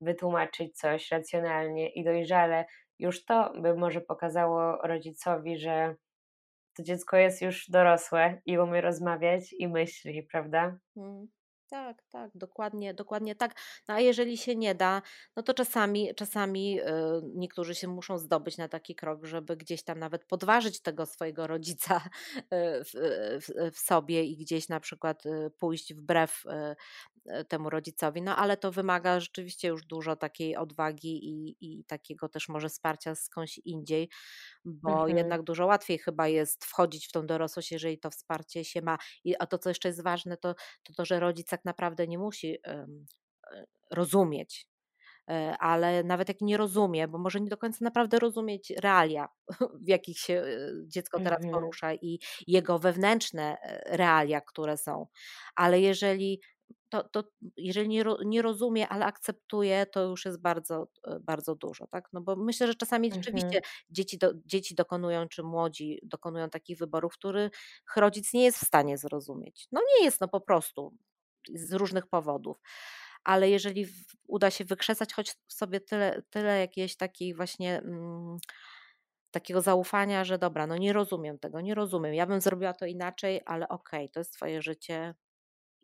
wytłumaczyć 0.02 0.78
coś 0.78 1.12
racjonalnie 1.12 1.90
i 1.90 2.04
dojrzale, 2.04 2.66
już 3.00 3.26
to 3.26 3.54
by 3.62 3.76
może 3.76 4.02
pokazało 4.02 4.78
rodzicowi, 4.84 5.58
że 5.58 5.96
to 6.78 6.84
dziecko 6.84 7.18
jest 7.18 7.42
już 7.42 7.70
dorosłe 7.70 8.42
i 8.46 8.58
umie 8.58 8.82
rozmawiać 8.82 9.54
i 9.54 9.68
myśli, 9.68 10.24
prawda? 10.24 10.78
Mm. 10.98 11.28
Tak, 11.70 12.04
tak, 12.12 12.32
dokładnie, 12.36 12.94
dokładnie 12.94 13.36
tak. 13.36 13.56
No 13.88 13.94
a 13.94 14.00
jeżeli 14.00 14.38
się 14.38 14.56
nie 14.56 14.76
da, 14.76 15.02
no 15.36 15.44
to 15.44 15.54
czasami, 15.54 16.16
czasami 16.16 16.82
y, 16.82 16.84
niektórzy 17.36 17.76
się 17.76 17.88
muszą 17.88 18.18
zdobyć 18.18 18.58
na 18.58 18.68
taki 18.68 18.96
krok, 18.96 19.26
żeby 19.26 19.58
gdzieś 19.58 19.84
tam 19.84 20.00
nawet 20.00 20.26
podważyć 20.26 20.82
tego 20.82 21.06
swojego 21.06 21.48
rodzica 21.48 22.02
y, 22.38 22.42
w, 22.84 22.92
w, 23.42 23.76
w 23.76 23.80
sobie 23.80 24.24
i 24.24 24.38
gdzieś 24.38 24.70
na 24.70 24.80
przykład 24.80 25.24
pójść 25.60 25.94
wbrew 25.94 26.44
temu 27.48 27.70
rodzicowi. 27.70 28.22
No 28.22 28.36
ale 28.36 28.58
to 28.58 28.72
wymaga 28.72 29.20
rzeczywiście 29.20 29.68
już 29.68 29.86
dużo 29.86 30.16
takiej 30.16 30.56
odwagi 30.56 31.30
i, 31.30 31.58
i 31.62 31.84
takiego 31.84 32.30
też 32.30 32.50
może 32.50 32.70
wsparcia 32.70 33.16
skądś 33.16 33.58
indziej, 33.58 34.10
bo 34.66 34.92
mhm. 34.92 35.18
jednak 35.18 35.44
dużo 35.44 35.66
łatwiej 35.66 35.98
chyba 36.00 36.28
jest 36.28 36.66
wchodzić 36.66 37.08
w 37.08 37.12
tą 37.12 37.26
dorosłość, 37.26 37.72
jeżeli 37.72 38.00
to 38.00 38.10
wsparcie 38.12 38.66
się 38.66 38.82
ma. 38.82 38.98
I, 39.24 39.36
a 39.40 39.46
to, 39.48 39.58
co 39.58 39.70
jeszcze 39.70 39.90
jest 39.90 40.04
ważne, 40.04 40.38
to 40.38 40.56
to, 40.84 40.94
to 40.94 41.06
że 41.06 41.20
rodzic 41.20 41.48
tak 41.50 41.66
naprawdę 41.66 42.08
nie 42.08 42.18
musi 42.18 42.58
e, 42.68 42.88
rozumieć. 43.92 44.68
E, 45.30 45.58
ale 45.60 46.04
nawet 46.04 46.28
jak 46.28 46.42
nie 46.42 46.58
rozumie, 46.58 47.08
bo 47.08 47.18
może 47.18 47.42
nie 47.42 47.50
do 47.50 47.58
końca 47.58 47.78
naprawdę 47.82 48.20
rozumieć 48.20 48.70
realia, 48.70 49.28
w 49.86 49.88
jakich 49.88 50.20
się 50.20 50.34
e, 50.34 50.72
dziecko 50.88 51.20
teraz 51.20 51.44
mhm. 51.44 51.54
porusza 51.54 51.94
i 51.94 52.20
jego 52.48 52.80
wewnętrzne 52.80 53.58
realia, 53.86 54.42
które 54.42 54.78
są. 54.78 55.08
Ale 55.56 55.82
jeżeli 55.82 56.42
to, 56.90 57.04
to 57.04 57.24
jeżeli 57.58 57.90
nie, 57.90 58.04
nie 58.26 58.42
rozumie, 58.42 58.88
ale 58.88 59.06
akceptuje, 59.06 59.86
to 59.86 60.04
już 60.04 60.26
jest 60.26 60.42
bardzo, 60.42 60.88
bardzo 61.22 61.56
dużo, 61.56 61.88
tak? 61.88 62.10
No 62.14 62.22
bo 62.22 62.36
myślę, 62.36 62.68
że 62.68 62.76
czasami 62.76 63.08
mhm. 63.08 63.24
rzeczywiście 63.24 63.62
dzieci, 63.90 64.18
do, 64.18 64.32
dzieci 64.46 64.76
dokonują, 64.76 65.28
czy 65.28 65.44
młodzi 65.44 66.00
dokonują 66.04 66.50
takich 66.50 66.78
wyborów, 66.78 67.14
których 67.14 67.52
rodzic 67.96 68.34
nie 68.34 68.44
jest 68.44 68.58
w 68.58 68.68
stanie 68.68 68.98
zrozumieć. 68.98 69.68
No 69.72 69.82
nie 69.82 70.06
jest, 70.06 70.22
no 70.22 70.28
po 70.28 70.42
prostu 70.42 70.94
z 71.54 71.74
różnych 71.74 72.08
powodów. 72.08 72.58
Ale 73.24 73.50
jeżeli 73.50 73.88
uda 74.28 74.52
się 74.52 74.66
wykrzesać 74.66 75.14
choć 75.14 75.36
sobie 75.48 75.82
tyle, 75.82 76.22
tyle 76.30 76.60
jakiejś 76.60 76.98
takiej 76.98 77.34
właśnie 77.34 77.78
mm, 77.78 78.38
takiego 79.32 79.62
zaufania, 79.62 80.24
że 80.24 80.38
dobra, 80.38 80.68
no 80.68 80.78
nie 80.78 80.94
rozumiem 80.94 81.40
tego, 81.40 81.62
nie 81.62 81.76
rozumiem. 81.76 82.14
Ja 82.14 82.26
bym 82.26 82.42
zrobiła 82.42 82.74
to 82.74 82.86
inaczej, 82.86 83.42
ale 83.46 83.68
okej, 83.68 84.06
okay, 84.06 84.10
to 84.10 84.20
jest 84.20 84.34
twoje 84.34 84.62
życie, 84.62 85.16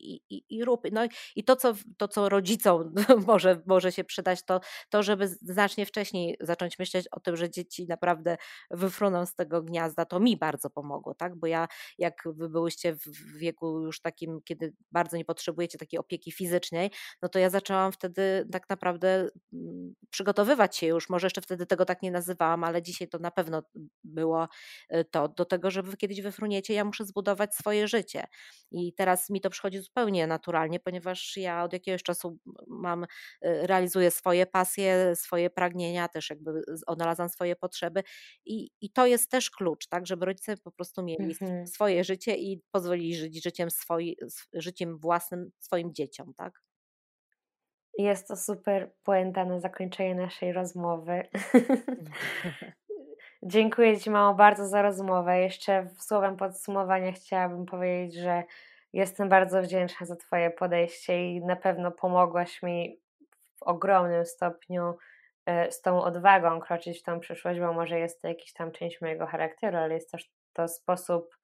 i, 0.02 0.22
i, 0.30 0.44
i 0.50 0.66
rób. 0.66 0.82
No 0.92 1.02
i 1.36 1.44
to 1.44 1.56
co, 1.56 1.74
to, 1.98 2.08
co 2.08 2.30
rodzicom 2.30 2.94
może, 3.28 3.62
może 3.66 3.92
się 3.92 4.04
przydać, 4.04 4.44
to, 4.46 4.60
to, 4.90 5.04
żeby 5.04 5.28
znacznie 5.28 5.86
wcześniej 5.86 6.38
zacząć 6.40 6.80
myśleć 6.80 7.08
o 7.08 7.20
tym, 7.20 7.38
że 7.38 7.50
dzieci 7.50 7.88
naprawdę 7.88 8.38
wyfruną 8.72 9.26
z 9.26 9.36
tego 9.36 9.62
gniazda, 9.62 10.06
to 10.06 10.20
mi 10.20 10.38
bardzo 10.38 10.70
pomogło, 10.70 11.14
tak? 11.14 11.36
Bo 11.36 11.48
ja, 11.48 11.68
jak 11.98 12.24
wy 12.26 12.50
byłyście 12.50 12.96
w 12.96 13.38
wieku 13.38 13.80
już 13.80 14.02
takim, 14.02 14.42
kiedy 14.42 14.74
bardzo 14.92 15.18
nie 15.18 15.26
potrzebujecie 15.26 15.78
takiej 15.78 16.00
opieki 16.00 16.32
fizycznej, 16.32 16.92
no 17.22 17.30
to 17.30 17.40
ja 17.40 17.50
zaczęłam 17.50 17.92
wtedy 17.92 18.48
tak 18.52 18.70
naprawdę 18.70 19.30
mm, 19.54 19.96
przygotowywać 20.10 20.78
się 20.78 20.88
już, 20.88 21.10
może 21.10 21.26
jeszcze 21.26 21.42
wtedy 21.42 21.66
tego 21.66 21.86
tak 21.86 22.02
nie 22.02 22.12
nazywałam, 22.12 22.64
ale 22.64 22.82
dzisiaj 22.82 23.08
to 23.08 23.20
na 23.20 23.32
pewno 23.32 23.64
było 24.04 24.48
y, 24.94 25.06
to, 25.12 25.28
do 25.28 25.46
tego, 25.46 25.72
żeby 25.72 25.98
kiedyś 25.98 26.22
wyfruniecie, 26.22 26.74
ja 26.74 26.86
muszę 26.86 27.06
zbudować 27.06 27.56
swoje 27.56 27.88
życie. 27.88 28.28
I 28.72 28.94
teraz 28.94 29.30
mi 29.30 29.42
to 29.42 29.50
przychodzi 29.50 29.82
zupełnie 29.92 30.28
naturalnie, 30.28 30.80
ponieważ 30.80 31.38
ja 31.38 31.64
od 31.64 31.74
jakiegoś 31.74 32.04
czasu 32.04 32.38
mam, 32.68 33.04
y, 33.04 33.08
realizuję 33.68 34.12
swoje 34.12 34.46
pasje, 34.46 35.16
swoje 35.16 35.50
pragnienia, 35.50 36.08
też 36.08 36.30
jakby 36.30 36.62
odnalazłam 36.88 37.30
swoje 37.30 37.56
potrzeby 37.56 38.04
i, 38.46 38.70
i 38.82 38.92
to 38.92 39.06
jest 39.06 39.32
też 39.32 39.52
klucz, 39.52 39.88
tak, 39.88 40.08
żeby 40.08 40.26
rodzice 40.26 40.58
po 40.58 40.72
prostu 40.72 41.04
mieli 41.04 41.24
mhm. 41.24 41.68
swoje 41.68 42.04
życie 42.04 42.36
i 42.36 42.62
pozwolili 42.72 43.16
żyć 43.16 43.44
życiem, 43.44 43.72
swoi, 43.72 44.18
życiem 44.54 44.98
własnym 44.98 45.52
swoim 45.60 45.94
dzieciom, 45.94 46.34
tak. 46.34 46.62
Jest 47.98 48.28
to 48.28 48.36
super 48.36 48.92
puenta 49.04 49.46
na 49.46 49.60
zakończenie 49.60 50.16
naszej 50.16 50.54
rozmowy. 50.54 51.24
Dziękuję 53.44 54.00
Ci, 54.00 54.10
mamo, 54.10 54.34
bardzo 54.34 54.68
za 54.68 54.82
rozmowę. 54.82 55.40
Jeszcze 55.40 55.90
słowem 56.00 56.38
podsumowania 56.38 57.12
chciałabym 57.12 57.66
powiedzieć, 57.66 58.22
że 58.22 58.44
Jestem 58.94 59.30
bardzo 59.30 59.62
wdzięczna 59.62 60.06
za 60.06 60.16
Twoje 60.16 60.52
podejście 60.52 61.32
i 61.32 61.46
na 61.46 61.56
pewno 61.56 61.92
pomogłaś 61.92 62.64
mi 62.64 63.02
w 63.60 63.64
ogromnym 63.64 64.26
stopniu 64.26 64.98
e, 65.46 65.72
z 65.72 65.82
tą 65.82 66.04
odwagą 66.04 66.60
kroczyć 66.60 67.00
w 67.00 67.04
tą 67.04 67.20
przyszłość, 67.20 67.60
bo 67.60 67.74
może 67.74 68.00
jest 68.00 68.22
to 68.22 68.28
jakiś 68.28 68.54
tam 68.54 68.72
część 68.72 69.02
mojego 69.02 69.28
charakteru, 69.28 69.78
ale 69.78 69.94
jest 69.94 70.12
też 70.12 70.32
to 70.54 70.68
sposób 70.68 71.38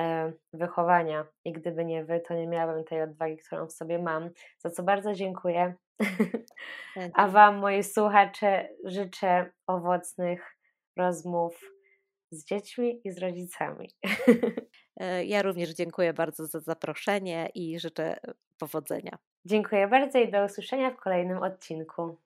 e, 0.00 0.32
wychowania 0.52 1.26
i 1.44 1.52
gdyby 1.52 1.84
nie 1.84 2.04
Wy, 2.04 2.20
to 2.20 2.34
nie 2.34 2.46
miałabym 2.46 2.84
tej 2.84 3.02
odwagi, 3.02 3.36
którą 3.36 3.66
w 3.66 3.72
sobie 3.72 3.98
mam, 3.98 4.30
za 4.58 4.70
co 4.70 4.82
bardzo 4.82 5.14
dziękuję. 5.14 5.74
A 7.14 7.28
Wam, 7.28 7.56
moi 7.56 7.82
słuchacze, 7.82 8.68
życzę 8.84 9.50
owocnych 9.66 10.56
rozmów 10.96 11.60
z 12.30 12.44
dziećmi 12.44 13.00
i 13.04 13.10
z 13.10 13.18
rodzicami. 13.18 13.90
E, 14.98 15.24
ja 15.24 15.42
również 15.42 15.70
dziękuję 15.70 16.12
bardzo 16.12 16.46
za 16.46 16.60
zaproszenie 16.60 17.48
i 17.54 17.80
życzę 17.80 18.16
powodzenia. 18.58 19.18
Dziękuję 19.44 19.88
bardzo 19.88 20.18
i 20.18 20.30
do 20.30 20.44
usłyszenia 20.44 20.90
w 20.90 20.96
kolejnym 20.96 21.42
odcinku. 21.42 22.16